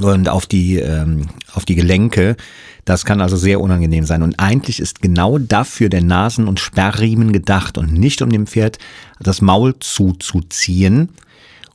und 0.00 0.28
auf 0.28 0.46
die, 0.46 0.80
ähm, 0.80 1.28
auf 1.54 1.64
die 1.66 1.76
Gelenke. 1.76 2.34
Das 2.84 3.04
kann 3.04 3.20
also 3.20 3.36
sehr 3.36 3.60
unangenehm 3.60 4.04
sein. 4.04 4.22
Und 4.22 4.40
eigentlich 4.40 4.80
ist 4.80 5.02
genau 5.02 5.38
dafür 5.38 5.88
der 5.88 6.02
Nasen- 6.02 6.48
und 6.48 6.58
Sperrriemen 6.58 7.32
gedacht 7.32 7.78
und 7.78 7.92
nicht 7.92 8.22
um 8.22 8.30
dem 8.30 8.48
Pferd 8.48 8.78
das 9.20 9.40
Maul 9.40 9.78
zuzuziehen 9.78 11.10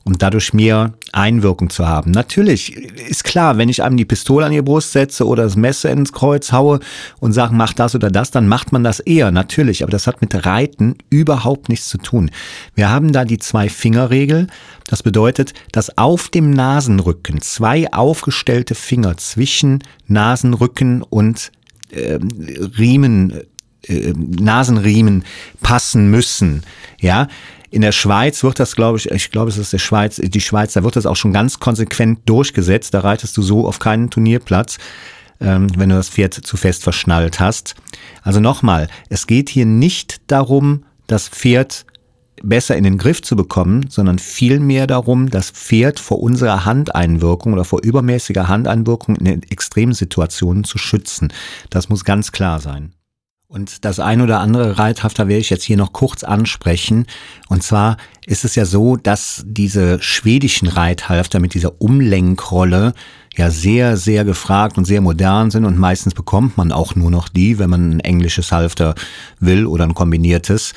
und 0.08 0.22
dadurch 0.22 0.54
mehr 0.54 0.94
Einwirkung 1.12 1.68
zu 1.68 1.86
haben. 1.86 2.12
Natürlich 2.12 2.74
ist 2.74 3.24
klar, 3.24 3.58
wenn 3.58 3.68
ich 3.68 3.82
einem 3.82 3.98
die 3.98 4.06
Pistole 4.06 4.46
an 4.46 4.52
die 4.52 4.62
Brust 4.62 4.92
setze 4.92 5.26
oder 5.26 5.42
das 5.42 5.54
Messer 5.54 5.90
ins 5.90 6.14
Kreuz 6.14 6.50
haue 6.50 6.80
und 7.20 7.34
sage, 7.34 7.54
mach 7.54 7.74
das 7.74 7.94
oder 7.94 8.10
das, 8.10 8.30
dann 8.30 8.48
macht 8.48 8.72
man 8.72 8.82
das 8.82 9.00
eher, 9.00 9.30
natürlich. 9.30 9.82
Aber 9.82 9.92
das 9.92 10.06
hat 10.06 10.22
mit 10.22 10.46
Reiten 10.46 10.96
überhaupt 11.10 11.68
nichts 11.68 11.90
zu 11.90 11.98
tun. 11.98 12.30
Wir 12.74 12.88
haben 12.88 13.12
da 13.12 13.26
die 13.26 13.38
Zwei-Finger-Regel. 13.38 14.46
Das 14.86 15.02
bedeutet, 15.02 15.52
dass 15.72 15.98
auf 15.98 16.30
dem 16.30 16.50
Nasenrücken 16.52 17.42
zwei 17.42 17.92
aufgestellte 17.92 18.74
Finger 18.74 19.18
zwischen 19.18 19.84
Nasenrücken 20.06 21.02
und 21.02 21.52
äh, 21.90 22.18
Riemen 22.78 23.42
äh, 23.82 24.14
Nasenriemen 24.16 25.24
passen 25.60 26.10
müssen. 26.10 26.62
Ja, 26.98 27.28
in 27.70 27.82
der 27.82 27.92
Schweiz 27.92 28.42
wird 28.42 28.58
das, 28.60 28.74
glaube 28.76 28.98
ich, 28.98 29.10
ich 29.10 29.30
glaube, 29.30 29.50
es 29.50 29.58
ist 29.58 29.72
der 29.72 29.78
Schweiz, 29.78 30.16
die 30.16 30.40
Schweiz, 30.40 30.72
da 30.72 30.84
wird 30.84 30.96
das 30.96 31.06
auch 31.06 31.16
schon 31.16 31.32
ganz 31.32 31.60
konsequent 31.60 32.20
durchgesetzt. 32.26 32.94
Da 32.94 33.00
reitest 33.00 33.36
du 33.36 33.42
so 33.42 33.66
auf 33.66 33.78
keinen 33.78 34.10
Turnierplatz. 34.10 34.78
ähm, 35.40 35.68
wenn 35.76 35.88
du 35.88 35.96
das 35.96 36.08
Pferd 36.08 36.34
zu 36.34 36.56
fest 36.56 36.82
verschnallt 36.82 37.40
hast. 37.40 37.74
Also 38.22 38.40
nochmal, 38.40 38.88
es 39.08 39.26
geht 39.26 39.48
hier 39.48 39.66
nicht 39.66 40.20
darum, 40.26 40.84
das 41.06 41.28
Pferd 41.28 41.86
besser 42.42 42.76
in 42.76 42.84
den 42.84 42.98
Griff 42.98 43.22
zu 43.22 43.34
bekommen, 43.36 43.86
sondern 43.88 44.18
vielmehr 44.18 44.86
darum, 44.86 45.28
das 45.28 45.50
Pferd 45.50 45.98
vor 45.98 46.20
unserer 46.20 46.64
Handeinwirkung 46.64 47.52
oder 47.52 47.64
vor 47.64 47.82
übermäßiger 47.82 48.48
Handeinwirkung 48.48 49.16
in 49.16 49.42
Extremsituationen 49.42 50.64
zu 50.64 50.78
schützen. 50.78 51.32
Das 51.70 51.88
muss 51.88 52.04
ganz 52.04 52.30
klar 52.30 52.60
sein. 52.60 52.92
Und 53.50 53.86
das 53.86 53.98
ein 53.98 54.20
oder 54.20 54.40
andere 54.40 54.78
Reithafter 54.78 55.26
werde 55.26 55.40
ich 55.40 55.48
jetzt 55.48 55.64
hier 55.64 55.78
noch 55.78 55.94
kurz 55.94 56.22
ansprechen. 56.22 57.06
Und 57.48 57.62
zwar 57.62 57.96
ist 58.26 58.44
es 58.44 58.54
ja 58.56 58.66
so, 58.66 58.96
dass 58.96 59.42
diese 59.46 60.02
schwedischen 60.02 60.68
Reithalfter 60.68 61.40
mit 61.40 61.54
dieser 61.54 61.80
Umlenkrolle 61.80 62.92
ja 63.34 63.50
sehr, 63.50 63.96
sehr 63.96 64.26
gefragt 64.26 64.76
und 64.76 64.84
sehr 64.84 65.00
modern 65.00 65.50
sind 65.50 65.64
und 65.64 65.78
meistens 65.78 66.12
bekommt 66.12 66.58
man 66.58 66.72
auch 66.72 66.94
nur 66.94 67.10
noch 67.10 67.30
die, 67.30 67.58
wenn 67.58 67.70
man 67.70 67.90
ein 67.90 68.00
englisches 68.00 68.52
Halfter 68.52 68.94
will 69.40 69.64
oder 69.64 69.84
ein 69.84 69.94
kombiniertes. 69.94 70.74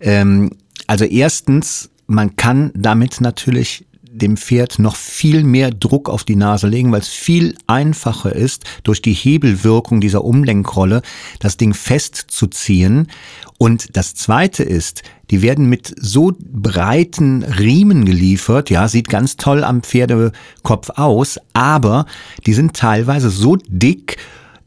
Ähm, 0.00 0.50
also 0.88 1.04
erstens, 1.04 1.88
man 2.08 2.34
kann 2.34 2.72
damit 2.74 3.20
natürlich 3.20 3.86
dem 4.18 4.36
Pferd 4.36 4.78
noch 4.78 4.96
viel 4.96 5.44
mehr 5.44 5.70
Druck 5.70 6.08
auf 6.08 6.24
die 6.24 6.36
Nase 6.36 6.68
legen, 6.68 6.92
weil 6.92 7.00
es 7.00 7.08
viel 7.08 7.54
einfacher 7.66 8.34
ist, 8.34 8.64
durch 8.82 9.00
die 9.00 9.12
Hebelwirkung 9.12 10.00
dieser 10.00 10.24
Umlenkrolle 10.24 11.02
das 11.40 11.56
Ding 11.56 11.74
festzuziehen. 11.74 13.08
Und 13.58 13.96
das 13.96 14.14
Zweite 14.14 14.62
ist, 14.62 15.02
die 15.30 15.42
werden 15.42 15.68
mit 15.68 15.94
so 15.98 16.32
breiten 16.38 17.42
Riemen 17.42 18.04
geliefert, 18.04 18.70
ja, 18.70 18.88
sieht 18.88 19.08
ganz 19.08 19.36
toll 19.36 19.64
am 19.64 19.82
Pferdekopf 19.82 20.90
aus, 20.90 21.38
aber 21.52 22.06
die 22.46 22.54
sind 22.54 22.74
teilweise 22.74 23.30
so 23.30 23.56
dick, 23.56 24.16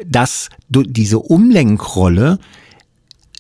dass 0.06 0.50
diese 0.70 1.20
Umlenkrolle 1.20 2.40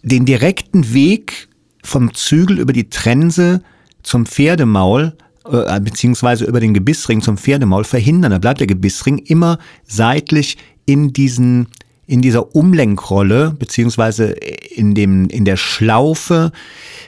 den 0.03 0.26
direkten 0.26 0.93
Weg 0.93 1.49
vom 1.84 2.14
Zügel 2.14 2.59
über 2.59 2.74
die 2.74 2.89
Trense 2.89 3.62
zum 4.03 4.26
Pferdemaul 4.26 5.14
äh, 5.52 5.80
beziehungsweise 5.82 6.45
über 6.45 6.60
den 6.60 6.74
Gebissring 6.74 7.22
zum 7.22 7.38
Pferdemaul 7.38 7.84
verhindern. 7.84 8.32
Da 8.32 8.38
bleibt 8.38 8.60
der 8.60 8.68
Gebissring 8.68 9.18
immer 9.18 9.60
seitlich 9.86 10.58
in 10.86 11.14
diesen 11.14 11.68
in 12.08 12.22
dieser 12.22 12.56
Umlenkrolle 12.56 13.56
beziehungsweise 13.58 14.32
in 14.32 14.95
dem 14.95 15.30
in 15.30 15.45
der 15.45 15.56
Schlaufe 15.56 16.52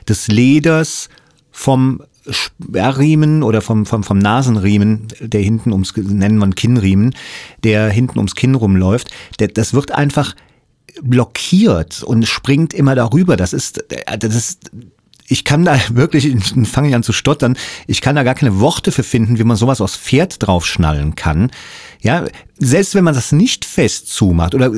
des 0.07 0.27
Leders 0.27 1.09
vom 1.51 2.01
Sperrriemen 2.29 3.43
oder 3.43 3.61
vom, 3.61 3.85
vom, 3.85 4.03
vom 4.03 4.17
Nasenriemen, 4.17 5.07
der 5.19 5.41
hinten 5.41 5.73
ums, 5.73 5.93
nennen 5.97 6.37
wir 6.37 6.49
Kinnriemen, 6.51 7.13
der 7.63 7.89
hinten 7.89 8.17
ums 8.17 8.35
Kinn 8.35 8.55
rumläuft, 8.55 9.09
der, 9.39 9.49
das 9.49 9.73
wird 9.73 9.91
einfach 9.91 10.35
blockiert 11.01 12.03
und 12.03 12.25
springt 12.25 12.73
immer 12.73 12.95
darüber. 12.95 13.35
Das 13.35 13.51
ist, 13.51 13.83
das 14.19 14.35
ist 14.35 14.71
ich 15.27 15.43
kann 15.43 15.65
da 15.65 15.79
wirklich, 15.93 16.35
fange 16.65 16.89
ich 16.89 16.95
an 16.95 17.03
zu 17.03 17.13
stottern, 17.13 17.57
ich 17.87 18.01
kann 18.01 18.15
da 18.15 18.23
gar 18.23 18.35
keine 18.35 18.59
Worte 18.59 18.91
für 18.91 19.03
finden, 19.03 19.39
wie 19.39 19.43
man 19.43 19.57
sowas 19.57 19.81
aus 19.81 19.95
Pferd 19.95 20.45
draufschnallen 20.45 21.15
kann. 21.15 21.51
Ja, 22.01 22.25
selbst 22.57 22.95
wenn 22.95 23.05
man 23.05 23.13
das 23.13 23.31
nicht 23.31 23.63
fest 23.63 24.09
zumacht, 24.09 24.53
oder 24.53 24.71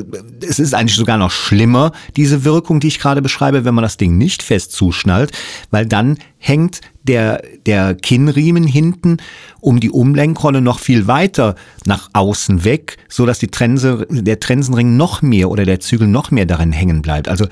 es 0.46 0.60
ist 0.60 0.74
eigentlich 0.74 0.96
sogar 0.96 1.18
noch 1.18 1.32
schlimmer, 1.32 1.90
diese 2.16 2.44
Wirkung, 2.44 2.78
die 2.78 2.86
ich 2.86 3.00
gerade 3.00 3.20
beschreibe, 3.20 3.64
wenn 3.64 3.74
man 3.74 3.82
das 3.82 3.96
Ding 3.96 4.16
nicht 4.16 4.44
fest 4.44 4.72
zuschnallt, 4.72 5.32
weil 5.70 5.86
dann 5.86 6.18
hängt 6.38 6.80
der, 7.02 7.42
der 7.66 7.94
Kinnriemen 7.94 8.64
hinten 8.64 9.16
um 9.60 9.80
die 9.80 9.90
Umlenkrolle 9.90 10.60
noch 10.60 10.78
viel 10.78 11.08
weiter 11.08 11.56
nach 11.84 12.10
außen 12.12 12.64
weg, 12.64 12.96
so 13.08 13.26
dass 13.26 13.40
die 13.40 13.48
Trense, 13.48 14.06
der 14.08 14.38
Trensenring 14.38 14.96
noch 14.96 15.22
mehr 15.22 15.50
oder 15.50 15.64
der 15.64 15.80
Zügel 15.80 16.06
noch 16.06 16.30
mehr 16.30 16.46
darin 16.46 16.72
hängen 16.72 17.02
bleibt. 17.02 17.28
Also 17.28 17.46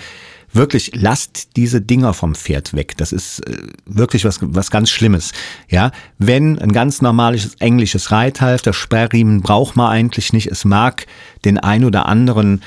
wirklich, 0.55 0.93
lasst 0.95 1.57
diese 1.57 1.81
Dinger 1.81 2.15
vom 2.15 2.35
Pferd 2.35 2.75
weg. 2.75 2.97
Das 2.97 3.13
ist 3.13 3.41
äh, 3.41 3.69
wirklich 3.85 4.25
was, 4.25 4.39
was 4.41 4.71
ganz 4.71 4.91
Schlimmes. 4.91 5.33
Ja, 5.69 5.91
wenn 6.19 6.59
ein 6.59 6.73
ganz 6.73 7.03
normales 7.03 7.55
englisches 7.59 8.11
Reithalfter, 8.11 8.73
Sperrriemen 8.73 9.43
braucht 9.43 9.77
man 9.77 9.91
eigentlich 9.91 10.33
nicht. 10.33 10.47
Es 10.47 10.65
mag 10.65 11.07
den 11.45 11.59
ein 11.59 11.85
oder 11.85 12.07
anderen 12.07 12.63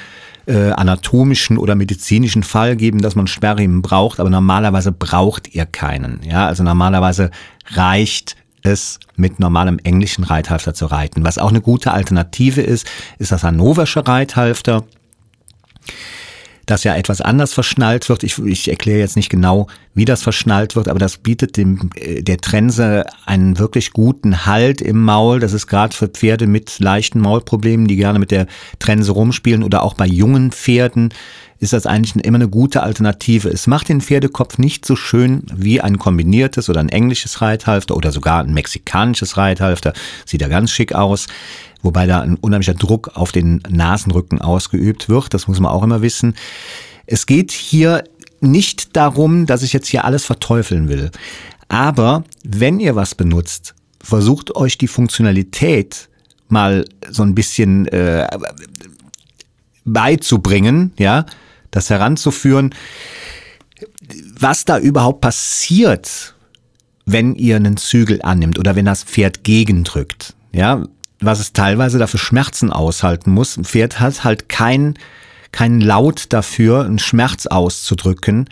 äh, 0.48 0.72
anatomischen 0.72 1.58
oder 1.58 1.76
medizinischen 1.76 2.44
Fall 2.44 2.76
geben, 2.76 3.02
dass 3.02 3.16
man 3.16 3.28
Sperrriemen 3.28 3.82
braucht, 3.82 4.20
aber 4.20 4.30
normalerweise 4.30 4.92
braucht 4.92 5.54
ihr 5.54 5.66
keinen. 5.66 6.22
Ja, 6.24 6.48
also 6.48 6.64
normalerweise 6.64 7.32
reicht 7.72 8.36
es 8.64 9.00
mit 9.16 9.40
normalem 9.40 9.80
englischen 9.84 10.24
Reithalfter 10.24 10.74
zu 10.74 10.88
reiten. 10.88 11.24
Was 11.24 11.38
auch 11.38 11.50
eine 11.50 11.62
gute 11.62 11.92
Alternative 11.92 12.62
ist, 12.62 12.88
ist 13.18 13.32
das 13.32 13.44
hannoversche 13.44 14.08
Reithalfter 14.08 14.84
das 16.68 16.84
ja 16.84 16.96
etwas 16.96 17.22
anders 17.22 17.54
verschnallt 17.54 18.08
wird. 18.10 18.24
Ich, 18.24 18.38
ich 18.40 18.68
erkläre 18.68 19.00
jetzt 19.00 19.16
nicht 19.16 19.30
genau, 19.30 19.68
wie 19.94 20.06
das 20.06 20.22
verschnallt 20.22 20.76
wird, 20.76 20.90
aber 20.90 21.00
das 21.00 21.18
bietet 21.18 21.58
dem 21.58 21.90
äh, 21.96 22.22
der 22.22 22.38
Trense 22.38 23.06
einen 23.26 23.58
wirklich 23.58 23.94
guten 23.94 24.46
Halt 24.46 24.82
im 24.82 25.04
Maul. 25.04 25.40
Das 25.40 25.54
ist 25.54 25.68
gerade 25.68 25.96
für 25.96 26.10
Pferde 26.10 26.46
mit 26.46 26.80
leichten 26.80 27.20
Maulproblemen, 27.20 27.88
die 27.88 27.96
gerne 27.96 28.20
mit 28.20 28.32
der 28.32 28.48
Trense 28.80 29.14
rumspielen 29.14 29.64
oder 29.64 29.82
auch 29.82 29.96
bei 29.96 30.06
jungen 30.06 30.52
Pferden 30.52 31.10
ist 31.60 31.74
das 31.74 31.86
eigentlich 31.86 32.24
immer 32.24 32.38
eine 32.38 32.50
gute 32.50 32.84
Alternative. 32.84 33.50
Es 33.50 33.68
macht 33.68 33.90
den 33.90 34.02
Pferdekopf 34.02 34.58
nicht 34.58 34.86
so 34.86 34.96
schön 34.96 35.44
wie 35.56 35.82
ein 35.82 35.98
kombiniertes 35.98 36.70
oder 36.70 36.80
ein 36.80 36.90
englisches 36.90 37.42
Reithalfter 37.42 37.96
oder 37.96 38.12
sogar 38.12 38.44
ein 38.44 38.54
mexikanisches 38.54 39.38
Reithalfter. 39.38 39.94
Sieht 40.26 40.42
ja 40.42 40.48
ganz 40.48 40.72
schick 40.72 40.94
aus 40.94 41.28
wobei 41.82 42.06
da 42.06 42.22
ein 42.22 42.36
unheimlicher 42.36 42.74
Druck 42.74 43.12
auf 43.16 43.32
den 43.32 43.62
Nasenrücken 43.70 44.42
ausgeübt 44.42 45.10
wird. 45.10 45.34
Das 45.34 45.48
muss 45.48 45.60
man 45.60 45.72
auch 45.72 45.84
immer 45.84 46.02
wissen. 46.02 46.36
Es 47.06 47.26
geht 47.26 47.52
hier 47.52 48.04
nicht 48.40 48.96
darum, 48.96 49.46
dass 49.46 49.64
ich 49.64 49.74
jetzt 49.74 49.88
hier 49.88 50.06
alles 50.06 50.26
verteufeln 50.26 50.90
will. 50.90 51.12
Aber 51.70 52.24
wenn 52.44 52.80
ihr 52.80 52.96
was 52.96 53.16
benutzt, 53.16 53.74
versucht 54.02 54.56
euch 54.56 54.78
die 54.78 54.88
Funktionalität 54.88 56.10
mal 56.50 56.86
so 57.10 57.24
ein 57.24 57.36
bisschen 57.36 57.88
äh, 57.88 58.28
beizubringen, 59.84 60.94
ja, 60.98 61.26
das 61.72 61.90
heranzuführen, 61.90 62.74
was 64.40 64.66
da 64.66 64.80
überhaupt 64.80 65.22
passiert, 65.22 66.36
wenn 67.06 67.36
ihr 67.36 67.56
einen 67.56 67.78
Zügel 67.78 68.22
annimmt 68.22 68.60
oder 68.60 68.76
wenn 68.76 68.86
das 68.86 69.04
Pferd 69.04 69.44
gegendrückt. 69.44 70.36
Ja, 70.52 70.84
was 71.20 71.40
es 71.40 71.54
teilweise 71.54 71.98
dafür 71.98 72.20
Schmerzen 72.20 72.72
aushalten 72.72 73.32
muss. 73.32 73.58
Ein 73.58 73.66
Pferd 73.66 74.00
hat 74.00 74.24
halt 74.24 74.50
kein, 74.50 74.96
kein 75.52 75.82
Laut 75.82 76.26
dafür, 76.30 76.86
einen 76.86 77.00
Schmerz 77.00 77.48
auszudrücken. 77.48 78.50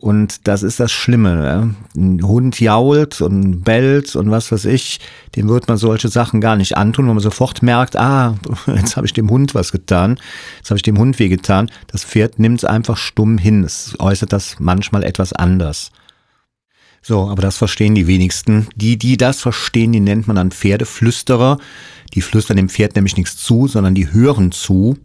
Und 0.00 0.46
das 0.46 0.62
ist 0.62 0.80
das 0.80 0.92
Schlimme. 0.92 1.74
Ein 1.96 2.22
Hund 2.22 2.60
jault 2.60 3.20
und 3.20 3.62
bellt 3.62 4.14
und 4.16 4.30
was 4.30 4.52
weiß 4.52 4.64
ich, 4.66 5.00
dem 5.34 5.48
wird 5.48 5.68
man 5.68 5.76
solche 5.76 6.08
Sachen 6.08 6.40
gar 6.40 6.56
nicht 6.56 6.76
antun, 6.76 7.08
wo 7.08 7.14
man 7.14 7.22
sofort 7.22 7.62
merkt, 7.62 7.96
ah, 7.96 8.36
jetzt 8.66 8.96
habe 8.96 9.06
ich 9.06 9.12
dem 9.12 9.30
Hund 9.30 9.54
was 9.54 9.72
getan, 9.72 10.18
jetzt 10.58 10.70
habe 10.70 10.76
ich 10.76 10.82
dem 10.82 10.98
Hund 10.98 11.18
wehgetan. 11.18 11.70
Das 11.88 12.04
Pferd 12.04 12.38
nimmt 12.38 12.58
es 12.58 12.64
einfach 12.64 12.96
stumm 12.96 13.38
hin. 13.38 13.64
Es 13.64 13.96
äußert 13.98 14.32
das 14.32 14.56
manchmal 14.60 15.02
etwas 15.02 15.32
anders. 15.32 15.90
So, 17.02 17.28
aber 17.28 17.42
das 17.42 17.56
verstehen 17.56 17.94
die 17.94 18.06
wenigsten. 18.06 18.68
Die, 18.76 18.98
die 18.98 19.16
das 19.16 19.40
verstehen, 19.40 19.92
die 19.92 20.00
nennt 20.00 20.26
man 20.26 20.36
dann 20.36 20.50
Pferdeflüsterer. 20.50 21.58
Die 22.14 22.22
flüstern 22.22 22.56
dem 22.56 22.68
Pferd 22.68 22.96
nämlich 22.96 23.16
nichts 23.16 23.36
zu, 23.36 23.66
sondern 23.66 23.94
die 23.94 24.12
hören 24.12 24.52
zu. 24.52 24.96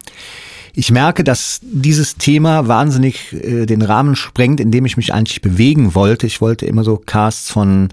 Ich 0.75 0.91
merke, 0.91 1.23
dass 1.23 1.59
dieses 1.61 2.15
Thema 2.15 2.67
wahnsinnig 2.67 3.33
äh, 3.33 3.65
den 3.65 3.81
Rahmen 3.81 4.15
sprengt, 4.15 4.59
in 4.59 4.71
dem 4.71 4.85
ich 4.85 4.97
mich 4.97 5.13
eigentlich 5.13 5.41
bewegen 5.41 5.93
wollte. 5.93 6.25
Ich 6.25 6.41
wollte 6.41 6.65
immer 6.65 6.83
so 6.83 6.97
Casts 6.97 7.51
von 7.51 7.89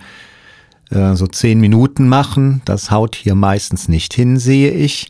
äh, 0.90 1.14
so 1.14 1.26
zehn 1.26 1.60
Minuten 1.60 2.08
machen. 2.08 2.62
Das 2.64 2.90
haut 2.90 3.16
hier 3.16 3.34
meistens 3.34 3.88
nicht 3.88 4.14
hin, 4.14 4.38
sehe 4.38 4.72
ich. 4.72 5.08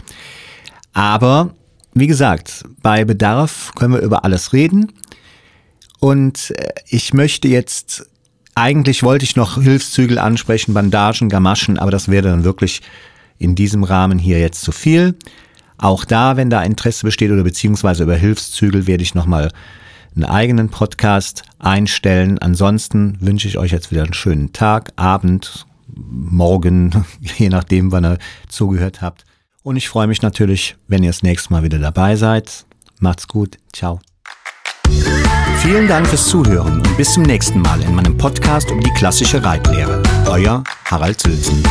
Aber 0.93 1.55
wie 1.95 2.07
gesagt, 2.07 2.65
bei 2.83 3.05
Bedarf 3.05 3.73
können 3.75 3.95
wir 3.95 4.01
über 4.01 4.25
alles 4.25 4.53
reden. 4.53 4.93
Und 5.99 6.53
äh, 6.57 6.73
ich 6.89 7.15
möchte 7.15 7.49
jetzt, 7.49 8.07
eigentlich 8.55 9.03
wollte 9.03 9.25
ich 9.25 9.37
noch 9.37 9.61
Hilfszügel 9.61 10.19
ansprechen, 10.19 10.75
Bandagen, 10.75 11.29
Gamaschen, 11.29 11.79
aber 11.79 11.91
das 11.91 12.09
wäre 12.09 12.29
dann 12.29 12.45
wirklich 12.45 12.83
in 13.39 13.55
diesem 13.55 13.85
Rahmen 13.85 14.19
hier 14.19 14.39
jetzt 14.39 14.63
zu 14.63 14.73
viel. 14.73 15.17
Auch 15.79 16.05
da, 16.05 16.37
wenn 16.37 16.51
da 16.51 16.63
Interesse 16.63 17.07
besteht 17.07 17.31
oder 17.31 17.43
beziehungsweise 17.43 18.03
über 18.03 18.17
Hilfszügel, 18.17 18.87
werde 18.87 19.03
ich 19.03 19.15
nochmal 19.15 19.51
einen 20.15 20.25
eigenen 20.25 20.69
Podcast 20.69 21.43
einstellen. 21.59 22.39
Ansonsten 22.39 23.17
wünsche 23.21 23.49
ich 23.49 23.57
euch 23.57 23.73
jetzt 23.73 23.91
wieder 23.91 24.03
einen 24.03 24.13
schönen 24.13 24.53
Tag, 24.53 24.91
Abend, 24.97 25.67
Morgen, 25.97 27.05
je 27.21 27.49
nachdem, 27.49 27.93
wann 27.93 28.05
ihr 28.05 28.19
zugehört 28.49 29.03
habt. 29.03 29.25
Und 29.63 29.77
ich 29.77 29.89
freue 29.89 30.07
mich 30.07 30.23
natürlich, 30.23 30.77
wenn 30.89 31.03
ihr 31.03 31.11
das 31.11 31.23
nächste 31.23 31.53
Mal 31.53 31.63
wieder 31.63 31.79
dabei 31.79 32.17
seid. 32.17 32.65
Macht's 32.99 33.29
gut. 33.29 33.59
Ciao. 33.73 34.01
Vielen 35.59 35.89
Dank 35.89 36.07
fürs 36.07 36.27
Zuhören 36.27 36.81
und 36.81 36.97
bis 36.97 37.13
zum 37.13 37.23
nächsten 37.23 37.61
Mal 37.61 37.83
in 37.83 37.95
meinem 37.95 38.17
Podcast 38.17 38.71
um 38.71 38.81
die 38.81 38.91
klassische 38.93 39.45
Reitlehre. 39.45 40.03
Euer 40.27 40.65
Harald 40.87 41.21
Sülzen. 41.21 41.63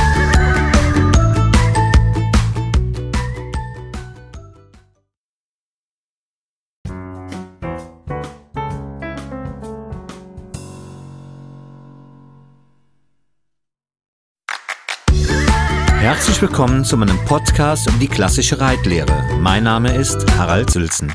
Herzlich 16.09 16.41
willkommen 16.41 16.83
zu 16.83 16.97
meinem 16.97 17.23
Podcast 17.25 17.87
um 17.87 17.99
die 17.99 18.07
klassische 18.07 18.59
Reitlehre. 18.59 19.13
Mein 19.41 19.63
Name 19.63 19.95
ist 19.95 20.25
Harald 20.39 20.71
Sülzen. 20.71 21.13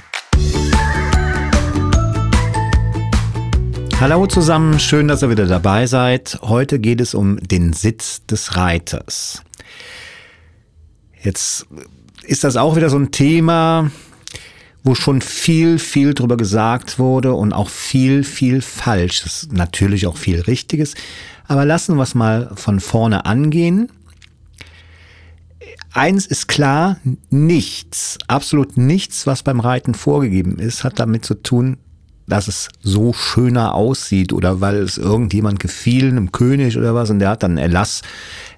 Hallo 3.98 4.28
zusammen, 4.28 4.78
schön, 4.78 5.08
dass 5.08 5.24
ihr 5.24 5.30
wieder 5.30 5.46
dabei 5.46 5.88
seid. 5.88 6.38
Heute 6.42 6.78
geht 6.78 7.00
es 7.00 7.12
um 7.12 7.38
den 7.40 7.72
Sitz 7.72 8.24
des 8.26 8.54
Reiters. 8.54 9.42
Jetzt 11.20 11.66
ist 12.22 12.44
das 12.44 12.54
auch 12.54 12.76
wieder 12.76 12.88
so 12.88 12.96
ein 12.96 13.10
Thema, 13.10 13.90
wo 14.84 14.94
schon 14.94 15.22
viel, 15.22 15.80
viel 15.80 16.14
drüber 16.14 16.36
gesagt 16.36 17.00
wurde 17.00 17.34
und 17.34 17.52
auch 17.52 17.68
viel, 17.68 18.22
viel 18.22 18.62
Falsches, 18.62 19.48
natürlich 19.50 20.06
auch 20.06 20.18
viel 20.18 20.42
Richtiges. 20.42 20.94
Aber 21.48 21.64
lassen 21.64 21.96
wir 21.96 22.04
es 22.04 22.14
mal 22.14 22.52
von 22.54 22.78
vorne 22.78 23.26
angehen 23.26 23.90
eins 25.94 26.26
ist 26.26 26.48
klar, 26.48 26.98
nichts, 27.30 28.18
absolut 28.26 28.76
nichts, 28.76 29.26
was 29.26 29.42
beim 29.42 29.60
Reiten 29.60 29.94
vorgegeben 29.94 30.58
ist, 30.58 30.84
hat 30.84 30.98
damit 30.98 31.24
zu 31.24 31.34
tun, 31.34 31.78
dass 32.26 32.48
es 32.48 32.68
so 32.80 33.12
schöner 33.12 33.74
aussieht 33.74 34.32
oder 34.32 34.60
weil 34.60 34.76
es 34.76 34.98
irgendjemand 34.98 35.60
gefiel, 35.60 36.08
einem 36.08 36.32
König 36.32 36.76
oder 36.76 36.94
was, 36.94 37.10
und 37.10 37.18
der 37.18 37.30
hat 37.30 37.42
dann 37.42 37.58
Erlass 37.58 38.02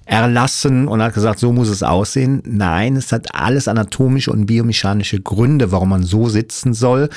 erlassen 0.05 0.87
und 0.87 1.01
hat 1.01 1.13
gesagt, 1.13 1.37
so 1.37 1.51
muss 1.51 1.67
es 1.67 1.83
aussehen. 1.83 2.41
Nein, 2.45 2.95
es 2.95 3.11
hat 3.11 3.35
alles 3.35 3.67
anatomische 3.67 4.31
und 4.31 4.45
biomechanische 4.45 5.19
Gründe, 5.19 5.73
warum 5.73 5.89
man 5.89 6.03
so 6.03 6.29
sitzen 6.29 6.73
soll, 6.73 7.09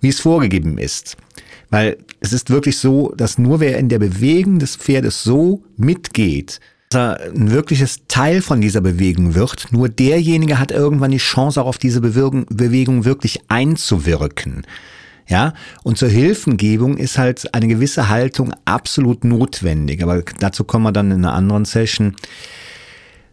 wie 0.00 0.08
es 0.08 0.20
vorgegeben 0.20 0.78
ist. 0.78 1.16
Weil 1.70 1.98
es 2.20 2.32
ist 2.32 2.48
wirklich 2.48 2.78
so, 2.78 3.12
dass 3.16 3.38
nur 3.38 3.58
wer 3.58 3.78
in 3.78 3.88
der 3.88 3.98
Bewegung 3.98 4.60
des 4.60 4.76
Pferdes 4.76 5.24
so 5.24 5.64
mitgeht, 5.76 6.60
er 6.94 7.20
ein 7.34 7.50
wirkliches 7.50 8.00
Teil 8.08 8.42
von 8.42 8.60
dieser 8.60 8.80
Bewegung 8.80 9.34
wird. 9.34 9.66
Nur 9.72 9.88
derjenige 9.88 10.58
hat 10.58 10.70
irgendwann 10.70 11.10
die 11.10 11.18
Chance, 11.18 11.60
auch 11.60 11.66
auf 11.66 11.78
diese 11.78 12.00
Bewegung 12.00 13.04
wirklich 13.04 13.40
einzuwirken. 13.48 14.66
Ja, 15.26 15.52
und 15.82 15.98
zur 15.98 16.08
Hilfengebung 16.08 16.96
ist 16.96 17.18
halt 17.18 17.54
eine 17.54 17.68
gewisse 17.68 18.08
Haltung 18.08 18.54
absolut 18.64 19.24
notwendig. 19.24 20.02
Aber 20.02 20.22
dazu 20.38 20.64
kommen 20.64 20.84
wir 20.84 20.92
dann 20.92 21.10
in 21.10 21.18
einer 21.18 21.34
anderen 21.34 21.66
Session. 21.66 22.16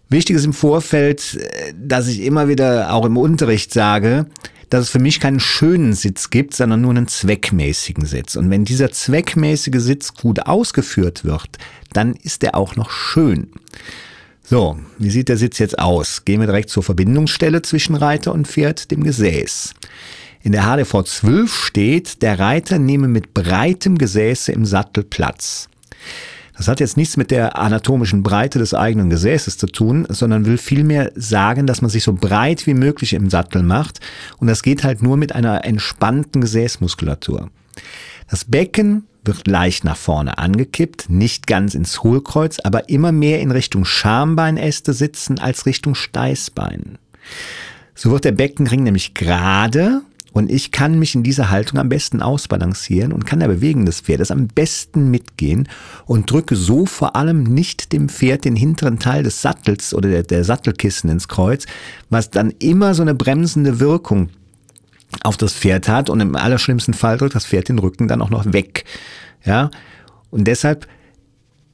Wichtig 0.09 0.35
ist 0.35 0.45
im 0.45 0.53
Vorfeld, 0.53 1.39
dass 1.73 2.07
ich 2.07 2.21
immer 2.21 2.49
wieder 2.49 2.93
auch 2.93 3.05
im 3.05 3.15
Unterricht 3.15 3.73
sage, 3.73 4.27
dass 4.69 4.83
es 4.83 4.89
für 4.89 4.99
mich 4.99 5.19
keinen 5.19 5.39
schönen 5.39 5.93
Sitz 5.93 6.29
gibt, 6.29 6.53
sondern 6.53 6.81
nur 6.81 6.91
einen 6.91 7.07
zweckmäßigen 7.07 8.05
Sitz. 8.05 8.35
Und 8.35 8.49
wenn 8.49 8.65
dieser 8.65 8.91
zweckmäßige 8.91 9.79
Sitz 9.79 10.13
gut 10.13 10.41
ausgeführt 10.41 11.23
wird, 11.23 11.57
dann 11.95 12.13
ist 12.13 12.43
er 12.43 12.55
auch 12.55 12.75
noch 12.75 12.91
schön. 12.91 13.49
So, 14.43 14.77
wie 14.99 15.09
sieht 15.09 15.29
der 15.29 15.37
Sitz 15.37 15.57
jetzt 15.57 15.79
aus? 15.79 16.23
Gehen 16.23 16.39
wir 16.39 16.47
direkt 16.47 16.69
zur 16.69 16.83
Verbindungsstelle 16.83 17.61
zwischen 17.63 17.95
Reiter 17.95 18.31
und 18.31 18.47
Pferd, 18.47 18.91
dem 18.91 19.03
Gesäß. 19.03 19.73
In 20.43 20.51
der 20.51 20.63
HDV 20.63 21.03
12 21.03 21.51
steht, 21.51 22.21
der 22.21 22.37
Reiter 22.37 22.77
nehme 22.77 23.07
mit 23.07 23.33
breitem 23.33 23.97
Gesäße 23.97 24.51
im 24.51 24.65
Sattel 24.65 25.03
Platz. 25.03 25.67
Das 26.55 26.67
hat 26.67 26.79
jetzt 26.79 26.95
nichts 26.95 27.17
mit 27.17 27.31
der 27.31 27.57
anatomischen 27.57 28.23
Breite 28.23 28.59
des 28.59 28.73
eigenen 28.73 29.09
Gesäßes 29.09 29.57
zu 29.57 29.65
tun, 29.65 30.05
sondern 30.09 30.45
will 30.45 30.57
vielmehr 30.57 31.11
sagen, 31.15 31.67
dass 31.67 31.81
man 31.81 31.89
sich 31.89 32.03
so 32.03 32.13
breit 32.13 32.67
wie 32.67 32.75
möglich 32.75 33.13
im 33.13 33.29
Sattel 33.29 33.63
macht. 33.63 33.99
Und 34.37 34.47
das 34.47 34.63
geht 34.63 34.83
halt 34.83 35.01
nur 35.01 35.17
mit 35.17 35.33
einer 35.33 35.65
entspannten 35.65 36.41
Gesäßmuskulatur. 36.41 37.49
Das 38.29 38.45
Becken 38.45 39.05
wird 39.25 39.47
leicht 39.47 39.83
nach 39.83 39.97
vorne 39.97 40.37
angekippt, 40.37 41.09
nicht 41.09 41.47
ganz 41.47 41.75
ins 41.75 42.03
Hohlkreuz, 42.03 42.59
aber 42.63 42.89
immer 42.89 43.11
mehr 43.11 43.41
in 43.41 43.51
Richtung 43.51 43.85
Schambeinäste 43.85 44.93
sitzen 44.93 45.39
als 45.39 45.65
Richtung 45.65 45.95
Steißbein. 45.95 46.97
So 47.93 48.11
wird 48.11 48.25
der 48.25 48.33
Beckenring 48.33 48.83
nämlich 48.83 49.13
gerade 49.13 50.01
und 50.35 50.51
ich 50.51 50.71
kann 50.71 50.99
mich 50.99 51.15
in 51.15 51.23
dieser 51.23 51.49
Haltung 51.49 51.79
am 51.79 51.87
besten 51.87 52.21
ausbalancieren 52.21 53.13
und 53.13 53.25
kann 53.25 53.39
der 53.39 53.47
Bewegung 53.47 53.85
des 53.85 54.01
Pferdes 54.01 54.31
am 54.31 54.47
besten 54.47 55.09
mitgehen 55.09 55.69
und 56.05 56.29
drücke 56.29 56.57
so 56.57 56.85
vor 56.85 57.15
allem 57.15 57.43
nicht 57.43 57.93
dem 57.93 58.09
Pferd 58.09 58.43
den 58.43 58.57
hinteren 58.57 58.99
Teil 58.99 59.23
des 59.23 59.41
Sattels 59.41 59.93
oder 59.93 60.09
der, 60.09 60.23
der 60.23 60.43
Sattelkissen 60.43 61.09
ins 61.09 61.29
Kreuz, 61.29 61.65
was 62.09 62.31
dann 62.31 62.51
immer 62.59 62.93
so 62.95 63.01
eine 63.01 63.15
bremsende 63.15 63.79
Wirkung 63.79 64.29
auf 65.23 65.37
das 65.37 65.53
Pferd 65.53 65.87
hat 65.87 66.09
und 66.09 66.19
im 66.19 66.35
allerschlimmsten 66.35 66.93
Fall 66.93 67.17
drückt 67.17 67.35
das 67.35 67.45
Pferd 67.45 67.69
den 67.69 67.79
Rücken 67.79 68.07
dann 68.07 68.21
auch 68.21 68.29
noch 68.29 68.51
weg. 68.51 68.85
Ja, 69.43 69.69
und 70.31 70.45
deshalb 70.45 70.87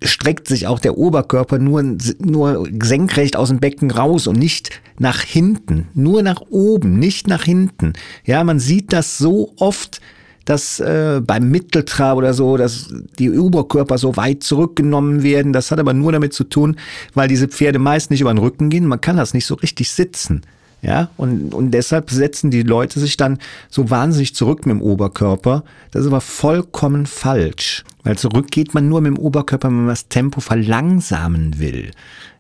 streckt 0.04 0.48
sich 0.48 0.68
auch 0.68 0.80
der 0.80 0.98
Oberkörper 0.98 1.60
nur, 1.60 1.84
nur 2.20 2.68
senkrecht 2.82 3.36
aus 3.36 3.50
dem 3.50 3.60
Becken 3.60 3.92
raus 3.92 4.28
und 4.28 4.38
nicht 4.38 4.82
nach 4.98 5.22
hinten, 5.22 5.88
nur 5.94 6.24
nach 6.24 6.42
oben, 6.50 6.98
nicht 6.98 7.28
nach 7.28 7.44
hinten. 7.44 7.94
Ja, 8.26 8.44
man 8.44 8.60
sieht 8.60 8.94
das 8.94 9.18
so 9.18 9.54
oft, 9.58 10.02
dass 10.46 10.80
äh, 10.80 11.22
beim 11.24 11.50
Mitteltrab 11.50 12.18
oder 12.18 12.34
so, 12.34 12.58
dass 12.58 12.94
die 13.20 13.30
Oberkörper 13.32 13.98
so 13.98 14.18
weit 14.18 14.42
zurückgenommen 14.44 15.22
werden. 15.22 15.54
Das 15.54 15.70
hat 15.70 15.80
aber 15.80 15.94
nur 15.94 16.12
damit 16.12 16.34
zu 16.34 16.46
tun, 16.46 16.78
weil 17.14 17.28
diese 17.28 17.48
Pferde 17.48 17.78
meist 17.78 18.10
nicht 18.10 18.22
über 18.22 18.34
den 18.34 18.40
Rücken 18.40 18.70
gehen. 18.70 18.88
Man 18.88 19.02
kann 19.02 19.18
das 19.18 19.34
nicht 19.34 19.46
so 19.46 19.56
richtig 19.56 19.92
sitzen. 19.92 20.42
Ja, 20.82 21.10
und, 21.16 21.54
und 21.54 21.72
deshalb 21.72 22.10
setzen 22.10 22.50
die 22.50 22.64
Leute 22.64 23.00
sich 23.00 23.16
dann 23.16 23.38
so 23.70 23.92
wahnsinnig 23.92 24.34
zurück 24.34 24.66
mit 24.66 24.76
dem 24.76 24.82
Oberkörper. 24.82 25.64
Das 25.92 26.02
ist 26.02 26.08
aber 26.08 26.22
vollkommen 26.22 27.06
falsch. 27.06 27.84
Weil 28.04 28.18
zurück 28.18 28.50
geht 28.50 28.74
man 28.74 28.90
nur 28.90 29.02
mit 29.02 29.16
dem 29.16 29.20
Oberkörper, 29.20 29.68
wenn 29.68 29.78
man 29.78 29.88
das 29.88 30.08
Tempo 30.08 30.42
verlangsamen 30.42 31.60
will. 31.60 31.92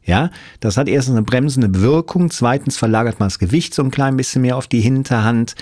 Ja, 0.03 0.31
das 0.59 0.77
hat 0.77 0.87
erstens 0.87 1.15
eine 1.15 1.23
bremsende 1.23 1.79
Wirkung, 1.79 2.31
zweitens 2.31 2.75
verlagert 2.75 3.19
man 3.19 3.27
das 3.27 3.37
Gewicht 3.37 3.75
so 3.75 3.83
ein 3.83 3.91
klein 3.91 4.17
bisschen 4.17 4.41
mehr 4.41 4.57
auf 4.57 4.65
die 4.65 4.81
Hinterhand, 4.81 5.53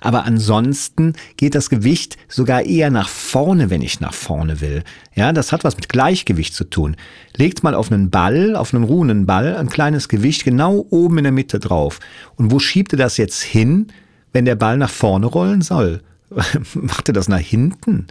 aber 0.00 0.24
ansonsten 0.24 1.14
geht 1.36 1.56
das 1.56 1.68
Gewicht 1.68 2.16
sogar 2.28 2.62
eher 2.62 2.90
nach 2.90 3.08
vorne, 3.08 3.70
wenn 3.70 3.82
ich 3.82 3.98
nach 3.98 4.14
vorne 4.14 4.60
will. 4.60 4.84
Ja, 5.16 5.32
das 5.32 5.50
hat 5.50 5.64
was 5.64 5.74
mit 5.74 5.88
Gleichgewicht 5.88 6.54
zu 6.54 6.62
tun. 6.62 6.94
Legt 7.36 7.64
mal 7.64 7.74
auf 7.74 7.90
einen 7.90 8.08
Ball, 8.08 8.54
auf 8.54 8.72
einen 8.72 8.84
ruhenden 8.84 9.26
Ball, 9.26 9.56
ein 9.56 9.68
kleines 9.68 10.08
Gewicht 10.08 10.44
genau 10.44 10.86
oben 10.90 11.18
in 11.18 11.24
der 11.24 11.32
Mitte 11.32 11.58
drauf. 11.58 11.98
Und 12.36 12.52
wo 12.52 12.60
schiebt 12.60 12.92
ihr 12.92 12.98
das 12.98 13.16
jetzt 13.16 13.42
hin, 13.42 13.88
wenn 14.32 14.44
der 14.44 14.54
Ball 14.54 14.76
nach 14.76 14.90
vorne 14.90 15.26
rollen 15.26 15.60
soll? 15.60 16.02
Macht 16.74 17.08
ihr 17.08 17.14
das 17.14 17.28
nach 17.28 17.40
hinten? 17.40 18.06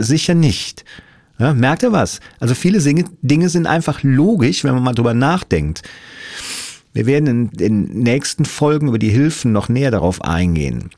Sicher 0.00 0.34
nicht. 0.34 0.84
Ja, 1.38 1.54
merkt 1.54 1.82
ihr 1.82 1.92
was? 1.92 2.20
Also 2.40 2.54
viele 2.54 2.80
Dinge 2.80 3.48
sind 3.48 3.66
einfach 3.66 4.02
logisch, 4.02 4.64
wenn 4.64 4.74
man 4.74 4.82
mal 4.82 4.94
drüber 4.94 5.14
nachdenkt. 5.14 5.82
Wir 6.92 7.06
werden 7.06 7.26
in 7.26 7.50
den 7.50 7.84
nächsten 8.00 8.44
Folgen 8.44 8.88
über 8.88 8.98
die 8.98 9.10
Hilfen 9.10 9.52
noch 9.52 9.68
näher 9.68 9.92
darauf 9.92 10.22
eingehen. 10.22 10.90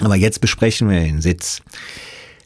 Aber 0.00 0.14
jetzt 0.14 0.40
besprechen 0.40 0.88
wir 0.88 1.00
den 1.00 1.20
Sitz. 1.20 1.62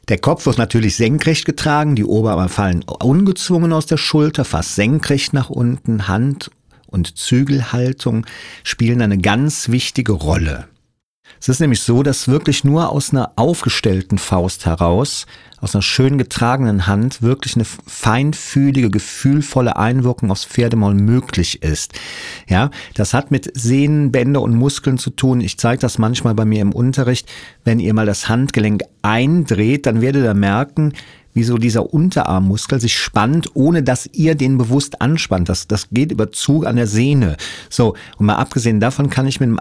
Der 0.08 0.18
Kopf 0.18 0.46
wird 0.46 0.56
natürlich 0.56 0.96
senkrecht 0.96 1.44
getragen, 1.44 1.94
die 1.94 2.04
Oberarme 2.04 2.48
fallen 2.48 2.82
ungezwungen 2.84 3.72
aus 3.72 3.86
der 3.86 3.98
Schulter, 3.98 4.44
fast 4.44 4.74
senkrecht 4.74 5.34
nach 5.34 5.50
unten, 5.50 6.08
Hand 6.08 6.50
und 6.86 7.18
Zügelhaltung 7.18 8.26
spielen 8.64 9.02
eine 9.02 9.18
ganz 9.18 9.68
wichtige 9.68 10.12
Rolle. 10.12 10.69
Es 11.38 11.48
ist 11.48 11.60
nämlich 11.60 11.82
so, 11.82 12.02
dass 12.02 12.28
wirklich 12.28 12.64
nur 12.64 12.90
aus 12.90 13.10
einer 13.10 13.32
aufgestellten 13.36 14.18
Faust 14.18 14.66
heraus, 14.66 15.26
aus 15.60 15.74
einer 15.74 15.82
schön 15.82 16.18
getragenen 16.18 16.86
Hand, 16.86 17.22
wirklich 17.22 17.54
eine 17.54 17.64
feinfühlige, 17.64 18.90
gefühlvolle 18.90 19.76
Einwirkung 19.76 20.30
aufs 20.30 20.46
Pferdemaul 20.46 20.94
möglich 20.94 21.62
ist. 21.62 21.92
Ja, 22.48 22.70
das 22.94 23.14
hat 23.14 23.30
mit 23.30 23.50
Sehnen, 23.54 24.10
Bänder 24.10 24.40
und 24.40 24.54
Muskeln 24.54 24.98
zu 24.98 25.10
tun. 25.10 25.40
Ich 25.40 25.58
zeige 25.58 25.80
das 25.80 25.98
manchmal 25.98 26.34
bei 26.34 26.44
mir 26.44 26.62
im 26.62 26.72
Unterricht. 26.72 27.28
Wenn 27.64 27.78
ihr 27.78 27.94
mal 27.94 28.06
das 28.06 28.28
Handgelenk 28.28 28.82
eindreht, 29.02 29.86
dann 29.86 30.00
werdet 30.00 30.24
ihr 30.24 30.34
merken, 30.34 30.94
wie 31.32 31.42
so 31.44 31.58
dieser 31.58 31.92
Unterarmmuskel 31.92 32.80
sich 32.80 32.96
spannt, 32.96 33.50
ohne 33.54 33.82
dass 33.82 34.08
ihr 34.12 34.34
den 34.34 34.58
bewusst 34.58 35.00
anspannt. 35.00 35.48
Das, 35.48 35.68
das 35.68 35.88
geht 35.90 36.12
über 36.12 36.32
Zug 36.32 36.66
an 36.66 36.76
der 36.76 36.86
Sehne. 36.86 37.36
So, 37.68 37.94
und 38.16 38.26
mal 38.26 38.36
abgesehen 38.36 38.80
davon 38.80 39.10
kann 39.10 39.26
ich 39.26 39.40
mit 39.40 39.48
einem 39.48 39.60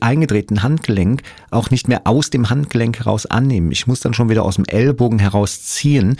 eingedrehten 0.00 0.62
Handgelenk 0.62 1.22
auch 1.50 1.70
nicht 1.70 1.88
mehr 1.88 2.02
aus 2.04 2.30
dem 2.30 2.50
Handgelenk 2.50 2.98
heraus 2.98 3.26
annehmen. 3.26 3.72
Ich 3.72 3.86
muss 3.86 4.00
dann 4.00 4.14
schon 4.14 4.28
wieder 4.28 4.44
aus 4.44 4.56
dem 4.56 4.64
Ellbogen 4.66 5.18
heraus 5.18 5.62
ziehen. 5.62 6.18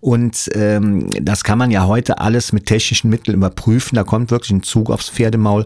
Und 0.00 0.50
ähm, 0.54 1.08
das 1.22 1.44
kann 1.44 1.56
man 1.56 1.70
ja 1.70 1.86
heute 1.86 2.18
alles 2.18 2.52
mit 2.52 2.66
technischen 2.66 3.08
Mitteln 3.08 3.38
überprüfen. 3.38 3.96
Da 3.96 4.04
kommt 4.04 4.30
wirklich 4.30 4.50
ein 4.50 4.62
Zug 4.62 4.90
aufs 4.90 5.08
Pferdemaul 5.08 5.64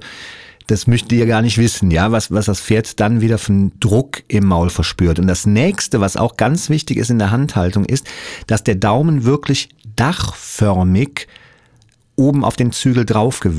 das 0.69 0.87
möchtet 0.87 1.13
ihr 1.13 1.27
gar 1.27 1.41
nicht 1.41 1.57
wissen, 1.57 1.91
ja, 1.91 2.13
was, 2.13 2.31
was 2.31 2.47
das 2.47 2.61
Pferd 2.61 3.01
dann 3.01 3.23
wieder 3.23 3.39
einen 3.49 3.73
Druck 3.81 4.23
im 4.29 4.47
Maul 4.47 4.69
verspürt. 4.69 5.19
Und 5.19 5.27
das 5.27 5.47
nächste, 5.47 6.01
was 6.01 6.19
auch 6.19 6.37
ganz 6.37 6.69
wichtig 6.69 6.99
ist 6.99 7.11
in 7.11 7.19
der 7.19 7.31
Handhaltung, 7.31 7.87
ist, 7.87 8.07
dass 8.47 8.65
der 8.65 8.75
Daumen 8.75 9.25
wirklich 9.25 9.71
dachförmig 9.97 11.27
oben 12.17 12.45
auf 12.45 12.57
den 12.57 12.73
Zügel 12.73 13.07
drauf 13.07 13.43
äh, 13.45 13.51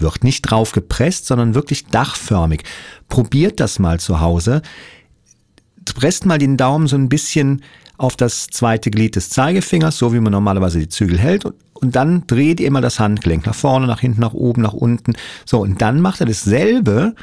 wird. 0.00 0.22
Nicht 0.22 0.42
drauf 0.42 0.70
gepresst, 0.70 1.26
sondern 1.26 1.56
wirklich 1.56 1.86
dachförmig. 1.86 2.62
Probiert 3.08 3.58
das 3.58 3.80
mal 3.80 3.98
zu 3.98 4.20
Hause. 4.20 4.62
Presst 5.84 6.26
mal 6.26 6.38
den 6.38 6.56
Daumen 6.56 6.86
so 6.86 6.96
ein 6.96 7.08
bisschen 7.08 7.62
auf 7.98 8.16
das 8.16 8.46
zweite 8.46 8.90
Glied 8.90 9.16
des 9.16 9.28
Zeigefingers, 9.30 9.98
so 9.98 10.14
wie 10.14 10.20
man 10.20 10.32
normalerweise 10.32 10.78
die 10.78 10.88
Zügel 10.88 11.18
hält 11.18 11.44
und 11.80 11.96
dann 11.96 12.26
dreht 12.26 12.60
ihr 12.60 12.70
mal 12.70 12.80
das 12.80 12.98
Handgelenk 12.98 13.46
nach 13.46 13.54
vorne, 13.54 13.86
nach 13.86 14.00
hinten, 14.00 14.20
nach 14.20 14.34
oben, 14.34 14.62
nach 14.62 14.72
unten. 14.72 15.14
So, 15.44 15.60
und 15.60 15.80
dann 15.80 16.00
macht 16.00 16.20
ihr 16.20 16.26
dasselbe, 16.26 17.14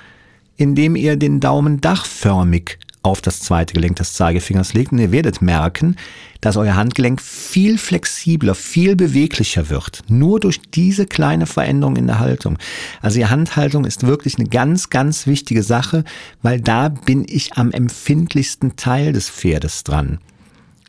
indem 0.57 0.95
ihr 0.95 1.17
den 1.17 1.39
Daumen 1.39 1.81
dachförmig 1.81 2.79
auf 3.01 3.21
das 3.21 3.39
zweite 3.39 3.73
Gelenk 3.73 3.97
des 3.97 4.13
Zeigefingers 4.13 4.73
legt. 4.73 4.91
Und 4.91 4.99
ihr 4.99 5.11
werdet 5.11 5.41
merken, 5.41 5.97
dass 6.41 6.57
euer 6.57 6.75
Handgelenk 6.75 7.21
viel 7.21 7.77
flexibler, 7.77 8.55
viel 8.55 8.95
beweglicher 8.95 9.69
wird. 9.69 10.01
Nur 10.07 10.39
durch 10.39 10.59
diese 10.61 11.05
kleine 11.05 11.45
Veränderung 11.45 11.97
in 11.97 12.07
der 12.07 12.19
Haltung. 12.19 12.57
Also 13.01 13.19
die 13.19 13.27
Handhaltung 13.27 13.85
ist 13.85 14.07
wirklich 14.07 14.39
eine 14.39 14.47
ganz, 14.47 14.89
ganz 14.89 15.27
wichtige 15.27 15.63
Sache, 15.63 16.03
weil 16.41 16.61
da 16.61 16.89
bin 16.89 17.25
ich 17.27 17.53
am 17.53 17.71
empfindlichsten 17.71 18.75
Teil 18.75 19.13
des 19.13 19.29
Pferdes 19.29 19.83
dran. 19.83 20.19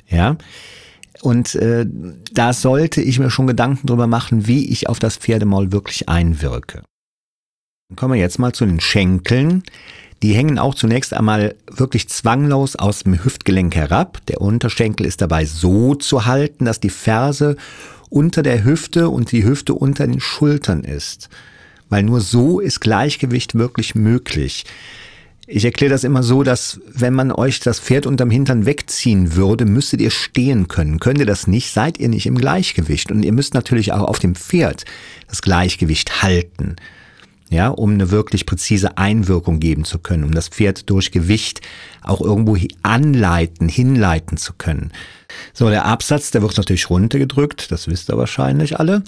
Ja. 0.09 0.37
Und 1.23 1.55
äh, 1.55 1.87
da 2.33 2.53
sollte 2.53 3.01
ich 3.01 3.19
mir 3.19 3.31
schon 3.31 3.47
Gedanken 3.47 3.87
drüber 3.87 4.07
machen, 4.07 4.47
wie 4.47 4.71
ich 4.71 4.89
auf 4.89 4.99
das 4.99 5.17
Pferdemaul 5.17 5.73
wirklich 5.73 6.09
einwirke. 6.09 6.83
Dann 7.89 7.97
kommen 7.97 8.15
wir 8.15 8.21
jetzt 8.21 8.39
mal 8.39 8.53
zu 8.53 8.67
den 8.67 8.81
Schenkeln. 8.81 9.63
Die 10.23 10.35
hängen 10.35 10.59
auch 10.59 10.75
zunächst 10.75 11.15
einmal 11.15 11.55
wirklich 11.71 12.09
zwanglos 12.09 12.77
aus 12.77 13.05
dem 13.05 13.23
Hüftgelenk 13.23 13.75
herab. 13.77 14.25
Der 14.27 14.41
Unterschenkel 14.41 15.07
ist 15.07 15.21
dabei 15.21 15.45
so 15.45 15.95
zu 15.95 16.27
halten, 16.27 16.65
dass 16.65 16.81
die 16.81 16.91
Ferse 16.91 17.57
unter 18.09 18.43
der 18.43 18.65
Hüfte 18.65 19.09
und 19.09 19.33
die 19.33 19.45
Hüfte 19.45 19.75
unter 19.75 20.07
den 20.07 20.21
Schultern 20.21 20.85
ist. 20.85 21.29
Weil 21.89 22.03
nur 22.03 22.21
so 22.21 22.61
ist 22.61 22.81
Gleichgewicht 22.81 23.55
wirklich 23.55 23.95
möglich. 23.95 24.65
Ich 25.49 25.65
erkläre 25.65 25.93
das 25.93 26.03
immer 26.03 26.25
so, 26.25 26.43
dass 26.43 26.81
wenn 26.89 27.15
man 27.15 27.31
euch 27.31 27.61
das 27.61 27.79
Pferd 27.79 28.07
unterm 28.07 28.31
Hintern 28.31 28.67
wegziehen 28.67 29.37
würde, 29.37 29.65
müsstet 29.65 30.01
ihr 30.01 30.11
stehen 30.11 30.67
können. 30.67 30.99
Könnt 30.99 31.21
ihr 31.21 31.27
das 31.27 31.47
nicht, 31.47 31.73
seid 31.73 31.99
ihr 31.99 32.09
nicht 32.09 32.27
im 32.27 32.37
Gleichgewicht. 32.37 33.13
Und 33.13 33.23
ihr 33.25 33.33
müsst 33.33 33.55
natürlich 33.55 33.93
auch 33.93 34.03
auf 34.03 34.19
dem 34.19 34.35
Pferd 34.35 34.85
das 35.29 35.43
Gleichgewicht 35.43 36.23
halten. 36.23 36.75
Ja, 37.49 37.69
um 37.69 37.93
eine 37.93 38.11
wirklich 38.11 38.45
präzise 38.45 38.99
Einwirkung 38.99 39.61
geben 39.61 39.85
zu 39.85 40.01
können, 40.01 40.25
um 40.25 40.33
das 40.33 40.49
Pferd 40.49 40.91
durch 40.91 41.13
Gewicht 41.13 41.61
auch 42.03 42.21
irgendwo 42.21 42.57
anleiten, 42.83 43.69
hinleiten 43.69 44.37
zu 44.37 44.53
können. 44.53 44.91
So, 45.53 45.71
der 45.71 45.85
Absatz, 45.85 46.33
der 46.33 46.43
wird 46.43 46.57
natürlich 46.57 46.91
runtergedrückt, 46.91 47.71
das 47.71 47.87
wisst 47.87 48.11
ihr 48.11 48.19
wahrscheinlich 48.19 48.81
alle 48.81 49.05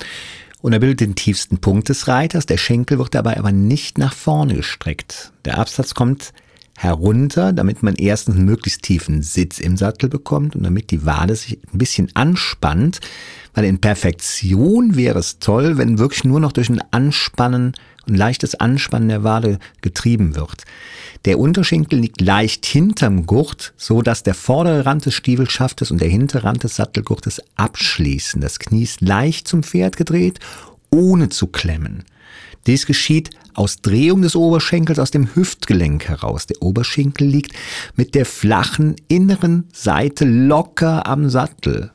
und 0.61 0.73
er 0.73 0.79
bildet 0.79 1.01
den 1.01 1.15
tiefsten 1.15 1.59
Punkt 1.59 1.89
des 1.89 2.09
Reiters. 2.09 2.47
Der 2.47 2.57
Schenkel 2.57 2.99
wird 2.99 3.15
dabei 3.15 3.37
aber 3.39 3.53
nicht 3.53 3.99
nach 3.99 4.15
vorne 4.15 4.55
gestreckt. 4.55 5.33
Der 5.45 5.59
Absatz 5.59 5.95
kommt 5.95 6.33
herunter, 6.79 7.53
damit 7.53 7.83
man 7.83 7.97
erstens 7.97 8.37
einen 8.37 8.45
möglichst 8.45 8.83
tiefen 8.83 9.22
Sitz 9.22 9.59
im 9.59 9.76
Sattel 9.76 10.09
bekommt 10.09 10.55
und 10.55 10.62
damit 10.62 10.93
die 10.93 11.05
Wade 11.05 11.35
sich 11.35 11.59
ein 11.72 11.79
bisschen 11.79 12.09
anspannt, 12.14 13.01
weil 13.53 13.64
in 13.64 13.81
Perfektion 13.81 14.95
wäre 14.95 15.18
es 15.18 15.41
toll, 15.41 15.76
wenn 15.76 15.99
wirklich 15.99 16.22
nur 16.22 16.39
noch 16.39 16.53
durch 16.53 16.68
ein 16.68 16.81
Anspannen, 16.93 17.72
ein 18.07 18.14
leichtes 18.14 18.55
Anspannen 18.55 19.09
der 19.09 19.24
Wade 19.24 19.59
getrieben 19.81 20.37
wird. 20.37 20.62
Der 21.24 21.41
Unterschenkel 21.41 21.99
liegt 21.99 22.20
leicht 22.20 22.64
hinterm 22.64 23.26
Gurt, 23.26 23.74
so 23.76 24.01
dass 24.01 24.22
der 24.22 24.35
vordere 24.35 24.87
Rand 24.87 25.05
des 25.05 25.14
Stiefelschaftes 25.14 25.91
und 25.91 26.01
der 26.01 26.09
hintere 26.09 26.45
Rand 26.45 26.62
des 26.62 26.76
Sattelgurtes 26.76 27.43
abschließen. 27.57 28.41
Das 28.41 28.61
Knie 28.61 28.85
ist 28.85 29.01
leicht 29.01 29.49
zum 29.49 29.64
Pferd 29.64 29.97
gedreht, 29.97 30.39
ohne 30.91 31.29
zu 31.29 31.49
klemmen. 31.49 32.05
Dies 32.67 32.87
geschieht 32.87 33.31
aus 33.55 33.77
Drehung 33.77 34.23
des 34.23 34.37
Oberschenkels 34.37 34.99
aus 34.99 35.11
dem 35.11 35.35
Hüftgelenk 35.35 36.09
heraus. 36.09 36.47
Der 36.47 36.63
Oberschenkel 36.63 37.27
liegt 37.27 37.53
mit 37.97 38.15
der 38.15 38.25
flachen 38.25 38.97
inneren 39.09 39.69
Seite 39.73 40.25
locker 40.25 41.07
am 41.07 41.29
Sattel. 41.29 41.93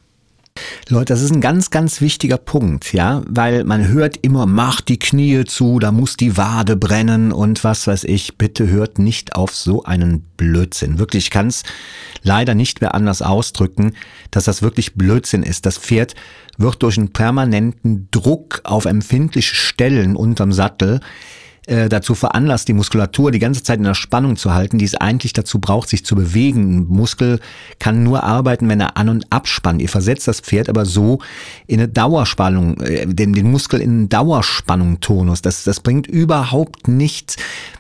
Leute, 0.90 1.14
das 1.14 1.22
ist 1.22 1.32
ein 1.32 1.42
ganz, 1.42 1.72
ganz 1.72 2.02
wichtiger 2.02 2.38
Punkt, 2.38 2.94
ja, 2.94 3.24
weil 3.28 3.64
man 3.64 3.88
hört 3.88 4.18
immer, 4.18 4.46
macht 4.46 4.90
die 4.90 5.00
Knie 5.00 5.46
zu, 5.46 5.80
da 5.80 5.92
muss 5.92 6.18
die 6.18 6.38
Wade 6.38 6.76
brennen 6.76 7.32
und 7.32 7.64
was 7.64 7.88
weiß 7.88 8.04
ich. 8.04 8.38
Bitte 8.38 8.68
hört 8.68 9.00
nicht 9.00 9.36
auf 9.36 9.56
so 9.56 9.84
einen 9.84 10.22
Blödsinn. 10.38 11.00
Wirklich, 11.00 11.26
ich 11.26 11.32
kann 11.32 11.48
es 11.48 11.64
leider 12.22 12.54
nicht 12.54 12.82
mehr 12.82 12.94
anders 12.94 13.22
ausdrücken, 13.22 13.94
dass 14.30 14.44
das 14.44 14.62
wirklich 14.62 14.96
Blödsinn 14.96 15.44
ist. 15.44 15.66
Das 15.66 15.78
Pferd 15.78 16.16
wird 16.58 16.84
durch 16.84 16.98
einen 16.98 17.14
permanenten 17.14 18.10
Druck 18.12 18.62
auf 18.64 18.86
empfindliche 18.86 19.56
Stellen 19.56 20.16
unterm 20.16 20.52
Sattel 20.52 21.00
äh, 21.66 21.88
dazu 21.88 22.14
veranlasst, 22.16 22.68
die 22.68 22.74
Muskulatur 22.74 23.32
die 23.32 23.40
ganze 23.40 23.64
Zeit 23.64 23.78
in 23.78 23.86
der 23.86 23.94
Spannung 23.94 24.36
zu 24.36 24.54
halten, 24.54 24.78
die 24.78 24.86
es 24.86 24.96
eigentlich 24.96 25.34
dazu 25.34 25.60
braucht, 25.60 25.90
sich 25.90 26.06
zu 26.06 26.16
bewegen. 26.16 26.78
Ein 26.78 26.88
Muskel 26.88 27.40
kann 27.80 28.04
nur 28.04 28.24
arbeiten, 28.24 28.68
wenn 28.68 28.82
er 28.82 28.98
an- 28.98 29.10
und 29.10 29.32
abspannt. 29.32 29.82
Ihr 29.82 29.90
versetzt 29.90 30.28
das 30.28 30.42
Pferd 30.42 30.68
aber 30.68 30.86
so 30.86 31.20
in 31.68 31.80
eine 31.80 31.88
Dauerspannung, 31.88 32.82
äh, 32.82 33.08
den, 33.08 33.34
den 33.34 33.50
Muskel 33.50 33.80
in 33.80 33.90
einen 33.90 34.10
Dauerspannung-Tonus. 34.10 35.42
Das, 35.42 35.64
das 35.64 35.80
bringt 35.80 36.08
überhaupt 36.08 36.88
nichts. 36.88 37.38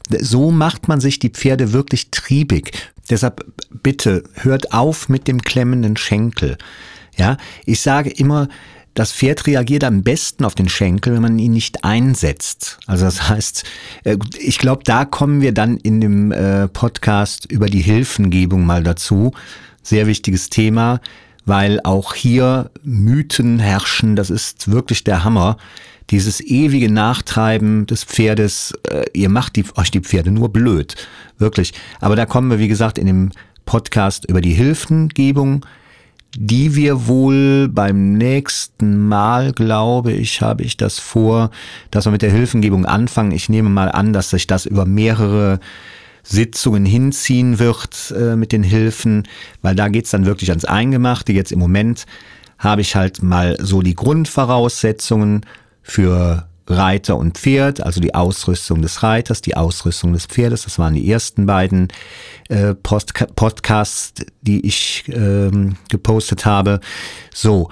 So 0.10 0.52
macht 0.52 0.88
man 0.88 1.02
sich 1.02 1.20
die 1.20 1.30
Pferde 1.30 1.74
wirklich 1.74 2.10
triebig. 2.12 2.72
Deshalb 3.10 3.46
bitte 3.84 4.24
hört 4.36 4.74
auf 4.74 5.10
mit 5.10 5.28
dem 5.28 5.42
klemmenden 5.42 5.98
Schenkel. 5.98 6.58
Ja, 7.18 7.38
ich 7.66 7.82
sage 7.82 8.10
immer, 8.10 8.48
das 8.94 9.12
Pferd 9.12 9.48
reagiert 9.48 9.84
am 9.84 10.04
besten 10.04 10.46
auf 10.46 10.56
den 10.56 10.70
Schenkel, 10.70 11.14
wenn 11.14 11.22
man 11.22 11.40
ihn 11.40 11.54
nicht 11.54 11.84
einsetzt. 11.84 12.78
Also 12.86 13.06
das 13.06 13.28
heißt, 13.30 13.64
äh, 14.04 14.18
ich 14.38 14.60
glaube, 14.60 14.84
da 14.84 15.06
kommen 15.06 15.42
wir 15.42 15.54
dann 15.54 15.78
in 15.78 16.02
dem 16.02 16.32
äh, 16.32 16.68
Podcast 16.68 17.52
über 17.52 17.68
die 17.68 17.82
Hilfengebung 17.82 18.66
mal 18.66 18.84
dazu. 18.84 19.34
Sehr 19.82 20.08
wichtiges 20.08 20.50
Thema, 20.50 21.02
weil 21.46 21.80
auch 21.84 22.14
hier 22.14 22.72
Mythen 22.84 23.60
herrschen. 23.60 24.16
Das 24.16 24.30
ist 24.30 24.72
wirklich 24.72 25.04
der 25.04 25.24
Hammer. 25.24 25.58
Dieses 26.10 26.42
ewige 26.42 26.92
Nachtreiben 26.92 27.88
des 27.88 28.04
Pferdes, 28.04 28.74
äh, 28.90 29.06
ihr 29.14 29.30
macht 29.30 29.56
die, 29.56 29.66
euch 29.76 29.90
die 29.90 30.02
Pferde 30.02 30.32
nur 30.32 30.50
blöd. 30.50 30.96
Wirklich. 31.40 31.74
Aber 32.00 32.16
da 32.16 32.26
kommen 32.26 32.52
wir, 32.52 32.60
wie 32.60 32.68
gesagt, 32.68 32.98
in 32.98 33.08
dem 33.08 33.32
Podcast 33.66 34.26
über 34.26 34.42
die 34.42 34.54
Hilfengebung 34.54 35.66
die 36.36 36.76
wir 36.76 37.08
wohl 37.08 37.68
beim 37.70 38.14
nächsten 38.14 39.08
Mal, 39.08 39.52
glaube 39.52 40.12
ich, 40.12 40.42
habe 40.42 40.64
ich 40.64 40.78
das 40.78 41.00
vor, 41.00 41.52
dass 41.92 42.06
wir 42.06 42.12
mit 42.12 42.22
der 42.22 42.32
Hilfengebung 42.32 42.86
anfangen. 42.86 43.32
Ich 43.32 43.50
nehme 43.50 43.70
mal 43.70 43.90
an, 43.90 44.14
dass 44.14 44.32
sich 44.32 44.48
das 44.48 44.66
über 44.66 44.86
mehrere 44.86 45.60
Sitzungen 46.24 46.86
hinziehen 46.86 47.60
wird 47.60 48.14
äh, 48.18 48.36
mit 48.36 48.52
den 48.52 48.64
Hilfen, 48.64 49.28
weil 49.62 49.76
da 49.76 49.90
geht's 49.90 50.12
dann 50.12 50.26
wirklich 50.26 50.50
ans 50.50 50.66
Eingemachte. 50.66 51.34
Jetzt 51.34 51.52
im 51.52 51.60
Moment 51.60 52.06
habe 52.58 52.82
ich 52.82 52.96
halt 52.96 53.22
mal 53.22 53.58
so 53.60 53.82
die 53.82 53.96
Grundvoraussetzungen 53.96 55.42
für 55.82 56.48
Reiter 56.68 57.18
und 57.18 57.38
Pferd, 57.38 57.82
also 57.82 58.00
die 58.00 58.16
Ausrüstung 58.16 58.82
des 58.82 59.04
Reiters, 59.04 59.42
die 59.42 59.58
Ausrüstung 59.58 60.14
des 60.14 60.26
Pferdes. 60.26 60.64
Das 60.64 60.80
waren 60.80 60.94
die 60.94 61.10
ersten 61.10 61.46
beiden 61.46 61.90
äh, 62.50 62.74
Post 62.74 63.14
Podcasts, 63.36 64.14
die 64.42 64.66
ich 64.66 65.04
ähm, 65.08 65.76
gepostet 65.90 66.46
habe. 66.46 66.80
So, 67.34 67.70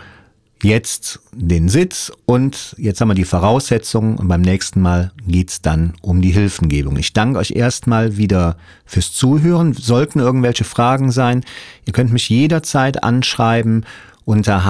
jetzt 0.64 1.20
den 1.32 1.70
Sitz 1.70 2.12
und 2.26 2.76
jetzt 2.78 3.02
haben 3.02 3.08
wir 3.08 3.16
die 3.16 3.26
Voraussetzungen 3.26 4.18
und 4.18 4.28
beim 4.28 4.42
nächsten 4.42 4.82
Mal 4.82 5.12
geht's 5.26 5.62
dann 5.62 5.94
um 6.02 6.22
die 6.22 6.32
Hilfengebung. 6.32 6.98
Ich 6.98 7.14
danke 7.14 7.40
euch 7.40 7.52
erstmal 7.52 8.18
wieder 8.18 8.58
fürs 8.86 9.14
Zuhören. 9.14 9.74
Sollten 9.74 10.20
irgendwelche 10.20 10.64
Fragen 10.64 11.12
sein, 11.12 11.44
ihr 11.86 11.94
könnt 11.94 12.12
mich 12.12 12.30
jederzeit 12.30 13.04
anschreiben 13.04 13.86
unter 14.26 14.64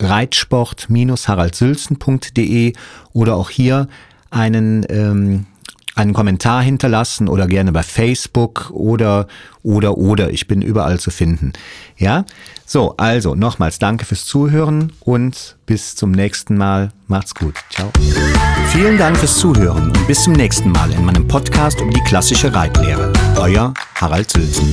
hs.reitsport-haraldsülzen.de 0.00 2.72
oder 3.12 3.36
auch 3.36 3.50
hier 3.50 3.88
einen 4.30 4.86
ähm, 4.88 5.44
einen 5.96 6.12
Kommentar 6.12 6.62
hinterlassen 6.62 7.26
oder 7.26 7.46
gerne 7.46 7.72
bei 7.72 7.82
Facebook 7.82 8.70
oder, 8.70 9.26
oder, 9.62 9.96
oder. 9.96 10.30
Ich 10.30 10.46
bin 10.46 10.62
überall 10.62 11.00
zu 11.00 11.10
finden. 11.10 11.54
Ja? 11.96 12.26
So, 12.66 12.94
also 12.98 13.34
nochmals 13.34 13.78
danke 13.78 14.04
fürs 14.04 14.26
Zuhören 14.26 14.92
und 15.00 15.56
bis 15.64 15.96
zum 15.96 16.12
nächsten 16.12 16.58
Mal. 16.58 16.90
Macht's 17.08 17.34
gut. 17.34 17.54
Ciao. 17.70 17.90
Vielen 18.68 18.98
Dank 18.98 19.16
fürs 19.16 19.38
Zuhören 19.38 19.86
und 19.86 20.06
bis 20.06 20.24
zum 20.24 20.34
nächsten 20.34 20.70
Mal 20.70 20.92
in 20.92 21.04
meinem 21.04 21.26
Podcast 21.26 21.80
um 21.80 21.90
die 21.90 22.02
klassische 22.02 22.54
Reitlehre. 22.54 23.12
Euer 23.38 23.72
Harald 23.94 24.30
Sülzen. 24.30 24.72